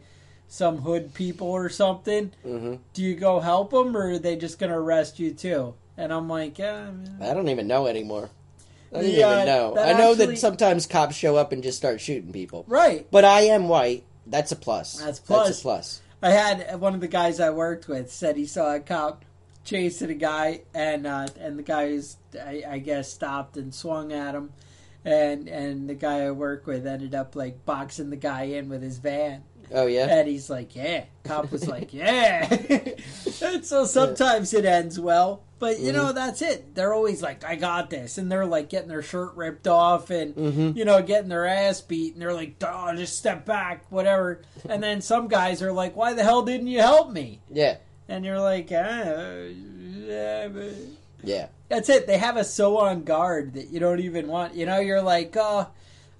some 0.47 0.77
hood 0.79 1.13
people 1.15 1.47
or 1.47 1.69
something? 1.69 2.31
hmm 2.43 2.75
Do 2.93 3.01
you 3.01 3.15
go 3.15 3.39
help 3.39 3.71
them, 3.71 3.97
or 3.97 4.11
are 4.11 4.19
they 4.19 4.35
just 4.35 4.59
going 4.59 4.71
to 4.71 4.77
arrest 4.77 5.19
you 5.19 5.31
too? 5.33 5.73
And 5.97 6.13
I'm 6.13 6.29
like, 6.29 6.59
uh, 6.59 6.85
I 7.21 7.33
don't 7.33 7.49
even 7.49 7.65
know 7.67 7.87
anymore. 7.87 8.29
I 8.91 9.01
don't 9.01 9.09
Yeah, 9.09 9.33
even 9.33 9.45
know. 9.47 9.73
that 9.73 9.95
I 9.95 9.97
know 9.97 10.11
actually- 10.11 10.25
that 10.27 10.37
sometimes 10.37 10.85
cops 10.85 11.15
show 11.15 11.35
up 11.35 11.51
and 11.51 11.63
just 11.63 11.77
start 11.79 11.99
shooting 11.99 12.31
people. 12.31 12.63
right. 12.67 13.07
But 13.09 13.25
I 13.25 13.41
am 13.41 13.67
white. 13.67 14.03
That's 14.27 14.51
a 14.51 14.55
plus. 14.55 14.93
That's 14.93 15.05
That's 15.05 15.19
plus. 15.19 15.59
a 15.59 15.61
plus. 15.63 16.01
I 16.23 16.29
had 16.29 16.79
one 16.79 16.95
of 16.95 17.01
the 17.01 17.07
guys 17.07 17.39
I 17.39 17.49
worked 17.49 17.87
with 17.87 18.11
said 18.11 18.37
he 18.37 18.45
saw 18.45 18.73
a 18.75 18.79
cop 18.79 19.25
chasing 19.65 20.09
a 20.09 20.15
guy, 20.15 20.61
and 20.73 21.05
uh, 21.05 21.27
and 21.39 21.59
the 21.59 21.63
guy 21.63 21.91
was, 21.91 22.17
I, 22.33 22.63
I 22.67 22.79
guess 22.79 23.11
stopped 23.11 23.57
and 23.57 23.75
swung 23.75 24.13
at 24.13 24.33
him, 24.33 24.51
and 25.03 25.47
and 25.49 25.89
the 25.89 25.95
guy 25.95 26.21
I 26.21 26.31
work 26.31 26.65
with 26.65 26.87
ended 26.87 27.13
up 27.13 27.35
like 27.35 27.65
boxing 27.65 28.09
the 28.09 28.15
guy 28.15 28.43
in 28.43 28.69
with 28.69 28.81
his 28.81 28.99
van, 28.99 29.43
Oh 29.73 29.87
yeah. 29.87 30.07
and 30.09 30.27
he's 30.27 30.49
like, 30.49 30.75
yeah. 30.75 31.05
Cop 31.23 31.51
was 31.51 31.67
like, 31.67 31.93
yeah. 31.93 32.47
and 33.41 33.65
so 33.65 33.85
sometimes 33.85 34.53
it 34.53 34.65
ends 34.65 34.99
well, 34.99 35.43
but 35.63 35.79
you 35.79 35.93
know 35.93 36.11
that's 36.11 36.41
it. 36.41 36.75
They're 36.75 36.93
always 36.93 37.21
like, 37.21 37.45
I 37.45 37.55
got 37.55 37.89
this, 37.89 38.17
and 38.17 38.29
they're 38.29 38.45
like 38.45 38.67
getting 38.69 38.89
their 38.89 39.01
shirt 39.01 39.33
ripped 39.35 39.65
off 39.67 40.09
and 40.09 40.35
Mhm. 40.35 40.75
you 40.75 40.83
know 40.83 41.01
getting 41.01 41.29
their 41.29 41.45
ass 41.45 41.79
beat, 41.79 42.13
and 42.13 42.21
they're 42.21 42.33
like, 42.33 42.55
oh, 42.61 42.93
just 42.95 43.17
step 43.17 43.45
back, 43.45 43.85
whatever. 43.89 44.41
And 44.67 44.83
then 44.83 45.01
some 45.01 45.27
guys 45.29 45.61
are 45.61 45.71
like, 45.71 45.95
why 45.95 46.11
the 46.13 46.23
hell 46.23 46.41
didn't 46.43 46.67
you 46.67 46.79
help 46.81 47.11
me? 47.11 47.39
Yeah. 47.49 47.77
And 48.09 48.25
you're 48.25 48.41
like, 48.41 48.69
ah, 48.73 49.45
Yeah, 50.05 50.49
but 50.49 50.73
Yeah. 51.23 51.47
that's 51.69 51.87
it. 51.87 52.07
They 52.07 52.17
have 52.17 52.35
us 52.35 52.53
so 52.53 52.77
on 52.79 53.03
guard 53.03 53.53
that 53.53 53.69
you 53.69 53.79
don't 53.79 54.01
even 54.01 54.27
want. 54.27 54.55
You 54.55 54.65
know, 54.65 54.79
you're 54.79 55.01
like, 55.01 55.33
oh, 55.37 55.67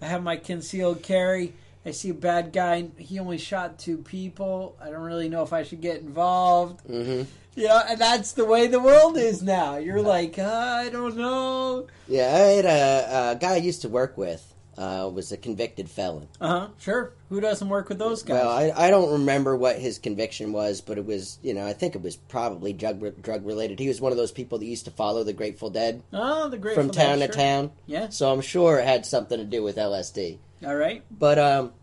I 0.02 0.06
have 0.06 0.24
my 0.24 0.38
concealed 0.38 1.04
carry. 1.04 1.54
I 1.86 1.92
see 1.92 2.12
a 2.12 2.14
bad 2.14 2.54
guy. 2.54 2.88
He 2.98 3.20
only 3.20 3.38
shot 3.38 3.78
two 3.78 3.98
people. 3.98 4.78
I 4.82 4.86
don't 4.90 5.02
really 5.02 5.28
know 5.28 5.44
if 5.44 5.52
I 5.52 5.64
should 5.64 5.82
get 5.82 5.98
involved. 6.00 6.80
hmm 6.88 7.24
You 7.56 7.68
know, 7.68 7.82
and 7.88 8.00
that's 8.00 8.32
the 8.32 8.46
way 8.46 8.68
the 8.68 8.80
world 8.80 9.18
is 9.18 9.42
now. 9.44 9.78
You're 9.78 10.02
like, 10.02 10.40
"Uh, 10.40 10.78
I 10.84 10.90
don't 10.90 11.16
know. 11.16 11.88
Yeah, 12.08 12.34
I 12.34 12.38
had 12.38 12.66
a, 12.66 13.32
a 13.32 13.36
guy 13.40 13.54
I 13.54 13.58
used 13.58 13.82
to 13.84 13.90
work 13.90 14.18
with. 14.18 14.50
Uh, 14.76 15.08
was 15.14 15.32
a 15.32 15.38
convicted 15.38 15.88
felon. 15.88 16.28
Uh 16.42 16.48
huh. 16.48 16.68
Sure. 16.80 17.14
Who 17.30 17.40
doesn't 17.40 17.70
work 17.70 17.90
with 17.90 18.00
those 18.00 18.24
guys? 18.24 18.42
Well, 18.42 18.50
I, 18.50 18.72
I 18.88 18.90
don't 18.90 19.12
remember 19.20 19.56
what 19.56 19.78
his 19.78 20.00
conviction 20.00 20.52
was, 20.52 20.82
but 20.82 20.98
it 20.98 21.06
was 21.06 21.38
you 21.44 21.54
know 21.54 21.64
I 21.64 21.74
think 21.74 21.94
it 21.94 22.02
was 22.02 22.16
probably 22.16 22.74
drug 22.74 23.22
drug 23.22 23.46
related. 23.46 23.78
He 23.78 23.88
was 23.88 24.02
one 24.02 24.12
of 24.12 24.18
those 24.18 24.32
people 24.32 24.58
that 24.58 24.66
used 24.66 24.86
to 24.86 24.92
follow 24.92 25.24
the 25.24 25.34
Grateful 25.34 25.70
Dead 25.70 26.02
oh, 26.12 26.50
the 26.50 26.58
great 26.58 26.74
from 26.74 26.90
town 26.90 27.20
to 27.20 27.28
town. 27.28 27.70
Yeah. 27.86 28.10
So 28.10 28.34
I'm 28.34 28.42
sure 28.42 28.80
it 28.80 28.88
had 28.88 29.06
something 29.06 29.38
to 29.38 29.46
do 29.46 29.62
with 29.62 29.76
LSD. 29.76 30.40
All 30.66 30.76
right. 30.76 31.04
But 31.12 31.38
um, 31.38 31.74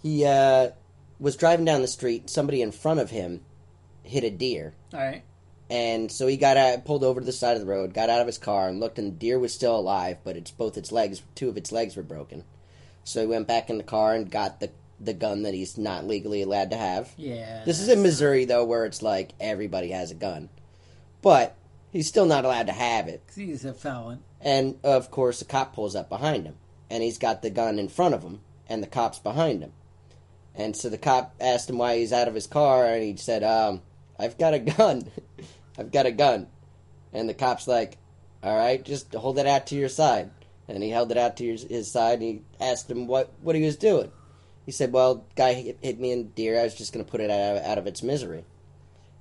he 0.00 0.24
uh, 0.24 0.68
was 1.18 1.34
driving 1.34 1.64
down 1.64 1.82
the 1.82 1.88
street. 1.88 2.30
Somebody 2.30 2.62
in 2.62 2.70
front 2.70 3.00
of 3.00 3.10
him 3.10 3.40
hit 4.04 4.22
a 4.24 4.30
deer, 4.30 4.74
All 4.92 5.00
right. 5.00 5.22
and 5.68 6.10
so 6.12 6.26
he 6.26 6.36
got 6.36 6.56
out, 6.56 6.84
pulled 6.84 7.02
over 7.04 7.20
to 7.20 7.26
the 7.26 7.32
side 7.32 7.56
of 7.56 7.60
the 7.60 7.66
road, 7.70 7.92
got 7.94 8.10
out 8.10 8.20
of 8.20 8.26
his 8.26 8.38
car, 8.38 8.68
and 8.68 8.78
looked, 8.80 8.98
and 8.98 9.08
the 9.12 9.16
deer 9.16 9.38
was 9.38 9.52
still 9.52 9.76
alive, 9.76 10.18
but 10.24 10.36
it's 10.36 10.50
both 10.50 10.76
its 10.76 10.92
legs, 10.92 11.22
two 11.34 11.48
of 11.48 11.56
its 11.56 11.72
legs 11.72 11.96
were 11.96 12.02
broken. 12.02 12.44
So 13.04 13.20
he 13.20 13.26
went 13.26 13.48
back 13.48 13.68
in 13.70 13.78
the 13.78 13.82
car 13.84 14.14
and 14.14 14.30
got 14.30 14.60
the 14.60 14.70
the 15.00 15.12
gun 15.12 15.42
that 15.42 15.52
he's 15.54 15.76
not 15.76 16.06
legally 16.06 16.40
allowed 16.42 16.70
to 16.70 16.76
have. 16.76 17.12
Yeah. 17.16 17.64
This 17.66 17.80
is 17.80 17.88
in 17.88 18.00
Missouri 18.02 18.44
though, 18.44 18.64
where 18.64 18.86
it's 18.86 19.02
like 19.02 19.32
everybody 19.40 19.90
has 19.90 20.12
a 20.12 20.14
gun, 20.14 20.48
but 21.20 21.56
he's 21.90 22.06
still 22.06 22.26
not 22.26 22.44
allowed 22.44 22.68
to 22.68 22.72
have 22.72 23.08
it. 23.08 23.22
'Cause 23.26 23.34
he's 23.36 23.64
a 23.64 23.74
felon. 23.74 24.20
And 24.40 24.78
of 24.84 25.10
course, 25.10 25.40
the 25.40 25.44
cop 25.46 25.74
pulls 25.74 25.96
up 25.96 26.08
behind 26.08 26.46
him, 26.46 26.54
and 26.88 27.02
he's 27.02 27.18
got 27.18 27.42
the 27.42 27.50
gun 27.50 27.78
in 27.78 27.88
front 27.88 28.14
of 28.14 28.22
him, 28.22 28.40
and 28.68 28.82
the 28.82 28.86
cop's 28.86 29.18
behind 29.18 29.62
him. 29.62 29.72
And 30.54 30.76
so 30.76 30.88
the 30.88 30.96
cop 30.98 31.34
asked 31.40 31.68
him 31.68 31.78
why 31.78 31.98
he's 31.98 32.12
out 32.12 32.28
of 32.28 32.34
his 32.34 32.46
car, 32.46 32.86
and 32.86 33.02
he 33.02 33.16
said, 33.16 33.42
um, 33.42 33.82
"I've 34.24 34.38
got 34.38 34.54
a 34.54 34.58
gun. 34.58 35.10
I've 35.78 35.92
got 35.92 36.06
a 36.06 36.12
gun." 36.12 36.48
And 37.12 37.28
the 37.28 37.34
cop's 37.34 37.68
like, 37.68 37.98
"All 38.42 38.56
right, 38.56 38.84
just 38.84 39.12
hold 39.14 39.38
it 39.38 39.46
out 39.46 39.66
to 39.68 39.74
your 39.74 39.88
side." 39.88 40.30
And 40.66 40.82
he 40.82 40.88
held 40.90 41.10
it 41.10 41.18
out 41.18 41.36
to 41.36 41.46
his, 41.46 41.62
his 41.64 41.90
side, 41.92 42.20
and 42.20 42.22
he 42.22 42.42
asked 42.58 42.90
him 42.90 43.06
what 43.06 43.32
what 43.42 43.54
he 43.54 43.62
was 43.62 43.76
doing. 43.76 44.10
He 44.66 44.72
said, 44.72 44.92
"Well, 44.92 45.24
guy 45.36 45.52
hit, 45.52 46.00
me 46.00 46.10
in 46.10 46.18
the 46.18 46.24
deer. 46.24 46.58
I 46.58 46.64
was 46.64 46.74
just 46.74 46.92
going 46.92 47.04
to 47.04 47.10
put 47.10 47.20
it 47.20 47.30
out 47.30 47.56
of, 47.56 47.62
out 47.64 47.78
of 47.78 47.86
its 47.86 48.02
misery." 48.02 48.44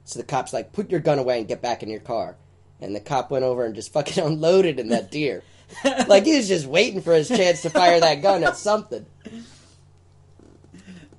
So 0.06 0.20
the 0.20 0.26
cop's 0.26 0.54
like, 0.54 0.72
"Put 0.74 0.90
your 0.90 1.00
gun 1.00 1.20
away 1.20 1.40
and 1.40 1.48
get 1.48 1.62
back 1.62 1.84
in 1.84 1.90
your 1.90 2.00
car." 2.00 2.38
And 2.82 2.96
the 2.96 3.00
cop 3.00 3.32
went 3.32 3.46
over 3.46 3.66
and 3.66 3.76
just 3.76 3.94
fucking 3.94 4.24
unloaded 4.24 4.80
in 4.80 4.90
that 4.90 5.12
deer. 5.12 5.44
like 6.08 6.26
he 6.26 6.36
was 6.36 6.48
just 6.48 6.68
waiting 6.68 7.02
for 7.02 7.14
his 7.14 7.28
chance 7.28 7.62
to 7.64 7.70
fire 7.70 8.00
that 8.00 8.22
gun 8.22 8.44
at 8.44 8.58
something. 8.58 9.06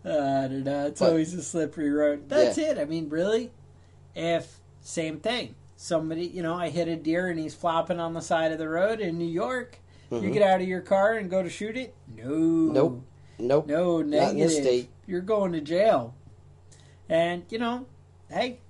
Uh, 0.05 0.43
I 0.45 0.49
don't 0.49 0.64
know. 0.64 0.87
It's 0.87 1.01
But- 1.01 1.09
always 1.11 1.32
a 1.35 1.43
slippery 1.43 1.91
road. 1.91 2.28
That's 2.28 2.59
it. 2.59 2.78
I 2.78 2.85
mean, 2.85 3.09
really, 3.09 3.51
if 4.15 4.59
same 4.81 5.19
thing, 5.21 5.55
somebody, 5.77 6.27
you 6.27 6.43
know, 6.43 6.55
I 6.55 6.69
hit 6.71 6.89
a 6.89 6.97
deer 6.97 7.29
and 7.29 7.39
he's 7.39 7.55
flopping 7.55 7.99
on 8.01 8.12
the 8.15 8.21
side 8.21 8.53
of 8.53 8.59
the 8.59 8.69
road 8.69 9.01
in 9.01 9.19
New 9.19 9.25
York. 9.29 9.79
You 10.11 10.19
Mhm. 10.19 10.33
get 10.33 10.43
out 10.43 10.61
of 10.61 10.69
your 10.69 10.81
car 10.81 11.15
and 11.15 11.29
go 11.31 11.43
to 11.43 11.49
shoot 11.49 11.77
it? 11.77 11.95
No. 12.15 12.25
Nope. 12.73 13.03
Nope. 13.39 13.67
No, 13.67 13.97
Not 13.99 14.01
in 14.03 14.11
negative. 14.11 14.39
this 14.39 14.57
state. 14.59 14.89
You're 15.07 15.21
going 15.21 15.53
to 15.53 15.61
jail. 15.61 16.15
And, 17.09 17.45
you 17.51 17.59
know, 17.59 17.87
hey, 18.31 18.61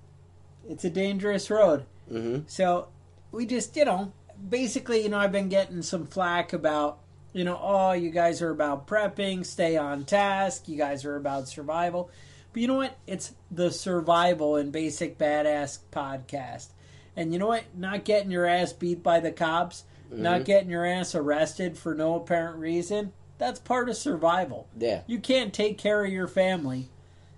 it's 0.69 0.85
a 0.85 0.91
dangerous 0.91 1.51
road. 1.51 1.85
hmm 2.09 2.39
So 2.47 2.89
we 3.33 3.47
just, 3.47 3.77
you 3.77 3.85
know, 3.85 4.13
basically, 4.49 5.03
you 5.03 5.09
know, 5.09 5.19
I've 5.19 5.33
been 5.33 5.49
getting 5.49 5.83
some 5.83 6.07
flack 6.07 6.53
about, 6.53 6.99
you 7.33 7.45
know, 7.45 7.59
oh, 7.61 7.93
you 7.93 8.11
guys 8.11 8.41
are 8.43 8.51
about 8.51 8.87
prepping, 8.87 9.45
stay 9.45 9.77
on 9.77 10.05
task, 10.05 10.69
you 10.69 10.77
guys 10.79 11.05
are 11.05 11.17
about 11.17 11.49
survival. 11.49 12.11
But 12.55 12.63
you 12.63 12.69
know 12.69 12.77
what? 12.77 12.97
It's 13.07 13.35
the 13.51 13.71
survival 13.71 14.57
and 14.57 14.73
basic 14.73 15.19
badass 15.19 15.81
podcast. 15.93 16.69
And 17.17 17.33
you 17.33 17.39
know 17.39 17.49
what? 17.49 17.65
Not 17.77 18.05
getting 18.05 18.31
your 18.31 18.47
ass 18.47 18.73
beat 18.73 19.03
by 19.03 19.21
the 19.21 19.31
cops, 19.33 19.85
not 20.11 20.45
getting 20.45 20.71
your 20.71 20.87
ass 20.87 21.15
arrested 21.15 21.77
for 21.77 21.95
no 21.95 22.15
apparent 22.15 22.59
reason, 22.59 23.13
that's 23.39 23.59
part 23.59 23.89
of 23.89 23.97
survival. 23.97 24.69
Yeah. 24.79 25.03
You 25.09 25.19
can't 25.19 25.53
take 25.53 25.77
care 25.79 26.05
of 26.05 26.13
your 26.13 26.29
family 26.29 26.89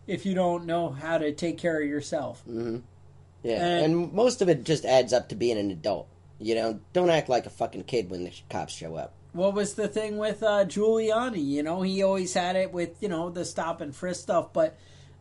if 0.07 0.27
you 0.27 0.35
don't 0.35 0.67
know 0.67 0.91
how 0.91 1.17
to 1.19 1.33
take 1.33 1.57
care 1.59 1.81
of 1.83 1.89
yourself. 1.89 2.43
hmm 2.43 2.79
Yeah. 3.43 3.65
And- 3.67 3.85
And, 3.85 4.13
most 4.13 4.43
of 4.43 4.49
it 4.51 4.65
just 4.65 4.85
adds 4.85 5.13
up 5.15 5.31
to 5.31 5.35
being 5.35 5.57
an 5.59 5.71
adult. 5.71 6.07
You 6.39 6.55
know, 6.55 6.81
don't 6.93 7.09
act 7.09 7.31
like 7.31 7.47
a 7.47 7.51
fucking 7.51 7.85
kid 7.85 8.11
when 8.11 8.25
the 8.25 8.33
cops 8.51 8.75
show 8.75 8.95
up. 8.97 9.15
what 9.33 9.55
was 9.55 9.73
the 9.75 9.89
thing 9.89 10.19
with 10.19 10.43
uh, 10.43 10.65
Giuliani? 10.67 11.43
You 11.45 11.63
know, 11.63 11.81
he 11.83 12.03
always 12.03 12.35
had 12.35 12.57
it 12.57 12.73
with 12.73 13.03
you 13.03 13.09
know 13.09 13.31
the 13.31 13.45
stop 13.47 13.81
and 13.81 13.95
frisk 13.97 14.21
stuff, 14.23 14.53
but 14.53 14.77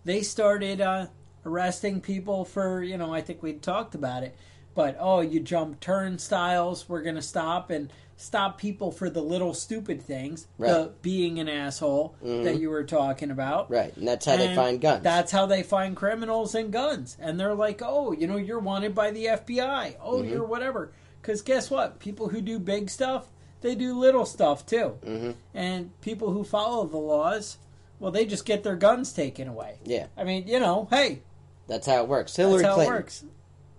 they 0.06 0.22
started 0.22 0.80
uh, 0.82 1.08
arresting 1.46 2.00
people 2.02 2.46
for 2.46 2.82
you 2.84 2.98
know 2.98 3.14
I 3.14 3.22
think 3.22 3.44
we 3.44 3.54
talked 3.54 3.96
about 3.96 4.24
it, 4.24 4.36
but 4.74 4.96
oh 5.00 5.22
you 5.22 5.40
jump 5.42 5.80
turnstiles, 5.80 6.88
we're 6.88 7.02
gonna 7.02 7.22
stop 7.22 7.70
and 7.70 7.92
stop 8.18 8.58
people 8.58 8.92
for 8.92 9.10
the 9.10 9.22
little 9.22 9.54
stupid 9.54 10.02
things, 10.02 10.48
the 10.58 10.94
being 11.02 11.38
an 11.40 11.50
asshole 11.50 12.16
that 12.22 12.58
you 12.62 12.70
were 12.70 12.86
talking 12.86 13.30
about. 13.30 13.70
Right. 13.70 13.94
And 13.98 14.08
that's 14.08 14.26
how 14.26 14.38
they 14.38 14.56
find 14.56 14.80
guns. 14.80 15.04
That's 15.04 15.34
how 15.34 15.46
they 15.48 15.64
find 15.64 15.98
criminals 15.98 16.56
and 16.56 16.72
guns. 16.72 17.18
And 17.20 17.38
they're 17.38 17.54
like, 17.54 17.82
oh, 17.84 18.14
you 18.14 18.26
know, 18.28 18.38
you're 18.38 18.60
wanted 18.60 18.96
by 18.96 19.12
the 19.12 19.26
FBI. 19.26 19.98
Oh, 20.02 20.20
Mm-hmm. 20.22 20.30
you're 20.30 20.46
whatever. 20.46 20.94
Because 21.22 21.42
guess 21.42 21.70
what? 21.70 22.00
People 22.00 22.30
who 22.30 22.40
do 22.40 22.58
big 22.58 22.90
stuff, 22.90 23.28
they 23.60 23.76
do 23.76 24.00
little 24.00 24.26
stuff 24.26 24.66
too. 24.66 24.90
hmm 25.04 25.32
And 25.54 25.92
people 26.00 26.32
who 26.32 26.46
follow 26.46 26.86
the 26.88 26.96
laws, 26.98 27.58
well, 28.00 28.12
they 28.12 28.26
just 28.26 28.46
get 28.46 28.64
their 28.64 28.76
guns 28.76 29.14
taken 29.14 29.48
away. 29.48 29.78
Yeah. 29.86 30.08
I 30.18 30.24
mean, 30.24 30.48
you 30.48 30.60
know, 30.60 30.88
hey, 30.90 31.22
That's 31.68 31.88
how 31.88 32.02
it 32.04 32.08
works. 32.08 32.36
Hillary 32.36 32.62
that's 32.62 32.68
how 32.68 32.76
Clinton. 32.76 32.94
it 32.94 32.98
works. 32.98 33.24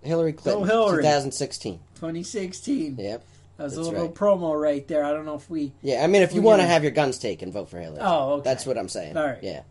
Hillary 0.01 0.33
Clinton. 0.33 0.67
Hillary. 0.67 1.03
2016. 1.03 1.79
2016. 1.95 2.97
Yep. 2.97 3.23
That 3.57 3.63
was 3.63 3.75
a 3.75 3.81
little 3.81 4.05
right. 4.05 4.13
promo 4.13 4.59
right 4.59 4.87
there. 4.87 5.03
I 5.03 5.11
don't 5.11 5.25
know 5.25 5.35
if 5.35 5.49
we. 5.49 5.71
Yeah. 5.81 6.03
I 6.03 6.07
mean, 6.07 6.21
if 6.21 6.33
you 6.33 6.41
want 6.41 6.61
to 6.61 6.67
have 6.67 6.83
your 6.83 6.91
guns 6.91 7.17
taken, 7.17 7.51
vote 7.51 7.69
for 7.69 7.79
Hillary. 7.79 8.01
Oh, 8.01 8.33
okay. 8.33 8.43
That's 8.43 8.65
what 8.65 8.77
I'm 8.77 8.89
saying. 8.89 9.17
All 9.17 9.25
right. 9.25 9.41
Yeah. 9.41 9.63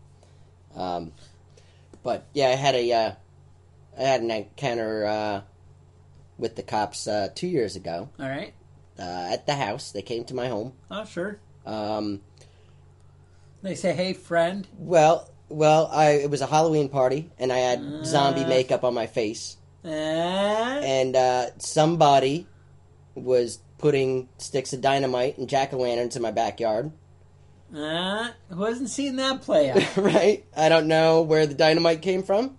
Um, 0.75 1.13
but 2.03 2.25
yeah, 2.33 2.49
I 2.49 2.55
had 2.55 2.75
a 2.75 2.91
uh, 2.91 3.11
I 3.97 4.01
had 4.01 4.21
an 4.21 4.31
encounter 4.31 5.05
uh, 5.05 5.41
with 6.37 6.55
the 6.55 6.63
cops 6.63 7.07
uh, 7.07 7.29
two 7.33 7.47
years 7.47 7.75
ago 7.75 8.09
All 8.19 8.29
right. 8.29 8.53
uh, 8.99 9.29
at 9.31 9.45
the 9.45 9.55
house. 9.55 9.91
They 9.91 10.01
came 10.01 10.23
to 10.25 10.33
my 10.35 10.47
home. 10.47 10.73
Oh, 10.91 11.05
sure. 11.05 11.39
Um, 11.65 12.21
They 13.67 13.75
say, 13.75 13.93
hey, 13.93 14.13
friend. 14.13 14.65
well, 14.77 15.29
well, 15.49 15.87
I 15.91 16.11
it 16.11 16.29
was 16.29 16.39
a 16.41 16.45
Halloween 16.47 16.87
party, 16.89 17.29
and 17.37 17.51
I 17.51 17.57
had 17.57 17.79
Uh. 17.79 18.03
zombie 18.05 18.45
makeup 18.45 18.83
on 18.85 18.93
my 18.93 19.07
face, 19.07 19.57
Eh? 19.83 19.89
and 19.89 21.15
uh, 21.15 21.47
somebody 21.57 22.47
was 23.15 23.59
putting 23.77 24.29
sticks 24.37 24.71
of 24.73 24.79
dynamite 24.81 25.37
and 25.37 25.49
jack 25.49 25.73
o' 25.73 25.77
lanterns 25.77 26.15
in 26.15 26.21
my 26.21 26.31
backyard. 26.31 26.91
Uh, 27.75 28.29
who 28.49 28.63
hasn't 28.63 28.89
seen 28.89 29.17
that 29.17 29.41
play 29.41 29.69
out? 29.69 29.97
right? 29.97 30.45
I 30.55 30.69
don't 30.69 30.87
know 30.87 31.21
where 31.21 31.45
the 31.45 31.53
dynamite 31.53 32.01
came 32.01 32.23
from, 32.23 32.57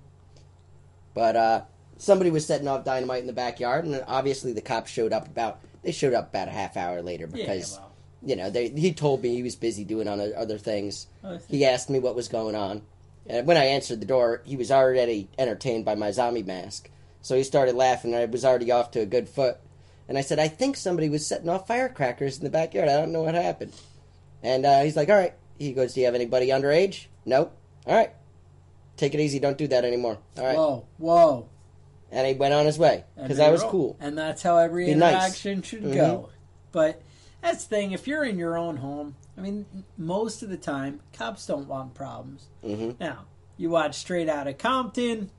but 1.14 1.36
uh, 1.36 1.62
somebody 1.96 2.30
was 2.30 2.46
setting 2.46 2.68
off 2.68 2.84
dynamite 2.84 3.20
in 3.22 3.26
the 3.26 3.32
backyard, 3.32 3.86
and 3.86 4.04
obviously 4.06 4.52
the 4.52 4.60
cops 4.60 4.90
showed 4.90 5.12
up 5.14 5.26
about. 5.26 5.60
They 5.82 5.92
showed 5.92 6.12
up 6.12 6.28
about 6.30 6.48
a 6.48 6.50
half 6.50 6.76
hour 6.76 7.00
later 7.02 7.26
because 7.26 7.72
yeah, 7.74 7.78
well. 7.80 7.87
You 8.22 8.36
know 8.36 8.50
they. 8.50 8.68
He 8.68 8.92
told 8.92 9.22
me 9.22 9.34
he 9.34 9.42
was 9.42 9.56
busy 9.56 9.84
doing 9.84 10.08
other 10.08 10.32
other 10.36 10.58
things. 10.58 11.06
Oh, 11.24 11.38
He 11.48 11.64
asked 11.64 11.88
me 11.90 11.98
what 11.98 12.14
was 12.16 12.28
going 12.28 12.54
on, 12.54 12.82
and 13.26 13.46
when 13.46 13.56
I 13.56 13.64
answered 13.66 14.00
the 14.00 14.06
door, 14.06 14.42
he 14.44 14.56
was 14.56 14.70
already 14.70 15.28
entertained 15.38 15.84
by 15.84 15.94
my 15.94 16.10
zombie 16.10 16.42
mask. 16.42 16.90
So 17.22 17.36
he 17.36 17.42
started 17.44 17.74
laughing, 17.74 18.12
and 18.14 18.22
I 18.22 18.26
was 18.26 18.44
already 18.44 18.70
off 18.72 18.90
to 18.92 19.00
a 19.00 19.06
good 19.06 19.28
foot. 19.28 19.56
And 20.08 20.16
I 20.16 20.22
said, 20.22 20.38
"I 20.38 20.48
think 20.48 20.76
somebody 20.76 21.08
was 21.08 21.26
setting 21.26 21.48
off 21.48 21.66
firecrackers 21.66 22.38
in 22.38 22.44
the 22.44 22.50
backyard. 22.50 22.88
I 22.88 22.96
don't 22.96 23.12
know 23.12 23.22
what 23.22 23.34
happened." 23.34 23.72
And 24.42 24.64
uh, 24.64 24.82
he's 24.82 24.96
like, 24.96 25.08
"All 25.10 25.16
right." 25.16 25.34
He 25.58 25.72
goes, 25.72 25.94
"Do 25.94 26.00
you 26.00 26.06
have 26.06 26.14
anybody 26.14 26.48
underage?" 26.48 27.06
Nope. 27.26 27.54
All 27.86 27.94
right. 27.94 28.10
Take 28.96 29.14
it 29.14 29.20
easy. 29.20 29.38
Don't 29.38 29.58
do 29.58 29.68
that 29.68 29.84
anymore. 29.84 30.18
All 30.38 30.44
right. 30.44 30.56
Whoa, 30.56 30.84
whoa. 30.98 31.48
and 32.10 32.26
he 32.26 32.34
went 32.34 32.54
on 32.54 32.64
his 32.66 32.78
way 32.78 33.04
because 33.16 33.38
I 33.38 33.50
was 33.50 33.62
cool. 33.64 33.96
And 34.00 34.16
that's 34.16 34.42
how 34.42 34.56
every 34.56 34.86
Be 34.86 34.94
nice. 34.94 35.12
interaction 35.14 35.62
should 35.62 35.82
Mhm. 35.84 35.94
go. 35.94 36.28
But 36.72 37.00
that's 37.42 37.64
the 37.64 37.76
thing. 37.76 37.92
If 37.92 38.06
you're 38.06 38.24
in 38.24 38.38
your 38.38 38.56
own 38.56 38.76
home, 38.78 39.16
I 39.36 39.40
mean, 39.40 39.66
most 39.96 40.42
of 40.42 40.48
the 40.50 40.56
time, 40.56 41.00
cops 41.12 41.46
don't 41.46 41.68
want 41.68 41.94
problems. 41.94 42.46
hmm 42.62 42.90
Now, 43.00 43.24
you 43.56 43.70
watch 43.70 43.94
Straight 43.96 44.28
Outta 44.28 44.54
Compton, 44.54 45.30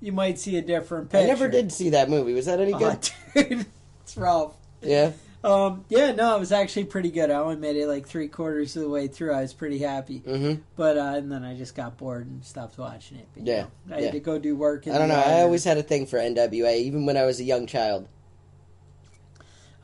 you 0.00 0.12
might 0.12 0.38
see 0.38 0.56
a 0.56 0.62
different 0.62 1.10
picture. 1.10 1.24
I 1.24 1.26
never 1.28 1.48
did 1.48 1.72
see 1.72 1.90
that 1.90 2.10
movie. 2.10 2.34
Was 2.34 2.46
that 2.46 2.60
any 2.60 2.74
Oh, 2.74 2.78
good? 2.78 3.10
dude, 3.48 3.66
it's 4.02 4.16
rough. 4.16 4.52
yeah. 4.82 5.12
Um, 5.44 5.84
yeah, 5.88 6.10
no, 6.10 6.34
it 6.36 6.40
was 6.40 6.50
actually 6.50 6.86
pretty 6.86 7.10
good. 7.10 7.30
I 7.30 7.34
only 7.36 7.54
made 7.56 7.76
it 7.76 7.86
like 7.86 8.08
three 8.08 8.26
quarters 8.26 8.74
of 8.74 8.82
the 8.82 8.88
way 8.88 9.06
through. 9.06 9.32
I 9.32 9.42
was 9.42 9.54
pretty 9.54 9.78
happy, 9.78 10.20
Mm-hmm. 10.20 10.60
but 10.74 10.98
uh, 10.98 11.12
and 11.16 11.30
then 11.30 11.44
I 11.44 11.54
just 11.56 11.76
got 11.76 11.96
bored 11.96 12.26
and 12.26 12.44
stopped 12.44 12.78
watching 12.78 13.18
it. 13.18 13.28
But, 13.32 13.46
you 13.46 13.52
Yeah, 13.52 13.66
know, 13.86 13.94
I 13.94 13.98
yeah. 13.98 14.04
had 14.06 14.12
to 14.14 14.20
go 14.20 14.38
do 14.40 14.56
work. 14.56 14.88
in 14.88 14.92
I 14.94 14.98
don't 14.98 15.08
know. 15.08 15.14
I 15.24 15.42
always 15.42 15.62
had 15.62 15.78
a 15.78 15.84
thing 15.84 16.06
for 16.06 16.18
NWA, 16.18 16.78
even 16.78 17.06
when 17.06 17.16
I 17.16 17.24
was 17.26 17.38
a 17.38 17.44
young 17.44 17.66
child. 17.68 18.08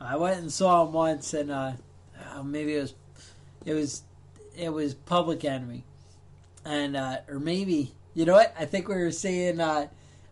I 0.03 0.15
went 0.17 0.39
and 0.39 0.51
saw 0.51 0.85
him 0.85 0.93
once, 0.93 1.33
and 1.33 1.51
uh, 1.51 1.71
oh, 2.35 2.43
maybe 2.43 2.75
it 2.75 2.81
was, 2.81 2.93
it 3.65 3.73
was, 3.73 4.03
it 4.57 4.69
was 4.71 4.93
Public 4.93 5.45
Enemy, 5.45 5.83
and 6.65 6.95
uh, 6.95 7.17
or 7.29 7.39
maybe 7.39 7.91
you 8.13 8.25
know 8.25 8.33
what? 8.33 8.53
I 8.59 8.65
think 8.65 8.87
we 8.87 8.95
were 8.95 9.11
seeing 9.11 9.59
uh, 9.59 9.87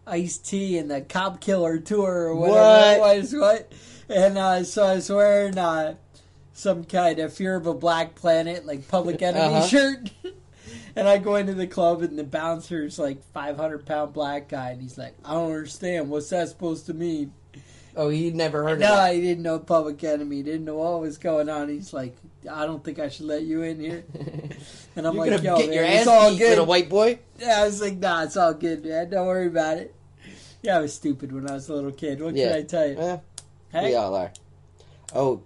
Ice 0.05 0.37
T 0.37 0.77
and 0.77 0.89
the 0.91 1.01
Cop 1.01 1.41
Killer 1.41 1.79
tour 1.79 2.27
or 2.27 2.35
whatever 2.35 2.99
What? 2.99 3.15
it 3.15 3.19
was. 3.19 3.33
What? 3.33 3.71
And 4.09 4.37
uh, 4.37 4.63
so 4.63 4.83
I 4.85 4.95
was 4.95 5.09
wearing 5.09 5.57
uh, 5.57 5.95
some 6.53 6.83
kind 6.83 7.17
of 7.19 7.33
Fear 7.33 7.55
of 7.55 7.65
a 7.65 7.73
Black 7.73 8.13
Planet 8.15 8.65
like 8.65 8.87
Public 8.87 9.21
Enemy 9.21 9.55
Uh-huh. 9.55 9.67
shirt. 9.67 10.11
And 10.93 11.07
I 11.07 11.19
go 11.19 11.35
into 11.35 11.53
the 11.53 11.67
club, 11.67 12.01
and 12.01 12.19
the 12.19 12.23
bouncer's 12.25 12.99
like 12.99 13.23
500 13.31 13.85
pound 13.85 14.11
black 14.11 14.49
guy, 14.49 14.71
and 14.71 14.81
he's 14.81 14.97
like, 14.97 15.15
I 15.23 15.35
don't 15.35 15.49
understand. 15.49 16.09
What's 16.09 16.27
that 16.31 16.49
supposed 16.49 16.87
to 16.87 16.93
mean? 16.93 17.31
Oh, 17.95 18.09
you 18.09 18.31
never 18.31 18.63
heard 18.63 18.79
No, 18.79 18.93
of 18.93 19.07
No, 19.07 19.13
he 19.13 19.21
didn't 19.21 19.43
know 19.43 19.59
Public 19.59 20.03
Enemy. 20.03 20.37
He 20.37 20.43
didn't 20.43 20.65
know 20.65 20.75
what 20.77 21.01
was 21.01 21.17
going 21.17 21.49
on. 21.49 21.67
He's 21.69 21.91
like, 21.93 22.15
I 22.49 22.65
don't 22.65 22.83
think 22.83 22.99
I 22.99 23.09
should 23.09 23.25
let 23.25 23.43
you 23.43 23.61
in 23.63 23.79
here. 23.79 24.03
And 24.95 25.07
I'm 25.07 25.15
You're 25.15 25.25
like, 25.27 25.41
yo, 25.43 25.55
get 25.57 25.67
man, 25.69 25.73
your 25.73 25.83
it's 25.85 26.05
all 26.07 26.31
beat, 26.31 26.39
good. 26.39 26.49
little 26.49 26.65
white 26.65 26.89
boy. 26.89 27.19
Yeah, 27.39 27.61
I 27.61 27.63
was 27.63 27.79
like, 27.79 27.97
nah, 27.97 28.23
it's 28.23 28.35
all 28.35 28.53
good, 28.53 28.83
man. 28.85 29.09
Don't 29.09 29.25
worry 29.25 29.47
about 29.47 29.77
it. 29.77 29.95
Yeah, 30.61 30.77
I 30.77 30.79
was 30.81 30.93
stupid 30.93 31.31
when 31.31 31.49
I 31.49 31.53
was 31.53 31.69
a 31.69 31.73
little 31.73 31.93
kid. 31.93 32.21
What 32.21 32.35
Yeah. 32.35 32.49
can 32.49 32.57
I 32.57 32.61
tell 32.63 32.87
you? 32.89 32.97
Eh, 32.99 33.17
Hey, 33.71 33.85
We 33.91 33.95
all 33.95 34.13
are. 34.15 34.33
Oh, 35.15 35.43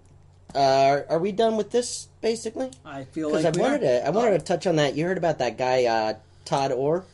uh, 0.52 1.02
are 1.08 1.18
we 1.20 1.30
done 1.30 1.56
with 1.56 1.70
this 1.70 2.08
basically? 2.20 2.70
I 2.84 3.04
feel 3.04 3.28
Because 3.30 3.44
like 3.44 3.54
I 3.54 3.56
we 3.56 3.62
wanted 3.62 3.82
are. 3.84 4.00
to, 4.00 4.06
I 4.06 4.10
wanted 4.10 4.38
to 4.40 4.44
touch 4.44 4.66
on 4.66 4.76
that. 4.76 4.96
You 4.96 5.04
heard 5.06 5.16
about 5.18 5.38
that 5.38 5.56
guy, 5.56 5.84
uh, 5.84 6.14
Todd 6.44 6.72
Orr? 6.72 7.04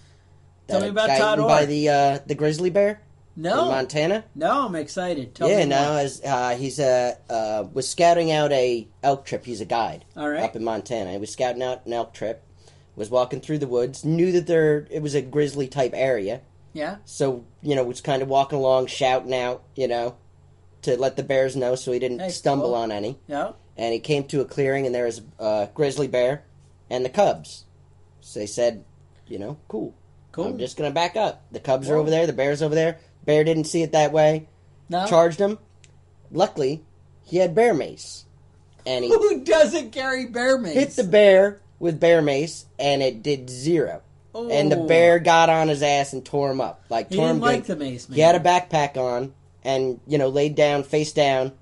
Tell 0.69 0.81
me 0.81 0.89
about 0.89 1.09
guy 1.09 1.19
Todd 1.19 1.39
Orr. 1.39 1.49
By 1.49 1.67
the 1.67 1.89
uh, 1.91 2.19
the 2.25 2.35
grizzly 2.35 2.71
bear 2.71 3.03
in 3.37 3.43
No, 3.43 3.67
Montana. 3.67 4.25
no, 4.35 4.67
I'm 4.67 4.75
excited. 4.75 5.35
Tell 5.35 5.49
yeah, 5.49 5.65
no, 5.65 5.97
as 5.97 6.21
uh, 6.25 6.57
he's 6.57 6.79
uh, 6.81 7.15
uh, 7.31 7.65
was 7.73 7.89
scouting 7.89 8.31
out 8.31 8.53
a 8.53 8.89
elk 9.03 9.25
trip. 9.27 9.45
He's 9.45 9.61
a 9.61 9.65
guide 9.65 10.05
All 10.17 10.29
right. 10.29 10.43
up 10.43 10.57
in 10.57 10.65
Montana. 10.65 11.13
He 11.13 11.19
was 11.19 11.31
scouting 11.31 11.63
out 11.63 11.87
an 11.87 11.93
elk 11.93 12.13
trip. 12.15 12.43
Was 12.95 13.09
walking 13.09 13.41
through 13.41 13.59
the 13.59 13.67
woods. 13.67 14.05
Knew 14.05 14.33
that 14.33 14.47
there 14.47 14.87
it 14.91 15.01
was 15.01 15.15
a 15.15 15.23
grizzly 15.23 15.67
type 15.67 15.93
area. 15.95 16.43
Yeah. 16.75 16.97
So 17.07 17.45
you 17.63 17.75
know 17.75 17.85
was 17.85 18.03
kind 18.03 18.21
of 18.21 18.29
walking 18.29 18.59
along, 18.59 18.89
shouting 18.89 19.35
out, 19.35 19.63
you 19.75 19.89
know, 19.89 20.17
to 20.83 20.99
let 20.99 21.17
the 21.17 21.23
bears 21.23 21.57
know 21.57 21.75
so 21.75 21.91
he 21.93 21.99
didn't 21.99 22.19
Hey, 22.19 22.29
stumble 22.29 22.67
cool. 22.67 22.75
on 22.75 22.93
any. 22.93 23.19
Yeah. 23.27 23.53
And 23.79 23.95
he 23.95 23.99
came 24.01 24.25
to 24.25 24.43
a 24.43 24.45
clearing, 24.45 24.85
and 24.85 24.95
there 24.95 25.07
was 25.07 25.23
a 25.39 25.71
grizzly 25.73 26.07
bear 26.07 26.45
and 26.91 27.03
the 27.03 27.09
cubs. 27.09 27.65
So 28.21 28.39
they 28.41 28.47
said, 28.47 28.85
you 29.27 29.39
know, 29.39 29.57
cool. 29.69 29.95
Cool. 30.33 30.49
I'm 30.49 30.59
just 30.59 30.77
gonna 30.77 30.91
back 30.91 31.17
up. 31.17 31.45
The 31.51 31.61
cubs 31.61 31.89
are 31.89 31.97
over 31.97 32.11
there. 32.11 32.27
The 32.27 32.35
bear's 32.35 32.61
over 32.61 32.75
there. 32.75 32.99
Bear 33.25 33.45
didn't 33.45 33.65
see 33.65 33.83
it 33.83 33.93
that 33.93 34.13
way. 34.13 34.49
No. 34.89 35.07
Charged 35.07 35.39
him. 35.39 35.59
Luckily, 36.31 36.83
he 37.25 37.39
had 37.39 37.55
bear 37.55 37.75
mace, 37.75 38.25
and 38.87 39.05
he 39.05 39.11
Who 39.11 39.41
doesn't 39.45 39.93
carry 39.93 40.27
bear 40.27 40.59
mace? 40.59 40.75
hit 40.75 40.91
the 40.91 41.05
bear 41.05 41.61
with 41.79 42.01
bear 42.01 42.23
mace, 42.23 42.67
and 42.79 43.03
it 43.03 43.23
did 43.23 43.49
zero. 43.51 44.03
Oh. 44.35 44.49
And 44.51 44.73
the 44.73 44.79
oh. 44.79 44.87
bear 44.87 45.19
got 45.19 45.51
on 45.51 45.69
his 45.69 45.83
ass 45.83 46.13
and 46.15 46.25
tore 46.25 46.51
him 46.51 46.61
up, 46.61 46.83
like 46.89 47.11
He 47.11 47.17
tore 47.17 47.27
didn't 47.27 47.37
him 47.37 47.43
like 47.43 47.67
good. 47.67 47.79
the 47.79 47.85
mace 47.85 48.09
man. 48.09 48.17
He 48.17 48.23
had 48.23 48.35
a 48.35 48.41
backpack 48.41 48.97
on, 48.97 49.35
and 49.63 50.01
you 50.07 50.17
know, 50.19 50.29
laid 50.29 50.55
down, 50.55 50.85
face 50.85 51.13
down, 51.13 51.53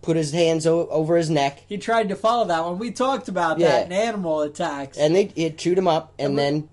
put 0.00 0.16
his 0.16 0.32
hands 0.32 0.66
o- 0.66 0.88
over 0.88 1.16
his 1.18 1.28
neck, 1.28 1.62
He 1.68 1.76
tried 1.76 2.08
to 2.08 2.16
follow 2.16 2.46
that 2.46 2.64
one. 2.64 2.78
We 2.78 2.92
talked 2.92 3.28
about 3.28 3.58
Yeah. 3.58 3.68
that 3.68 3.86
in 3.86 3.92
animal 3.92 4.40
attacks. 4.40 4.96
and 4.96 5.14
they 5.14 5.30
it 5.36 5.58
chewed 5.58 5.76
him 5.76 5.88
up, 5.88 6.14
and 6.18 6.38
then 6.38 6.68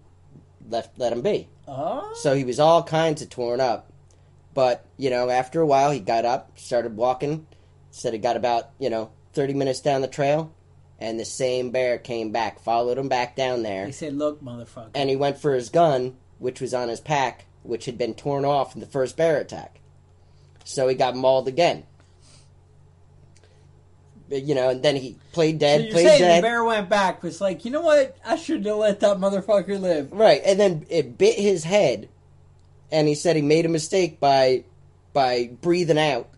left 0.69 0.97
let 0.97 1.11
him 1.11 1.21
be. 1.21 1.49
oh. 1.67 2.13
So 2.15 2.33
he 2.33 2.45
was 2.45 2.59
all 2.61 2.81
kinds 2.83 3.21
of 3.21 3.29
torn 3.29 3.59
up. 3.59 3.91
But, 4.55 4.83
you 4.97 5.11
know, 5.11 5.29
after 5.29 5.61
a 5.61 5.67
while, 5.67 5.91
he 5.91 5.99
got 5.99 6.25
up, 6.25 6.57
started 6.57 6.97
walking. 6.97 7.45
Said 7.91 8.13
he 8.13 8.19
got 8.19 8.37
about, 8.37 8.71
you 8.79 8.89
know, 8.89 9.11
30 9.33 9.53
minutes 9.53 9.81
down 9.81 10.01
the 10.01 10.07
trail. 10.07 10.51
And 10.97 11.19
the 11.19 11.25
same 11.25 11.71
bear 11.71 11.97
came 11.97 12.31
back, 12.31 12.61
followed 12.61 12.97
him 12.97 13.09
back 13.09 13.35
down 13.35 13.63
there. 13.63 13.85
He 13.85 13.91
said, 13.91 14.13
"Look, 14.13 14.41
motherfucker." 14.41 14.91
And 14.95 15.09
he 15.09 15.17
went 15.17 15.37
for 15.37 15.53
his 15.53 15.67
gun, 15.67 16.15
which 16.39 16.61
was 16.61 16.73
on 16.73 16.87
his 16.87 17.01
pack, 17.01 17.47
which 17.63 17.83
had 17.83 17.97
been 17.97 18.13
torn 18.13 18.45
off 18.45 18.75
in 18.75 18.79
the 18.79 18.87
first 18.87 19.17
bear 19.17 19.37
attack. 19.37 19.81
So 20.63 20.87
he 20.87 20.95
got 20.95 21.13
mauled 21.13 21.49
again. 21.49 21.83
You 24.29 24.55
know, 24.55 24.69
and 24.69 24.81
then 24.81 24.95
he 24.95 25.17
played 25.33 25.55
So 25.55 25.59
dead, 25.59 25.83
you're 25.83 25.91
played 25.91 26.07
saying 26.07 26.21
dead. 26.21 26.37
the 26.43 26.47
bear 26.47 26.63
went 26.63 26.87
back, 26.87 27.21
was 27.21 27.41
like, 27.41 27.65
you 27.65 27.71
know 27.71 27.81
what? 27.81 28.17
I 28.25 28.37
shouldn't 28.37 28.65
have 28.65 28.77
let 28.77 29.01
that 29.01 29.17
motherfucker 29.17 29.79
live. 29.79 30.13
Right, 30.13 30.41
and 30.45 30.57
then 30.57 30.85
it 30.89 31.17
bit 31.17 31.37
his 31.37 31.65
head, 31.65 32.07
and 32.91 33.07
he 33.07 33.15
said 33.15 33.35
he 33.35 33.41
made 33.41 33.65
a 33.65 33.69
mistake 33.69 34.19
by 34.19 34.63
by 35.13 35.49
breathing 35.61 35.97
out, 35.97 36.29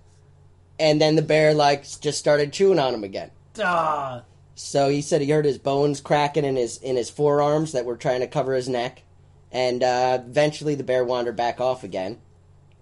and 0.80 1.02
then 1.02 1.16
the 1.16 1.22
bear 1.22 1.54
like 1.54 1.84
just 2.00 2.20
started 2.20 2.54
chewing 2.54 2.80
on 2.80 2.94
him 2.94 3.04
again. 3.04 3.32
Ah, 3.60 4.24
So 4.56 4.90
he 4.90 5.02
said 5.02 5.22
he 5.22 5.32
heard 5.32 5.46
his 5.46 5.58
bones 5.58 6.02
cracking 6.02 6.46
in 6.46 6.56
his 6.56 6.78
in 6.78 6.96
his 6.96 7.10
forearms 7.10 7.72
that 7.72 7.86
were 7.86 7.98
trying 7.98 8.22
to 8.22 8.28
cover 8.28 8.54
his 8.54 8.70
neck, 8.70 9.04
and 9.52 9.84
uh, 9.84 10.20
eventually 10.26 10.76
the 10.76 10.84
bear 10.84 11.04
wandered 11.04 11.36
back 11.36 11.60
off 11.60 11.84
again, 11.84 12.20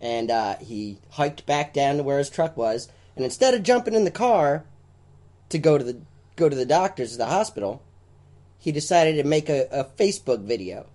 and 0.02 0.30
uh, 0.30 0.58
he 0.58 1.00
hiked 1.12 1.46
back 1.46 1.74
down 1.74 1.98
to 1.98 2.04
where 2.04 2.18
his 2.18 2.30
truck 2.30 2.58
was, 2.58 2.90
and 3.16 3.24
instead 3.24 3.54
of 3.54 3.64
jumping 3.64 3.94
in 3.94 4.04
the 4.04 4.12
car 4.12 4.66
to 5.50 5.58
go 5.58 5.78
to 5.78 5.84
the 5.84 5.98
go 6.36 6.50
to 6.50 6.56
the 6.56 6.66
doctors 6.66 7.14
at 7.14 7.20
the 7.20 7.26
hospital, 7.28 7.82
he 8.60 8.72
decided 8.74 9.16
to 9.16 9.24
make 9.28 9.48
a, 9.48 9.68
a 9.72 9.86
Facebook 9.86 10.42
video 10.42 10.88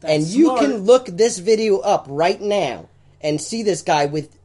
that's 0.00 0.12
and 0.12 0.26
you 0.26 0.46
smart. 0.46 0.60
can 0.60 0.76
look 0.78 1.06
this 1.06 1.38
video 1.38 1.78
up 1.78 2.06
right 2.08 2.40
now 2.40 2.88
and 3.20 3.40
see 3.40 3.62
this 3.62 3.82
guy 3.82 4.06
with 4.06 4.36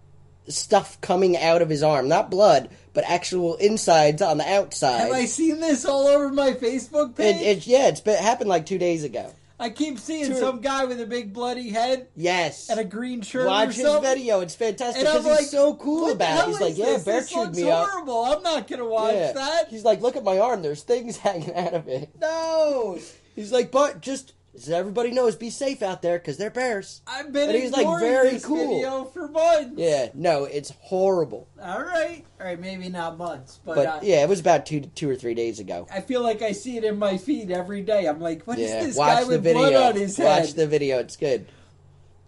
stuff 0.47 0.99
coming 1.01 1.37
out 1.37 1.61
of 1.61 1.69
his 1.69 1.83
arm 1.83 2.07
not 2.09 2.29
blood 2.29 2.69
but 2.93 3.03
actual 3.07 3.55
insides 3.55 4.21
on 4.21 4.37
the 4.37 4.47
outside 4.53 4.99
Have 4.99 5.11
I 5.11 5.25
seen 5.25 5.59
this 5.61 5.85
all 5.85 6.05
over 6.07 6.29
my 6.29 6.51
Facebook 6.51 7.15
page? 7.15 7.37
it, 7.37 7.41
it, 7.59 7.67
yeah 7.67 7.87
it's 7.87 8.01
been, 8.01 8.21
happened 8.21 8.49
like 8.49 8.65
two 8.65 8.77
days 8.77 9.03
ago 9.03 9.31
I 9.59 9.69
keep 9.69 9.97
seeing 9.99 10.33
some 10.35 10.59
guy 10.59 10.83
with 10.83 10.99
a 10.99 11.05
big 11.05 11.31
bloody 11.31 11.69
head 11.69 12.07
yes 12.17 12.69
and 12.69 12.77
a 12.77 12.83
green 12.83 13.21
shirt. 13.21 13.47
watch 13.47 13.75
his 13.75 13.85
video 14.01 14.41
it's 14.41 14.55
fantastic 14.55 14.99
And 14.99 15.07
I'm 15.07 15.23
because 15.23 15.39
he's 15.39 15.51
so 15.51 15.75
cool 15.75 16.11
about 16.11 16.49
it 16.49 16.51
he's 16.51 16.59
like 16.59 16.77
yeah 16.77 16.85
this? 16.87 17.03
bear 17.05 17.19
this 17.21 17.29
chewed 17.29 17.39
looks 17.45 17.57
me 17.59 17.71
up 17.71 17.89
horrible. 17.89 18.25
I'm 18.25 18.43
not 18.43 18.67
gonna 18.67 18.85
watch 18.85 19.13
yeah. 19.13 19.31
that. 19.31 19.69
he's 19.69 19.85
like 19.85 20.01
look 20.01 20.17
at 20.17 20.25
my 20.25 20.39
arm 20.39 20.61
there's 20.61 20.83
things 20.83 21.15
hanging 21.25 21.55
out 21.55 21.73
of 21.73 21.87
it 21.87 22.09
No, 22.19 22.99
he's 23.33 23.53
like 23.53 23.71
but 23.71 24.01
just 24.01 24.33
so 24.55 24.75
everybody 24.75 25.11
knows 25.11 25.35
be 25.35 25.49
safe 25.49 25.81
out 25.81 26.01
there 26.01 26.19
because 26.19 26.37
they're 26.37 26.49
bears 26.51 27.01
I've 27.07 27.31
been 27.33 27.49
And 27.49 27.57
he's, 27.57 27.71
like, 27.71 27.87
very 27.99 28.31
this 28.31 28.45
cool. 28.45 28.75
video 28.75 29.05
for 29.05 29.27
months. 29.27 29.73
yeah 29.77 30.09
no 30.13 30.45
it's 30.45 30.71
horrible 30.81 31.47
All 31.61 31.81
right, 31.81 32.23
all 32.39 32.45
right, 32.47 32.59
maybe 32.59 32.89
not 32.89 33.17
months, 33.17 33.59
but, 33.65 33.75
But 33.75 33.85
uh, 33.87 33.99
yeah, 34.03 34.21
it 34.23 34.29
was 34.29 34.39
about 34.39 34.65
two 34.65 34.81
two 34.81 35.09
or 35.09 35.15
three 35.15 35.33
days 35.33 35.59
ago. 35.59 35.87
I 35.91 36.01
feel 36.01 36.21
like 36.21 36.41
I 36.41 36.51
see 36.51 36.77
it 36.77 36.83
in 36.83 36.99
my 36.99 37.17
feed 37.17 37.49
every 37.51 37.81
day. 37.81 38.05
I'm 38.05 38.19
like, 38.19 38.43
what 38.43 38.59
is 38.59 38.69
yeah, 38.69 38.83
this 38.83 38.95
watch 38.95 39.19
guy 39.19 39.23
with 39.25 39.43
video. 39.43 39.59
blood 39.69 39.73
on 39.73 39.95
his 39.95 40.17
head? 40.17 40.25
watch 40.41 40.53
the 40.53 40.67
video. 40.67 40.99
It's 40.99 41.15
good. 41.17 41.47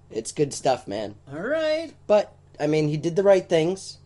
It's 0.09 0.31
good 0.31 0.53
stuff, 0.53 0.87
man. 0.87 1.15
All 1.31 1.41
right, 1.41 1.93
But 2.07 2.33
I 2.59 2.67
mean, 2.67 2.87
he 2.89 2.95
did 2.97 3.15
the 3.15 3.23
right 3.23 3.47
things. 3.47 3.97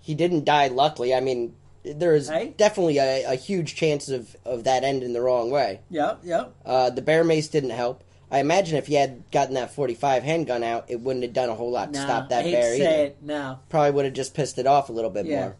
He 0.00 0.14
didn't 0.14 0.44
die. 0.44 0.68
Luckily, 0.68 1.14
I 1.14 1.20
mean, 1.20 1.54
there 1.84 2.14
is 2.14 2.28
Hey. 2.28 2.54
definitely 2.56 2.98
a, 2.98 3.24
a 3.24 3.34
huge 3.34 3.74
chance 3.74 4.08
of 4.08 4.36
of 4.44 4.64
that 4.64 4.84
ending 4.84 5.12
the 5.12 5.20
wrong 5.20 5.50
way. 5.50 5.80
yep, 5.90 6.20
yep. 6.24 6.54
Uh, 6.64 6.90
the 6.90 7.02
bear 7.02 7.24
mace 7.24 7.48
didn't 7.48 7.70
help. 7.70 8.02
I 8.30 8.38
imagine 8.40 8.76
if 8.76 8.86
he 8.88 8.94
had 8.94 9.22
gotten 9.30 9.54
that 9.54 9.72
forty 9.74 9.94
five 9.94 10.22
handgun 10.22 10.62
out, 10.64 10.86
it 10.88 11.00
wouldn't 11.00 11.24
have 11.24 11.34
done 11.34 11.48
a 11.50 11.54
whole 11.54 11.70
lot 11.70 11.92
to 11.92 12.00
stop 12.00 12.30
that 12.30 12.44
bear 12.44 12.74
either. 12.74 12.84
it. 13.04 13.18
No, 13.22 13.58
Probably 13.68 13.90
would 13.92 14.04
have 14.06 14.14
just 14.14 14.34
pissed 14.34 14.58
it 14.58 14.66
off 14.66 14.88
a 14.88 14.92
little 14.92 15.10
bit 15.10 15.26
Yeah. 15.26 15.52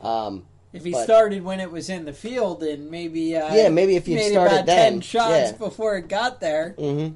more. 0.00 0.10
Um, 0.10 0.46
if 0.72 0.84
he 0.84 0.92
But- 0.92 1.04
started 1.04 1.44
when 1.44 1.60
it 1.60 1.70
was 1.70 1.88
in 1.90 2.06
the 2.06 2.12
field 2.14 2.62
and 2.62 2.90
maybe 2.90 3.36
uh, 3.36 3.54
Yeah, 3.54 3.68
maybe 3.68 3.94
if 3.96 4.08
you'd 4.08 4.22
started 4.32 4.54
about 4.54 4.66
then, 4.66 4.92
ten 4.94 5.00
shots 5.02 5.50
yeah. 5.50 5.52
before 5.58 5.96
it 5.96 6.08
got 6.08 6.40
there. 6.40 6.70
hmm 6.78 7.08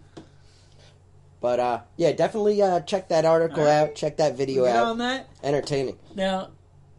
But 1.41 1.59
uh, 1.61 1.80
yeah, 1.97 2.12
definitely 2.12 2.61
uh, 2.62 2.80
check 2.80 3.09
that 3.09 3.24
article 3.24 3.64
right. 3.64 3.70
out. 3.72 3.95
Check 3.95 4.18
that 4.18 4.37
video 4.37 4.66
out. 4.66 4.87
on 4.87 4.99
that 4.99 5.28
Entertaining. 5.43 5.99
now. 6.14 6.51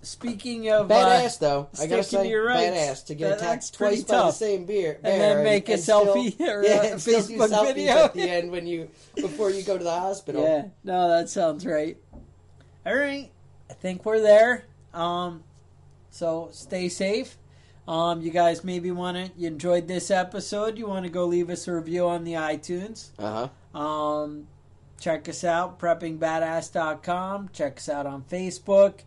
Speaking 0.08 0.70
of 0.70 0.88
Badass 0.88 1.36
uh, 1.36 1.40
though. 1.40 1.70
I 1.80 1.88
gotta 1.88 2.04
say, 2.04 2.30
badass 2.32 3.06
to 3.08 3.16
get 3.16 3.30
That- 3.30 3.38
attacked 3.40 3.74
twice 3.74 4.04
by 4.04 4.16
the 4.18 4.32
same 4.32 4.66
beer, 4.66 5.00
And 5.04 5.22
then 5.22 5.44
make 5.44 5.68
a 5.70 5.78
still- 5.78 6.06
selfie 6.16 6.40
or 6.48 6.64
yeah, 6.66 6.84
a 6.84 7.00
still 7.00 7.22
Facebook 7.22 7.66
video. 7.74 7.94
at 8.06 8.14
the 8.14 8.30
end 8.30 8.52
when 8.52 8.66
you 8.66 8.90
before 9.16 9.50
you 9.50 9.64
go 9.64 9.78
to 9.78 9.84
the 9.84 9.92
hospital. 10.00 10.44
Yeah, 10.44 10.66
no, 10.84 11.10
that 11.10 11.30
sounds 11.30 11.66
right. 11.66 11.98
All 12.86 12.96
right, 12.96 13.30
I 13.70 13.74
think 13.74 14.06
we're 14.06 14.22
there. 14.22 14.64
Um, 14.94 15.44
so 16.10 16.50
stay 16.52 16.88
safe. 16.90 17.38
Um, 17.88 18.22
you 18.22 18.32
guys 18.32 18.64
maybe 18.64 18.92
want 18.92 19.18
to. 19.18 19.32
You 19.38 19.48
enjoyed 19.48 19.88
this 19.88 20.10
episode? 20.12 20.78
You 20.78 20.88
want 20.88 21.06
to 21.06 21.12
go 21.12 21.26
leave 21.26 21.50
us 21.50 21.68
a 21.68 21.74
review 21.74 22.08
on 22.08 22.24
the 22.24 22.34
iTunes? 22.34 23.10
Uh 23.20 23.50
huh. 23.74 23.78
Um, 23.80 24.48
check 25.00 25.28
us 25.30 25.44
out, 25.44 25.80
preppingbadass.com. 25.80 27.50
Check 27.54 27.78
us 27.78 27.90
out 27.90 28.06
on 28.06 28.24
Facebook. 28.24 29.02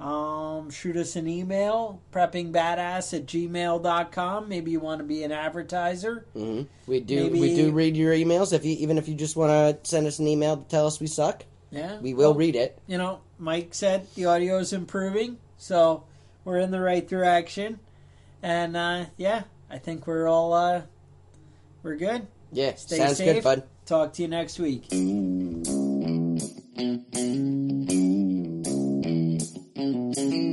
Um, 0.00 0.70
shoot 0.70 0.96
us 0.96 1.14
an 1.16 1.28
email, 1.28 2.00
preppingbadass 2.10 3.12
at 3.14 3.26
gmail.com. 3.26 4.48
Maybe 4.48 4.70
you 4.70 4.80
want 4.80 5.00
to 5.00 5.04
be 5.04 5.24
an 5.24 5.32
advertiser. 5.32 6.24
hmm 6.32 6.62
We 6.86 7.00
do 7.00 7.24
Maybe- 7.24 7.40
we 7.40 7.54
do 7.54 7.70
read 7.70 7.96
your 7.96 8.14
emails. 8.14 8.52
If 8.54 8.64
you 8.64 8.76
even 8.78 8.96
if 8.96 9.08
you 9.08 9.14
just 9.14 9.36
want 9.36 9.50
to 9.84 9.88
send 9.90 10.06
us 10.06 10.18
an 10.18 10.26
email 10.26 10.56
to 10.56 10.64
tell 10.64 10.86
us 10.86 11.00
we 11.00 11.06
suck, 11.06 11.44
Yeah. 11.70 11.98
we 12.00 12.14
will 12.14 12.30
Well, 12.30 12.34
read 12.38 12.56
it. 12.56 12.78
You 12.86 12.96
know, 12.96 13.18
Mike 13.38 13.74
said 13.74 14.06
the 14.14 14.24
audio 14.24 14.56
is 14.58 14.72
improving, 14.72 15.36
so 15.58 16.04
we're 16.46 16.58
in 16.60 16.70
the 16.70 16.80
right 16.80 17.06
direction. 17.06 17.78
And 18.42 18.76
uh, 18.78 19.04
yeah, 19.18 19.42
I 19.70 19.76
think 19.78 20.06
we're 20.06 20.26
all 20.28 20.54
uh, 20.54 20.82
we're 21.82 21.96
good. 21.96 22.26
Yeah, 22.52 22.74
Stay 22.76 22.96
sounds 22.96 23.18
safe. 23.18 23.34
good, 23.34 23.44
bud. 23.44 23.62
Talk 23.84 24.14
to 24.14 24.22
you 24.22 24.28
next 24.28 24.58
week. 24.58 24.86
Thank 29.92 30.34
you. 30.34 30.49